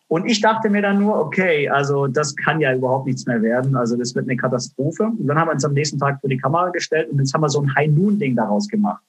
Und 0.10 0.26
ich 0.26 0.40
dachte 0.40 0.70
mir 0.70 0.82
dann 0.82 1.00
nur, 1.00 1.20
okay, 1.20 1.68
also 1.68 2.08
das 2.08 2.36
kann 2.36 2.62
ja 2.62 2.74
überhaupt 2.74 3.08
nichts 3.08 3.26
mehr 3.26 3.42
werden. 3.42 3.76
Also 3.76 3.98
das 3.98 4.16
wird 4.16 4.26
eine 4.26 4.38
Katastrophe. 4.38 5.04
Und 5.04 5.28
dann 5.28 5.38
haben 5.38 5.50
wir 5.50 5.54
uns 5.54 5.66
am 5.66 5.74
nächsten 5.74 6.00
Tag 6.00 6.22
vor 6.22 6.30
die 6.30 6.38
Kamera 6.38 6.70
gestellt 6.70 7.10
und 7.10 7.20
jetzt 7.20 7.34
haben 7.34 7.42
wir 7.42 7.50
so 7.50 7.62
ein 7.62 7.76
High-Noon-Ding 7.76 8.36
daraus 8.36 8.70
gemacht. 8.70 9.04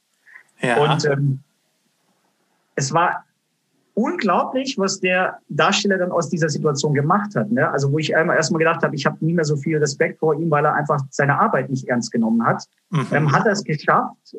Ja. 0.60 0.76
Und 0.78 1.04
ähm, 1.04 1.38
es 2.74 2.92
war 2.92 3.24
unglaublich, 3.94 4.76
was 4.78 5.00
der 5.00 5.38
Darsteller 5.48 5.98
dann 5.98 6.12
aus 6.12 6.28
dieser 6.28 6.48
Situation 6.48 6.94
gemacht 6.94 7.34
hat. 7.36 7.50
Ne? 7.50 7.68
Also 7.68 7.92
wo 7.92 7.98
ich 7.98 8.16
einmal 8.16 8.36
erstmal 8.36 8.58
gedacht 8.58 8.82
habe, 8.82 8.94
ich 8.96 9.06
habe 9.06 9.24
nie 9.24 9.34
mehr 9.34 9.44
so 9.44 9.56
viel 9.56 9.78
Respekt 9.78 10.18
vor 10.18 10.34
ihm, 10.34 10.50
weil 10.50 10.64
er 10.64 10.74
einfach 10.74 11.00
seine 11.10 11.38
Arbeit 11.38 11.70
nicht 11.70 11.88
ernst 11.88 12.10
genommen 12.10 12.44
hat. 12.44 12.64
Mhm. 12.90 13.06
Ähm, 13.12 13.32
hat 13.32 13.46
er 13.46 13.52
es 13.52 13.62
geschafft, 13.62 14.36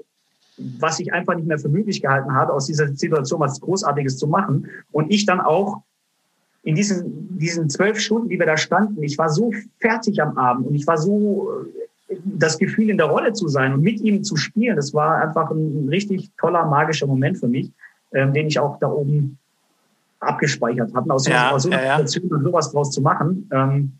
was 0.79 0.99
ich 0.99 1.13
einfach 1.13 1.35
nicht 1.35 1.47
mehr 1.47 1.59
für 1.59 1.69
möglich 1.69 2.01
gehalten 2.01 2.33
habe, 2.33 2.53
aus 2.53 2.67
dieser 2.67 2.87
Situation 2.87 3.39
was 3.39 3.59
Großartiges 3.61 4.17
zu 4.17 4.27
machen. 4.27 4.67
Und 4.91 5.11
ich 5.11 5.25
dann 5.25 5.39
auch 5.39 5.83
in 6.63 6.75
diesen, 6.75 7.37
diesen 7.37 7.69
zwölf 7.69 7.99
Stunden, 7.99 8.29
die 8.29 8.39
wir 8.39 8.45
da 8.45 8.57
standen, 8.57 9.01
ich 9.03 9.17
war 9.17 9.29
so 9.29 9.51
fertig 9.79 10.21
am 10.21 10.37
Abend 10.37 10.67
und 10.67 10.75
ich 10.75 10.85
war 10.87 10.97
so 10.97 11.51
äh, 12.09 12.15
das 12.25 12.57
Gefühl, 12.57 12.89
in 12.89 12.97
der 12.97 13.07
Rolle 13.07 13.33
zu 13.33 13.47
sein 13.47 13.73
und 13.73 13.81
mit 13.81 14.01
ihm 14.01 14.23
zu 14.23 14.35
spielen, 14.35 14.75
das 14.75 14.93
war 14.93 15.21
einfach 15.21 15.51
ein, 15.51 15.87
richtig 15.89 16.29
toller, 16.37 16.65
magischer 16.65 17.07
Moment 17.07 17.37
für 17.37 17.47
mich, 17.47 17.71
ähm, 18.13 18.33
den 18.33 18.47
ich 18.47 18.59
auch 18.59 18.79
da 18.79 18.87
oben 18.87 19.37
abgespeichert 20.19 20.93
habe. 20.93 21.13
Aus, 21.13 21.27
ja, 21.27 21.51
aus 21.51 21.63
so 21.63 21.69
einer 21.69 21.83
ja, 21.83 21.97
Situation 22.05 22.29
ja. 22.29 22.43
sowas 22.43 22.71
draus 22.71 22.91
zu 22.91 23.01
machen, 23.01 23.49
ähm, 23.53 23.93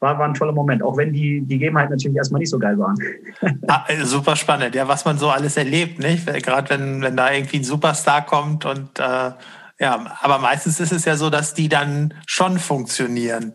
war, 0.00 0.18
war 0.18 0.28
ein 0.28 0.34
toller 0.34 0.52
Moment, 0.52 0.82
auch 0.82 0.96
wenn 0.96 1.12
die, 1.12 1.40
die 1.40 1.58
Gegebenheiten 1.58 1.92
natürlich 1.92 2.16
erstmal 2.16 2.38
nicht 2.38 2.50
so 2.50 2.58
geil 2.58 2.78
waren. 2.78 2.96
ah, 3.68 3.84
äh, 3.88 4.04
super 4.04 4.36
spannend, 4.36 4.74
ja, 4.74 4.86
was 4.88 5.04
man 5.04 5.18
so 5.18 5.28
alles 5.28 5.56
erlebt, 5.56 5.98
nicht? 5.98 6.26
Gerade 6.26 6.70
wenn, 6.70 7.02
wenn 7.02 7.16
da 7.16 7.32
irgendwie 7.32 7.58
ein 7.58 7.64
Superstar 7.64 8.24
kommt 8.24 8.64
und 8.64 8.98
äh, 8.98 9.32
ja, 9.78 10.16
aber 10.20 10.38
meistens 10.38 10.80
ist 10.80 10.92
es 10.92 11.04
ja 11.04 11.16
so, 11.16 11.30
dass 11.30 11.54
die 11.54 11.68
dann 11.68 12.14
schon 12.26 12.58
funktionieren. 12.58 13.54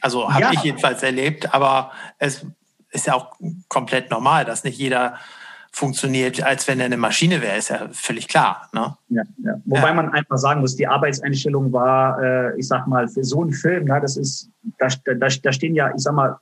Also 0.00 0.32
habe 0.32 0.42
ja. 0.42 0.50
ich 0.52 0.62
jedenfalls 0.62 1.02
erlebt, 1.02 1.54
aber 1.54 1.92
es 2.18 2.46
ist 2.90 3.06
ja 3.06 3.14
auch 3.14 3.36
komplett 3.68 4.10
normal, 4.10 4.44
dass 4.44 4.64
nicht 4.64 4.78
jeder 4.78 5.16
funktioniert, 5.74 6.42
als 6.42 6.68
wenn 6.68 6.80
er 6.80 6.86
eine 6.86 6.98
Maschine 6.98 7.40
wäre, 7.40 7.56
ist 7.56 7.70
ja 7.70 7.88
völlig 7.92 8.28
klar. 8.28 8.68
Ne? 8.72 8.94
Ja, 9.08 9.22
ja. 9.42 9.54
Wobei 9.64 9.88
ja. 9.88 9.94
man 9.94 10.10
einfach 10.10 10.36
sagen 10.36 10.60
muss, 10.60 10.76
die 10.76 10.86
Arbeitseinstellung 10.86 11.72
war, 11.72 12.22
äh, 12.22 12.58
ich 12.58 12.68
sag 12.68 12.86
mal, 12.86 13.08
für 13.08 13.24
so 13.24 13.40
einen 13.40 13.52
Film, 13.52 13.86
ja, 13.86 13.98
das 13.98 14.18
ist, 14.18 14.50
da, 14.78 14.88
da, 15.06 15.28
da 15.28 15.52
stehen 15.52 15.74
ja, 15.74 15.90
ich 15.94 16.02
sag 16.02 16.12
mal, 16.14 16.38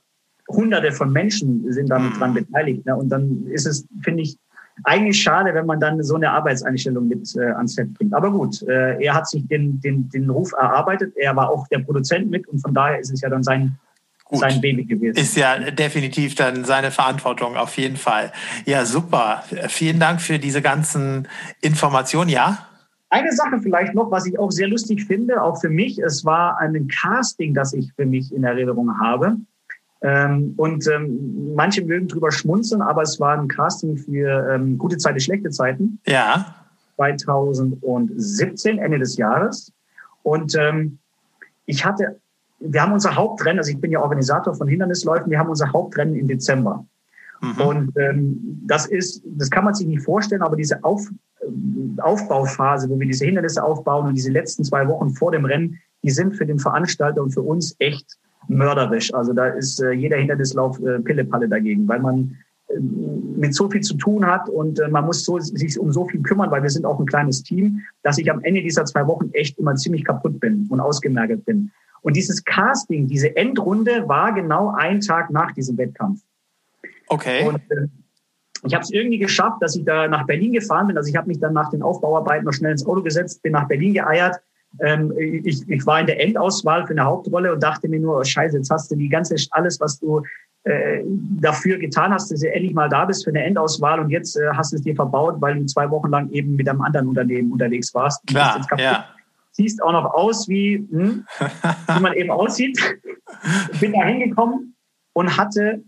hunderte 0.49 0.91
von 0.91 1.11
Menschen 1.13 1.71
sind 1.71 1.89
damit 1.89 2.13
mhm. 2.15 2.19
dran 2.19 2.33
beteiligt. 2.33 2.85
Ne? 2.85 2.95
Und 2.95 3.07
dann 3.09 3.47
ist 3.47 3.65
es, 3.65 3.87
finde 4.03 4.23
ich, 4.23 4.37
eigentlich 4.83 5.21
schade, 5.21 5.53
wenn 5.53 5.65
man 5.65 5.79
dann 5.79 6.03
so 6.03 6.15
eine 6.15 6.31
Arbeitseinstellung 6.31 7.07
mit 7.07 7.35
äh, 7.35 7.51
ans 7.51 7.75
Set 7.75 7.93
bringt. 7.93 8.13
Aber 8.13 8.31
gut, 8.31 8.61
äh, 8.63 9.01
er 9.03 9.13
hat 9.13 9.27
sich 9.27 9.47
den, 9.47 9.79
den, 9.81 10.09
den 10.09 10.29
Ruf 10.29 10.51
erarbeitet. 10.53 11.13
Er 11.17 11.35
war 11.35 11.49
auch 11.49 11.67
der 11.67 11.79
Produzent 11.79 12.29
mit 12.29 12.47
und 12.47 12.59
von 12.59 12.73
daher 12.73 12.99
ist 12.99 13.11
es 13.11 13.21
ja 13.21 13.29
dann 13.29 13.43
sein, 13.43 13.77
Gut. 14.25 14.39
sein 14.39 14.61
Baby 14.61 14.85
gewesen. 14.85 15.17
Ist 15.17 15.35
ja 15.35 15.59
definitiv 15.59 16.35
dann 16.35 16.63
seine 16.63 16.91
Verantwortung, 16.91 17.57
auf 17.57 17.77
jeden 17.77 17.97
Fall. 17.97 18.31
Ja, 18.65 18.85
super. 18.85 19.43
Vielen 19.67 19.99
Dank 19.99 20.21
für 20.21 20.39
diese 20.39 20.61
ganzen 20.61 21.27
Informationen. 21.61 22.29
Ja? 22.29 22.67
Eine 23.09 23.33
Sache 23.33 23.59
vielleicht 23.61 23.93
noch, 23.93 24.09
was 24.09 24.25
ich 24.25 24.39
auch 24.39 24.51
sehr 24.51 24.69
lustig 24.69 25.03
finde, 25.03 25.43
auch 25.43 25.59
für 25.59 25.69
mich, 25.69 25.99
es 25.99 26.23
war 26.23 26.57
ein 26.59 26.87
Casting, 26.87 27.53
das 27.53 27.73
ich 27.73 27.91
für 27.93 28.05
mich 28.05 28.33
in 28.33 28.45
Erinnerung 28.45 28.97
habe. 29.01 29.35
Ähm, 30.03 30.53
und 30.57 30.87
ähm, 30.87 31.53
manche 31.55 31.83
mögen 31.83 32.07
drüber 32.07 32.31
schmunzeln, 32.31 32.81
aber 32.81 33.03
es 33.03 33.19
war 33.19 33.37
ein 33.37 33.47
Casting 33.47 33.97
für 33.97 34.51
ähm, 34.51 34.77
gute 34.77 34.97
Zeiten, 34.97 35.19
schlechte 35.19 35.49
Zeiten. 35.51 35.99
Ja. 36.07 36.55
2017, 36.97 38.79
Ende 38.79 38.99
des 38.99 39.17
Jahres. 39.17 39.71
Und 40.23 40.55
ähm, 40.55 40.99
ich 41.65 41.85
hatte, 41.85 42.19
wir 42.59 42.81
haben 42.81 42.93
unser 42.93 43.15
Hauptrennen, 43.15 43.59
also 43.59 43.71
ich 43.71 43.79
bin 43.79 43.91
ja 43.91 44.01
Organisator 44.01 44.53
von 44.55 44.67
Hindernisläufen, 44.67 45.29
wir 45.29 45.39
haben 45.39 45.49
unser 45.49 45.71
Hauptrennen 45.71 46.15
im 46.15 46.27
Dezember. 46.27 46.85
Mhm. 47.41 47.61
Und 47.61 47.97
ähm, 47.97 48.61
das 48.65 48.85
ist, 48.85 49.23
das 49.25 49.49
kann 49.49 49.63
man 49.63 49.73
sich 49.73 49.87
nicht 49.87 50.03
vorstellen, 50.03 50.41
aber 50.41 50.55
diese 50.55 50.83
Auf, 50.83 51.07
äh, 51.41 52.01
Aufbauphase, 52.01 52.89
wo 52.89 52.99
wir 52.99 53.07
diese 53.07 53.25
Hindernisse 53.25 53.63
aufbauen 53.63 54.07
und 54.07 54.15
diese 54.15 54.31
letzten 54.31 54.63
zwei 54.63 54.87
Wochen 54.87 55.09
vor 55.11 55.31
dem 55.31 55.45
Rennen, 55.45 55.79
die 56.03 56.11
sind 56.11 56.35
für 56.35 56.45
den 56.45 56.59
Veranstalter 56.59 57.21
und 57.21 57.31
für 57.31 57.41
uns 57.41 57.75
echt 57.79 58.17
mörderisch. 58.51 59.13
Also 59.13 59.33
da 59.33 59.47
ist 59.47 59.81
äh, 59.81 59.91
jeder 59.91 60.17
Hindernislauf 60.17 60.79
äh, 60.81 60.99
Pillepalle 60.99 61.47
dagegen, 61.47 61.87
weil 61.87 61.99
man 61.99 62.37
äh, 62.67 62.79
mit 62.79 63.55
so 63.55 63.69
viel 63.69 63.81
zu 63.81 63.95
tun 63.95 64.25
hat 64.25 64.49
und 64.49 64.79
äh, 64.79 64.87
man 64.87 65.05
muss 65.05 65.23
so, 65.23 65.39
sich 65.39 65.79
um 65.79 65.91
so 65.91 66.05
viel 66.05 66.21
kümmern, 66.21 66.51
weil 66.51 66.63
wir 66.63 66.69
sind 66.69 66.85
auch 66.85 66.99
ein 66.99 67.05
kleines 67.05 67.43
Team, 67.43 67.81
dass 68.03 68.17
ich 68.17 68.29
am 68.31 68.43
Ende 68.43 68.61
dieser 68.61 68.85
zwei 68.85 69.07
Wochen 69.07 69.29
echt 69.33 69.57
immer 69.57 69.75
ziemlich 69.75 70.03
kaputt 70.03 70.39
bin 70.39 70.67
und 70.69 70.79
ausgemergelt 70.79 71.45
bin. 71.45 71.71
Und 72.01 72.15
dieses 72.15 72.43
Casting, 72.43 73.07
diese 73.07 73.35
Endrunde 73.35 74.07
war 74.07 74.33
genau 74.33 74.73
ein 74.75 75.01
Tag 75.01 75.29
nach 75.29 75.51
diesem 75.51 75.77
Wettkampf. 75.77 76.21
Okay. 77.07 77.47
Und, 77.47 77.57
äh, 77.69 77.87
ich 78.63 78.75
habe 78.75 78.83
es 78.83 78.91
irgendwie 78.91 79.17
geschafft, 79.17 79.57
dass 79.61 79.75
ich 79.75 79.85
da 79.85 80.07
nach 80.07 80.27
Berlin 80.27 80.53
gefahren 80.53 80.85
bin. 80.85 80.97
Also 80.97 81.09
ich 81.09 81.15
habe 81.15 81.27
mich 81.27 81.39
dann 81.39 81.53
nach 81.53 81.71
den 81.71 81.81
Aufbauarbeiten 81.81 82.45
noch 82.45 82.53
schnell 82.53 82.73
ins 82.73 82.85
Auto 82.85 83.01
gesetzt, 83.01 83.41
bin 83.41 83.53
nach 83.53 83.67
Berlin 83.67 83.95
geeiert 83.95 84.39
ähm, 84.79 85.13
ich, 85.17 85.67
ich 85.67 85.85
war 85.85 85.99
in 85.99 86.07
der 86.07 86.21
Endauswahl 86.21 86.85
für 86.85 86.93
eine 86.93 87.03
Hauptrolle 87.03 87.53
und 87.53 87.61
dachte 87.61 87.87
mir 87.87 87.99
nur, 87.99 88.19
oh, 88.19 88.23
scheiße, 88.23 88.57
jetzt 88.57 88.69
hast 88.69 88.91
du 88.91 88.95
die 88.95 89.09
ganze, 89.09 89.35
alles, 89.51 89.79
was 89.79 89.99
du 89.99 90.21
äh, 90.63 91.01
dafür 91.39 91.77
getan 91.77 92.13
hast, 92.13 92.31
dass 92.31 92.39
du 92.39 92.51
endlich 92.51 92.73
mal 92.73 92.89
da 92.89 93.05
bist 93.05 93.23
für 93.23 93.31
eine 93.31 93.43
Endauswahl 93.43 93.99
und 93.99 94.09
jetzt 94.09 94.37
äh, 94.37 94.49
hast 94.53 94.71
du 94.71 94.77
es 94.77 94.83
dir 94.83 94.95
verbaut, 94.95 95.35
weil 95.39 95.59
du 95.59 95.65
zwei 95.65 95.89
Wochen 95.89 96.09
lang 96.09 96.29
eben 96.31 96.55
mit 96.55 96.69
einem 96.69 96.81
anderen 96.81 97.07
Unternehmen 97.07 97.51
unterwegs 97.51 97.93
warst. 97.93 98.25
Klar, 98.27 98.65
ja. 98.77 99.07
Siehst 99.53 99.83
auch 99.83 99.91
noch 99.91 100.05
aus, 100.13 100.47
wie, 100.47 100.75
hm, 100.75 101.25
wie 101.95 101.99
man 101.99 102.13
eben 102.13 102.31
aussieht. 102.31 102.79
Bin 103.79 103.93
da 103.93 104.05
hingekommen 104.05 104.75
und 105.13 105.35
hatte 105.35 105.83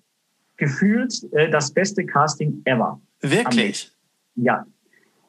gefühlt 0.57 1.13
äh, 1.33 1.49
das 1.49 1.71
beste 1.71 2.05
Casting 2.05 2.61
ever. 2.65 2.99
Wirklich? 3.21 3.91
Ja, 4.35 4.65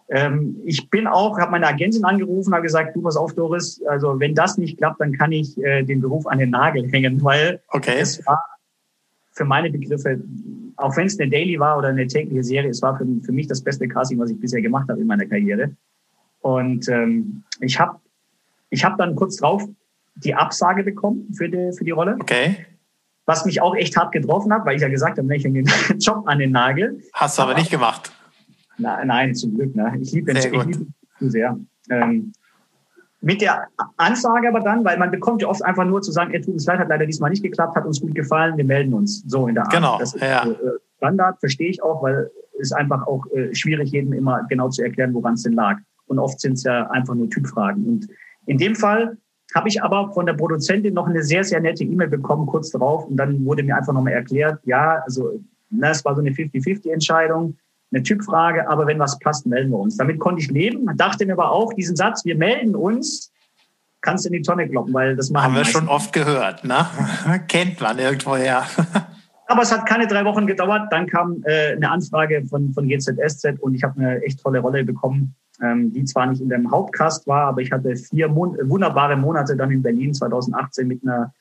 ähm, 0.08 0.56
ich 0.64 0.90
bin 0.90 1.06
auch, 1.06 1.38
habe 1.38 1.52
meine 1.52 1.66
Agentin 1.66 2.04
angerufen, 2.04 2.52
habe 2.52 2.62
gesagt, 2.62 2.94
du 2.94 3.02
pass 3.02 3.16
auf, 3.16 3.34
Doris, 3.34 3.82
also 3.88 4.20
wenn 4.20 4.34
das 4.34 4.58
nicht 4.58 4.78
klappt, 4.78 5.00
dann 5.00 5.12
kann 5.12 5.32
ich 5.32 5.56
äh, 5.62 5.82
den 5.82 6.00
Beruf 6.00 6.26
an 6.26 6.38
den 6.38 6.50
Nagel 6.50 6.86
hängen, 6.90 7.22
weil 7.24 7.60
okay. 7.68 7.96
es 7.98 8.24
war 8.26 8.42
für 9.32 9.44
meine 9.44 9.70
Begriffe, 9.70 10.20
auch 10.76 10.96
wenn 10.96 11.06
es 11.06 11.18
eine 11.18 11.30
Daily 11.30 11.58
war 11.58 11.78
oder 11.78 11.88
eine 11.88 12.06
tägliche 12.06 12.44
Serie, 12.44 12.70
es 12.70 12.82
war 12.82 12.96
für, 12.96 13.06
für 13.24 13.32
mich 13.32 13.46
das 13.46 13.62
beste 13.62 13.88
Casting, 13.88 14.18
was 14.18 14.30
ich 14.30 14.38
bisher 14.38 14.60
gemacht 14.60 14.88
habe 14.88 15.00
in 15.00 15.06
meiner 15.06 15.26
Karriere. 15.26 15.74
Und 16.40 16.88
ähm, 16.88 17.42
ich 17.60 17.80
habe 17.80 17.98
ich 18.70 18.84
hab 18.84 18.98
dann 18.98 19.14
kurz 19.16 19.36
drauf 19.36 19.66
die 20.16 20.34
Absage 20.34 20.84
bekommen 20.84 21.32
für 21.36 21.48
die, 21.48 21.72
für 21.76 21.84
die 21.84 21.90
Rolle. 21.90 22.16
Okay. 22.20 22.66
Was 23.26 23.46
mich 23.46 23.62
auch 23.62 23.74
echt 23.74 23.96
hart 23.96 24.12
getroffen 24.12 24.52
hat, 24.52 24.66
weil 24.66 24.76
ich 24.76 24.82
ja 24.82 24.88
gesagt 24.88 25.18
habe, 25.18 25.34
ich 25.34 25.44
hänge 25.44 25.62
den 25.62 25.98
Job 25.98 26.24
an 26.26 26.38
den 26.38 26.52
Nagel. 26.52 27.00
Hast 27.14 27.38
du 27.38 27.42
aber, 27.42 27.52
aber 27.52 27.60
nicht 27.60 27.70
gemacht. 27.70 28.12
Na, 28.78 29.04
nein, 29.04 29.34
zum 29.34 29.54
Glück. 29.54 29.74
Ne? 29.74 29.92
Ich 30.00 30.12
liebe 30.12 30.32
lieb 30.32 30.86
zu 31.18 31.30
sehr. 31.30 31.58
Ähm, 31.90 32.32
mit 33.20 33.40
der 33.40 33.68
Ansage 33.96 34.48
aber 34.48 34.60
dann, 34.60 34.84
weil 34.84 34.98
man 34.98 35.10
bekommt 35.10 35.40
ja 35.40 35.48
oft 35.48 35.64
einfach 35.64 35.86
nur 35.86 36.02
zu 36.02 36.12
sagen, 36.12 36.32
er 36.34 36.42
tut 36.42 36.54
uns 36.54 36.66
leid, 36.66 36.78
hat 36.78 36.88
leider 36.88 37.06
diesmal 37.06 37.30
nicht 37.30 37.42
geklappt, 37.42 37.74
hat 37.74 37.86
uns 37.86 38.00
gut 38.00 38.14
gefallen, 38.14 38.56
wir 38.58 38.64
melden 38.64 38.92
uns. 38.92 39.24
So 39.26 39.48
in 39.48 39.54
der 39.54 39.64
Art. 39.64 39.72
Genau, 39.72 39.98
das 39.98 40.14
ist 40.14 40.20
ja. 40.20 40.46
äh, 40.46 40.54
Standard, 40.98 41.40
verstehe 41.40 41.70
ich 41.70 41.82
auch, 41.82 42.02
weil 42.02 42.30
es 42.60 42.72
einfach 42.72 43.06
auch 43.06 43.24
äh, 43.32 43.54
schwierig, 43.54 43.92
jedem 43.92 44.12
immer 44.12 44.44
genau 44.48 44.68
zu 44.68 44.82
erklären, 44.82 45.14
woran 45.14 45.34
es 45.34 45.42
denn 45.42 45.54
lag. 45.54 45.78
Und 46.06 46.18
oft 46.18 46.38
sind 46.38 46.54
es 46.54 46.64
ja 46.64 46.90
einfach 46.90 47.14
nur 47.14 47.30
Typfragen. 47.30 47.86
Und 47.86 48.08
in 48.46 48.58
dem 48.58 48.74
Fall 48.74 49.16
habe 49.54 49.68
ich 49.68 49.82
aber 49.82 50.12
von 50.12 50.26
der 50.26 50.34
Produzentin 50.34 50.92
noch 50.92 51.06
eine 51.06 51.22
sehr, 51.22 51.44
sehr 51.44 51.60
nette 51.60 51.84
E-Mail 51.84 52.08
bekommen, 52.08 52.46
kurz 52.46 52.70
darauf. 52.70 53.06
Und 53.06 53.16
dann 53.16 53.44
wurde 53.44 53.62
mir 53.62 53.76
einfach 53.76 53.94
nochmal 53.94 54.12
erklärt, 54.12 54.60
ja, 54.64 55.02
also 55.04 55.40
na, 55.70 55.90
es 55.90 56.04
war 56.04 56.14
so 56.14 56.20
eine 56.20 56.30
50-50-Entscheidung 56.30 57.56
eine 57.94 58.02
Typfrage, 58.02 58.68
aber 58.68 58.86
wenn 58.86 58.98
was 58.98 59.18
passt, 59.18 59.46
melden 59.46 59.70
wir 59.70 59.78
uns. 59.78 59.96
Damit 59.96 60.18
konnte 60.18 60.42
ich 60.42 60.50
leben, 60.50 60.86
dachte 60.96 61.24
mir 61.26 61.34
aber 61.34 61.50
auch, 61.50 61.72
diesen 61.72 61.96
Satz, 61.96 62.24
wir 62.24 62.36
melden 62.36 62.74
uns, 62.74 63.32
kannst 64.00 64.24
du 64.24 64.28
in 64.28 64.34
die 64.34 64.42
Tonne 64.42 64.68
kloppen, 64.68 64.92
weil 64.92 65.16
das 65.16 65.30
machen 65.30 65.44
Haben 65.44 65.54
wir 65.56 65.64
schon 65.64 65.88
oft 65.88 66.12
gehört, 66.12 66.64
ne? 66.64 66.86
Kennt 67.48 67.80
man 67.80 67.98
irgendwoher. 67.98 68.64
aber 69.46 69.62
es 69.62 69.72
hat 69.72 69.86
keine 69.86 70.06
drei 70.06 70.24
Wochen 70.24 70.46
gedauert. 70.46 70.88
Dann 70.90 71.06
kam 71.06 71.42
äh, 71.44 71.72
eine 71.72 71.90
Anfrage 71.90 72.44
von, 72.46 72.72
von 72.72 72.88
GZSZ 72.88 73.60
und 73.60 73.74
ich 73.74 73.82
habe 73.82 73.98
eine 74.00 74.22
echt 74.22 74.42
tolle 74.42 74.58
Rolle 74.58 74.84
bekommen, 74.84 75.34
ähm, 75.62 75.92
die 75.92 76.04
zwar 76.04 76.26
nicht 76.26 76.42
in 76.42 76.48
dem 76.48 76.70
Hauptcast 76.70 77.26
war, 77.26 77.48
aber 77.48 77.60
ich 77.60 77.70
hatte 77.72 77.96
vier 77.96 78.28
Mon 78.28 78.56
wunderbare 78.68 79.16
Monate 79.16 79.56
dann 79.56 79.70
in 79.70 79.82
Berlin 79.82 80.12
2018 80.12 80.88
mit 80.88 81.02
einer 81.02 81.32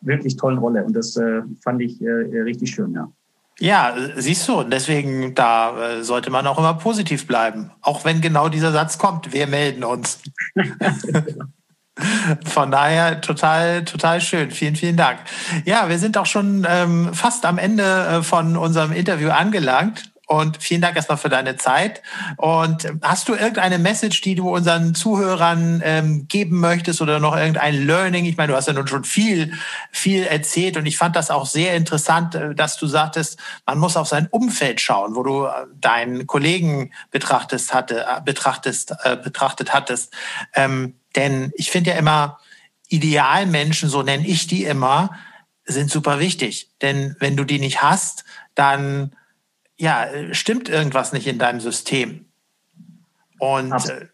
wirklich 0.00 0.36
tollen 0.36 0.58
Rolle 0.58 0.84
und 0.84 0.94
das 0.94 1.16
äh, 1.16 1.42
fand 1.62 1.82
ich 1.82 2.00
äh, 2.00 2.08
richtig 2.08 2.70
schön, 2.70 2.92
ja. 2.92 3.10
Ja, 3.58 3.94
siehst 4.16 4.46
du, 4.48 4.62
deswegen 4.64 5.34
da 5.34 5.78
äh, 5.78 6.04
sollte 6.04 6.30
man 6.30 6.46
auch 6.46 6.58
immer 6.58 6.74
positiv 6.74 7.26
bleiben, 7.26 7.70
auch 7.80 8.04
wenn 8.04 8.20
genau 8.20 8.50
dieser 8.50 8.70
Satz 8.70 8.98
kommt, 8.98 9.32
wir 9.32 9.46
melden 9.46 9.82
uns. 9.82 10.20
Von 12.44 12.70
daher 12.70 13.22
total, 13.22 13.84
total 13.86 14.20
schön. 14.20 14.50
Vielen, 14.50 14.76
vielen 14.76 14.98
Dank. 14.98 15.18
Ja, 15.64 15.88
wir 15.88 15.98
sind 15.98 16.18
auch 16.18 16.26
schon 16.26 16.66
ähm, 16.68 17.14
fast 17.14 17.46
am 17.46 17.56
Ende 17.56 17.82
äh, 17.82 18.22
von 18.22 18.58
unserem 18.58 18.92
Interview 18.92 19.30
angelangt. 19.30 20.12
Und 20.28 20.60
vielen 20.60 20.80
Dank 20.80 20.96
erstmal 20.96 21.18
für 21.18 21.28
deine 21.28 21.56
Zeit. 21.56 22.02
Und 22.36 22.88
hast 23.00 23.28
du 23.28 23.34
irgendeine 23.34 23.78
Message, 23.78 24.20
die 24.22 24.34
du 24.34 24.52
unseren 24.52 24.92
Zuhörern 24.96 25.80
ähm, 25.84 26.26
geben 26.26 26.58
möchtest 26.58 27.00
oder 27.00 27.20
noch 27.20 27.36
irgendein 27.36 27.86
Learning? 27.86 28.24
Ich 28.24 28.36
meine, 28.36 28.50
du 28.52 28.56
hast 28.56 28.66
ja 28.66 28.72
nun 28.72 28.88
schon 28.88 29.04
viel, 29.04 29.52
viel 29.92 30.24
erzählt 30.24 30.76
und 30.76 30.86
ich 30.86 30.96
fand 30.96 31.14
das 31.14 31.30
auch 31.30 31.46
sehr 31.46 31.76
interessant, 31.76 32.34
äh, 32.34 32.56
dass 32.56 32.76
du 32.76 32.88
sagtest, 32.88 33.38
man 33.66 33.78
muss 33.78 33.96
auf 33.96 34.08
sein 34.08 34.26
Umfeld 34.26 34.80
schauen, 34.80 35.14
wo 35.14 35.22
du 35.22 35.44
äh, 35.44 35.50
deinen 35.80 36.26
Kollegen 36.26 36.92
betrachtest 37.12 37.72
hatte, 37.72 38.00
äh, 38.00 38.20
betrachtest, 38.20 38.94
äh, 39.04 39.16
betrachtet 39.16 39.72
hattest. 39.72 40.12
Ähm, 40.54 40.94
denn 41.14 41.52
ich 41.54 41.70
finde 41.70 41.90
ja 41.90 41.96
immer, 41.96 42.38
Idealmenschen, 42.88 43.88
so 43.88 44.02
nenne 44.02 44.26
ich 44.26 44.48
die 44.48 44.64
immer, 44.64 45.10
sind 45.64 45.90
super 45.90 46.18
wichtig. 46.18 46.70
Denn 46.82 47.16
wenn 47.20 47.36
du 47.36 47.44
die 47.44 47.58
nicht 47.58 47.82
hast, 47.82 48.24
dann 48.54 49.14
ja, 49.78 50.06
stimmt 50.32 50.68
irgendwas 50.68 51.12
nicht 51.12 51.26
in 51.26 51.38
deinem 51.38 51.60
System. 51.60 52.26
Und 53.38 53.72
Absolut 53.72 54.08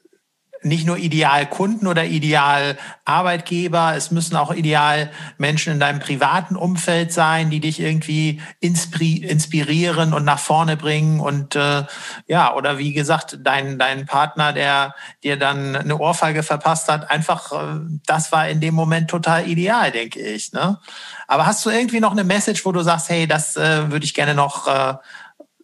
nicht 0.64 0.86
nur 0.86 0.96
ideal 0.96 1.46
Kunden 1.46 1.86
oder 1.86 2.04
ideal 2.04 2.78
Arbeitgeber, 3.04 3.94
es 3.96 4.10
müssen 4.10 4.36
auch 4.36 4.52
ideal 4.52 5.10
Menschen 5.38 5.72
in 5.72 5.80
deinem 5.80 5.98
privaten 5.98 6.56
Umfeld 6.56 7.12
sein, 7.12 7.50
die 7.50 7.60
dich 7.60 7.80
irgendwie 7.80 8.40
inspirieren 8.60 10.14
und 10.14 10.24
nach 10.24 10.38
vorne 10.38 10.76
bringen 10.76 11.20
und 11.20 11.56
äh, 11.56 11.84
ja, 12.26 12.54
oder 12.54 12.78
wie 12.78 12.92
gesagt, 12.92 13.38
dein, 13.42 13.78
dein 13.78 14.06
Partner, 14.06 14.52
der 14.52 14.94
dir 15.24 15.36
dann 15.36 15.74
eine 15.74 15.98
Ohrfeige 15.98 16.42
verpasst 16.42 16.88
hat, 16.88 17.10
einfach, 17.10 17.52
äh, 17.52 17.80
das 18.06 18.30
war 18.30 18.48
in 18.48 18.60
dem 18.60 18.74
Moment 18.74 19.10
total 19.10 19.48
ideal, 19.48 19.90
denke 19.90 20.20
ich. 20.20 20.52
Ne? 20.52 20.78
Aber 21.26 21.46
hast 21.46 21.64
du 21.66 21.70
irgendwie 21.70 22.00
noch 22.00 22.12
eine 22.12 22.24
Message, 22.24 22.64
wo 22.64 22.72
du 22.72 22.82
sagst, 22.82 23.08
hey, 23.08 23.26
das 23.26 23.56
äh, 23.56 23.90
würde 23.90 24.04
ich 24.04 24.14
gerne 24.14 24.34
noch 24.34 24.68
äh, 24.68 24.94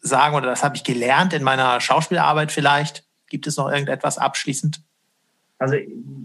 sagen 0.09 0.35
oder 0.35 0.47
das 0.47 0.65
habe 0.65 0.77
ich 0.77 0.85
gelernt 0.85 1.33
in 1.33 1.45
meiner 1.45 1.81
Schauspielarbeit 1.81 2.51
vielleicht? 2.51 3.05
Gibt 3.29 3.47
es 3.47 3.57
noch 3.57 3.71
irgendetwas 3.71 4.19
abschließend? 4.19 4.83
Also 5.59 5.77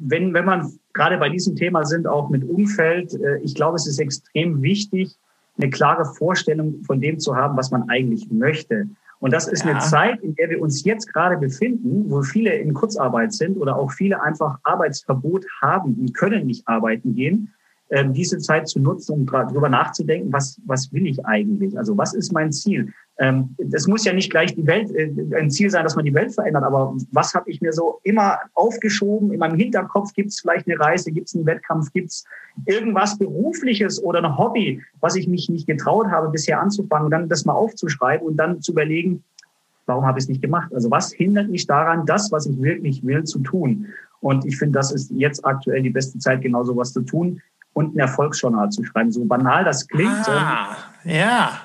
wenn, 0.02 0.34
wenn 0.34 0.46
man 0.46 0.74
gerade 0.94 1.18
bei 1.18 1.30
diesem 1.30 1.56
Thema 1.56 1.86
sind, 1.86 2.08
auch 2.08 2.30
mit 2.30 2.44
Umfeld, 2.44 3.14
äh, 3.14 3.38
ich 3.40 3.56
glaube, 3.56 3.76
es 3.76 3.88
ist 3.88 4.00
extrem 4.00 4.62
wichtig, 4.62 5.16
eine 5.58 5.70
klare 5.70 6.06
Vorstellung 6.06 6.84
von 6.84 7.02
dem 7.02 7.20
zu 7.20 7.36
haben, 7.36 7.58
was 7.58 7.72
man 7.72 7.90
eigentlich 7.90 8.30
möchte. 8.32 8.88
Und 9.20 9.32
das 9.32 9.48
ist 9.48 9.64
ja. 9.64 9.72
eine 9.72 9.80
Zeit, 9.80 10.22
in 10.22 10.36
der 10.36 10.50
wir 10.50 10.62
uns 10.62 10.84
jetzt 10.84 11.14
gerade 11.14 11.38
befinden, 11.38 12.10
wo 12.10 12.22
viele 12.24 12.54
in 12.56 12.74
Kurzarbeit 12.74 13.34
sind 13.34 13.58
oder 13.58 13.78
auch 13.78 13.92
viele 13.92 14.22
einfach 14.22 14.60
Arbeitsverbot 14.64 15.46
haben 15.62 15.94
und 15.94 16.14
können 16.14 16.46
nicht 16.46 16.68
arbeiten 16.68 17.16
gehen. 17.16 17.54
Ähm, 17.90 18.14
diese 18.14 18.40
Zeit 18.40 18.68
zu 18.68 18.80
nutzen, 18.80 19.14
um 19.14 19.26
darüber 19.26 19.70
nachzudenken, 19.70 20.34
was, 20.34 20.60
was 20.66 20.92
will 20.92 21.06
ich 21.08 21.26
eigentlich? 21.26 21.78
Also 21.78 21.98
was 21.98 22.14
ist 22.14 22.34
mein 22.34 22.52
Ziel? 22.52 22.92
Ähm, 23.20 23.56
das 23.60 23.88
muss 23.88 24.06
ja 24.06 24.14
nicht 24.14 24.32
gleich 24.32 24.56
die 24.56 24.66
Welt, 24.66 24.90
äh, 24.92 25.12
ein 25.38 25.52
Ziel 25.52 25.70
sein, 25.70 25.84
dass 25.84 25.96
man 25.96 26.06
die 26.06 26.14
Welt 26.14 26.34
verändert, 26.34 26.64
aber 26.64 26.96
was 27.12 27.36
habe 27.36 27.50
ich 27.52 27.62
mir 27.62 27.72
so 27.72 28.00
immer 28.04 28.40
aufgeschoben? 28.56 29.32
In 29.32 29.40
meinem 29.40 29.58
Hinterkopf 29.58 30.14
gibt 30.14 30.30
es 30.30 30.40
vielleicht 30.40 30.68
eine 30.68 30.80
Reise, 30.80 31.12
gibt 31.12 31.28
es 31.28 31.36
einen 31.36 31.46
Wettkampf, 31.46 31.94
gibt 31.94 32.10
es 32.10 32.26
irgendwas 32.66 33.18
Berufliches 33.18 34.02
oder 34.02 34.24
ein 34.24 34.38
Hobby, 34.38 34.82
was 35.00 35.16
ich 35.16 35.28
mich 35.28 35.48
nicht 35.48 35.68
getraut 35.68 36.08
habe, 36.08 36.30
bisher 36.30 36.60
anzufangen, 36.60 37.12
dann 37.12 37.30
das 37.30 37.46
mal 37.46 37.54
aufzuschreiben 37.54 38.26
und 38.26 38.38
dann 38.38 38.62
zu 38.62 38.72
überlegen, 38.72 39.24
warum 39.86 40.06
habe 40.06 40.18
ich 40.18 40.26
es 40.26 40.30
nicht 40.30 40.42
gemacht? 40.42 40.74
Also 40.74 40.90
was 40.90 41.12
hindert 41.12 41.50
mich 41.50 41.68
daran, 41.68 42.08
das, 42.08 42.32
was 42.32 42.48
ich 42.48 42.60
wirklich 42.62 43.06
will, 43.06 43.24
zu 43.26 43.40
tun? 43.40 43.88
Und 44.22 44.46
ich 44.46 44.58
finde, 44.58 44.80
das 44.80 44.92
ist 44.92 45.12
jetzt 45.12 45.46
aktuell 45.46 45.84
die 45.84 45.90
beste 45.90 46.18
Zeit, 46.18 46.42
genau 46.42 46.64
so 46.64 46.76
was 46.76 46.94
zu 46.94 47.02
tun 47.02 47.42
und 47.74 47.96
ein 47.96 48.00
Erfolgsjournal 48.00 48.70
zu 48.70 48.84
schreiben. 48.84 49.12
So 49.12 49.24
banal 49.26 49.66
das 49.66 49.88
klingt. 49.88 50.28
Ah, 50.28 50.78
ja. 51.04 51.60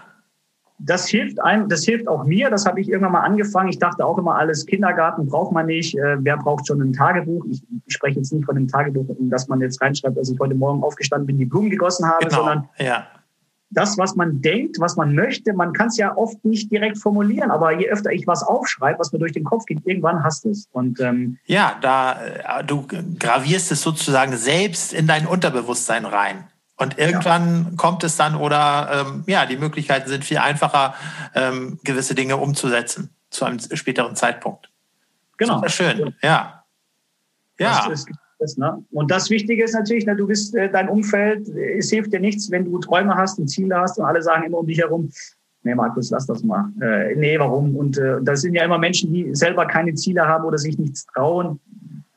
Das 0.79 1.09
hilft 1.09 1.41
einem, 1.41 1.69
das 1.69 1.85
hilft 1.85 2.07
auch 2.07 2.25
mir. 2.25 2.51
Das 2.51 2.67
habe 2.67 2.81
ich 2.81 2.89
irgendwann 2.89 3.13
mal 3.13 3.21
angefangen. 3.21 3.69
Ich 3.69 3.79
dachte 3.79 4.05
auch 4.05 4.19
immer, 4.19 4.37
alles 4.37 4.65
Kindergarten 4.67 5.27
braucht 5.27 5.53
man 5.53 5.67
nicht. 5.67 5.97
Äh, 5.97 6.17
wer 6.21 6.37
braucht 6.37 6.67
schon 6.67 6.81
ein 6.81 6.93
Tagebuch? 6.93 7.45
Ich, 7.51 7.63
ich 7.87 7.95
spreche 7.95 8.19
jetzt 8.19 8.33
nicht 8.33 8.45
von 8.45 8.57
einem 8.57 8.69
Tagebuch, 8.69 9.07
dass 9.19 9.49
man 9.49 9.61
jetzt 9.61 9.81
reinschreibt, 9.81 10.17
dass 10.17 10.31
ich 10.31 10.39
heute 10.39 10.55
Morgen 10.55 10.83
aufgestanden 10.83 11.27
bin, 11.27 11.39
die 11.39 11.47
Blumen 11.47 11.71
gegossen 11.71 12.07
habe, 12.07 12.25
genau. 12.25 12.37
sondern 12.37 12.69
ja 12.79 13.07
das, 13.71 13.99
was 13.99 14.17
man 14.17 14.41
denkt, 14.41 14.81
was 14.81 14.97
man 14.97 15.15
möchte, 15.15 15.53
man 15.53 15.73
kann 15.73 15.89
es 15.89 15.99
ja 15.99 16.17
oft 16.17 16.45
nicht 16.45 16.73
direkt 16.73 16.99
formulieren, 16.99 17.51
aber 17.51 17.79
je 17.79 17.89
öfter 17.89 18.13
ich 18.13 18.27
was 18.27 18.43
aufschreibe, 18.43 18.99
was 18.99 19.13
mir 19.13 19.19
durch 19.19 19.33
den 19.33 19.45
Kopf 19.45 19.67
geht, 19.67 19.81
irgendwann 19.85 20.25
hast 20.25 20.45
du 20.45 20.51
es. 20.51 20.69
Und 20.73 21.01
ähm, 21.01 21.39
ja, 21.45 21.77
da 21.81 22.61
äh, 22.61 22.65
du 22.65 22.87
gravierst 23.19 23.71
es 23.73 23.83
sozusagen 23.83 24.37
selbst 24.37 24.93
in 24.93 25.07
dein 25.07 25.27
Unterbewusstsein 25.27 26.07
rein. 26.07 26.45
Und 26.79 26.97
irgendwann 26.97 27.65
ja. 27.65 27.77
kommt 27.77 28.05
es 28.05 28.17
dann 28.17 28.37
oder 28.37 29.07
ähm, 29.07 29.25
ja, 29.27 29.47
die 29.47 29.57
Möglichkeiten 29.57 30.09
sind 30.09 30.25
viel 30.25 30.39
einfacher, 30.39 30.95
ähm, 31.35 31.81
gewisse 31.83 32.15
Dinge 32.15 32.37
umzusetzen 32.37 33.11
zu 33.31 33.45
einem 33.45 33.59
späteren 33.59 34.15
Zeitpunkt. 34.15 34.71
Genau. 35.39 35.57
Super 35.57 35.69
schön, 35.69 36.15
ja. 36.23 36.65
Ja. 37.59 37.87
Das 37.89 38.05
ist. 38.39 38.59
Ne? 38.59 38.85
Und 38.93 39.11
das 39.11 39.31
Wichtige 39.31 39.65
ist 39.65 39.75
natürlich, 39.75 40.07
ne, 40.07 40.15
du 40.15 40.29
bist 40.29 40.55
äh, 40.55 40.71
dein 40.71 40.89
Umfeld, 40.89 41.49
es 41.49 41.91
hilft 41.91 42.13
dir 42.13 42.21
nichts, 42.21 42.49
wenn 42.53 42.65
du 42.65 42.79
Träume 42.79 43.17
hast 43.17 43.41
und 43.41 43.49
Ziele 43.49 43.77
hast 43.77 43.99
und 43.99 44.05
alle 44.05 44.23
sagen 44.23 44.45
immer 44.45 44.59
um 44.59 44.67
dich 44.69 44.79
herum, 44.79 45.11
nee, 45.65 45.75
Markus, 45.75 46.11
lass 46.11 46.27
das 46.27 46.45
mal. 46.45 46.71
Äh, 46.81 47.17
nee, 47.17 47.37
warum? 47.37 47.75
Und 47.75 47.99
äh, 47.99 48.19
das 48.23 48.43
sind 48.43 48.55
ja 48.55 48.65
immer 48.65 48.79
Menschen, 48.79 49.13
die 49.13 49.35
selber 49.35 49.67
keine 49.67 49.95
Ziele 49.95 50.25
haben 50.25 50.45
oder 50.45 50.59
sich 50.59 50.79
nichts 50.79 51.07
trauen. 51.07 51.59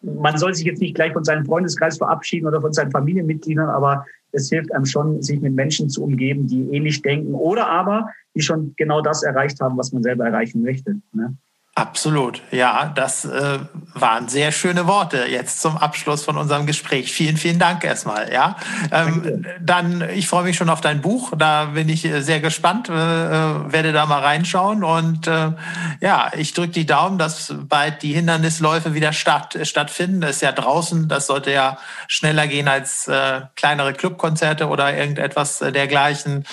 Man 0.04 0.38
soll 0.38 0.54
sich 0.54 0.66
jetzt 0.66 0.80
nicht 0.80 0.94
gleich 0.94 1.14
von 1.14 1.24
seinem 1.24 1.46
Freundeskreis 1.46 1.98
verabschieden 1.98 2.46
oder 2.48 2.62
von 2.62 2.74
seinen 2.74 2.92
Familienmitgliedern, 2.92 3.70
aber 3.70 4.06
es 4.32 4.50
hilft 4.50 4.74
einem 4.74 4.86
schon, 4.86 5.22
sich 5.22 5.42
mit 5.42 5.54
Menschen 5.54 5.90
zu 5.90 6.04
umgeben, 6.04 6.48
die 6.48 6.70
ähnlich 6.72 7.02
denken 7.02 7.34
oder 7.34 7.68
aber 7.68 8.10
die 8.36 8.42
schon 8.42 8.74
genau 8.78 9.02
das 9.02 9.24
erreicht 9.24 9.60
haben, 9.60 9.78
was 9.78 9.92
man 9.92 10.04
selber 10.04 10.26
erreichen 10.26 10.62
möchte. 10.62 11.02
Ne? 11.14 11.36
Absolut, 11.74 12.42
ja, 12.52 12.92
das 12.94 13.24
äh, 13.24 13.60
waren 13.94 14.28
sehr 14.28 14.52
schöne 14.52 14.88
Worte 14.88 15.26
jetzt 15.30 15.62
zum 15.62 15.78
Abschluss 15.78 16.26
von 16.26 16.36
unserem 16.36 16.66
Gespräch. 16.66 17.14
Vielen, 17.14 17.38
vielen 17.38 17.60
Dank 17.60 17.86
erstmal. 17.86 18.32
Ja, 18.32 18.58
ähm, 18.92 19.46
dann 19.62 20.02
ich 20.10 20.28
freue 20.28 20.44
mich 20.44 20.58
schon 20.58 20.70
auf 20.70 20.82
dein 20.82 21.00
Buch. 21.00 21.32
Da 21.38 21.66
bin 21.66 21.88
ich 21.88 22.04
äh, 22.04 22.20
sehr 22.24 22.42
gespannt, 22.42 22.90
äh, 22.90 22.92
äh, 22.92 23.72
werde 23.72 23.94
da 23.94 24.06
mal 24.06 24.20
reinschauen 24.20 24.84
und 24.84 25.28
äh, 25.28 25.54
ja, 26.02 26.32
ich 26.36 26.54
drücke 26.54 26.74
die 26.74 26.86
Daumen, 26.86 27.18
dass 27.18 27.56
bald 27.58 28.04
die 28.04 28.12
Hindernisläufe 28.12 28.94
wieder 28.94 29.14
statt, 29.14 29.58
stattfinden. 29.64 30.20
Das 30.20 30.32
ist 30.32 30.42
ja 30.42 30.52
draußen, 30.52 31.08
das 31.08 31.28
sollte 31.28 31.54
ja 31.54 31.78
schneller 32.10 32.48
gehen 32.48 32.68
als 32.68 33.08
äh, 33.08 33.44
kleinere 33.56 33.94
Clubkonzerte 33.94 34.68
oder 34.68 34.94
irgendetwas 34.94 35.62
äh, 35.62 35.72
dergleichen. 35.72 36.44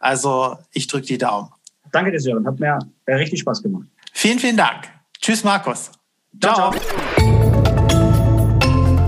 Also 0.00 0.58
ich 0.72 0.86
drücke 0.86 1.06
die 1.06 1.18
Daumen. 1.18 1.48
Danke 1.92 2.12
dir, 2.12 2.20
Sören. 2.20 2.46
Hat 2.46 2.60
mir 2.60 2.78
äh, 3.06 3.14
richtig 3.14 3.40
Spaß 3.40 3.62
gemacht. 3.62 3.86
Vielen, 4.18 4.38
vielen 4.38 4.56
Dank. 4.56 4.88
Tschüss, 5.20 5.44
Markus. 5.44 5.90
Ciao. 6.40 6.54
ciao. 6.54 6.74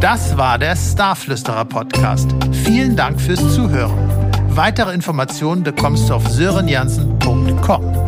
Das 0.00 0.36
war 0.36 0.58
der 0.58 0.76
Starflüsterer 0.76 1.64
Podcast. 1.64 2.28
Vielen 2.52 2.94
Dank 2.94 3.18
fürs 3.18 3.40
Zuhören. 3.54 3.96
Weitere 4.50 4.92
Informationen 4.92 5.62
bekommst 5.62 6.10
du 6.10 6.14
auf 6.14 6.28
sörenjansen.com. 6.28 8.07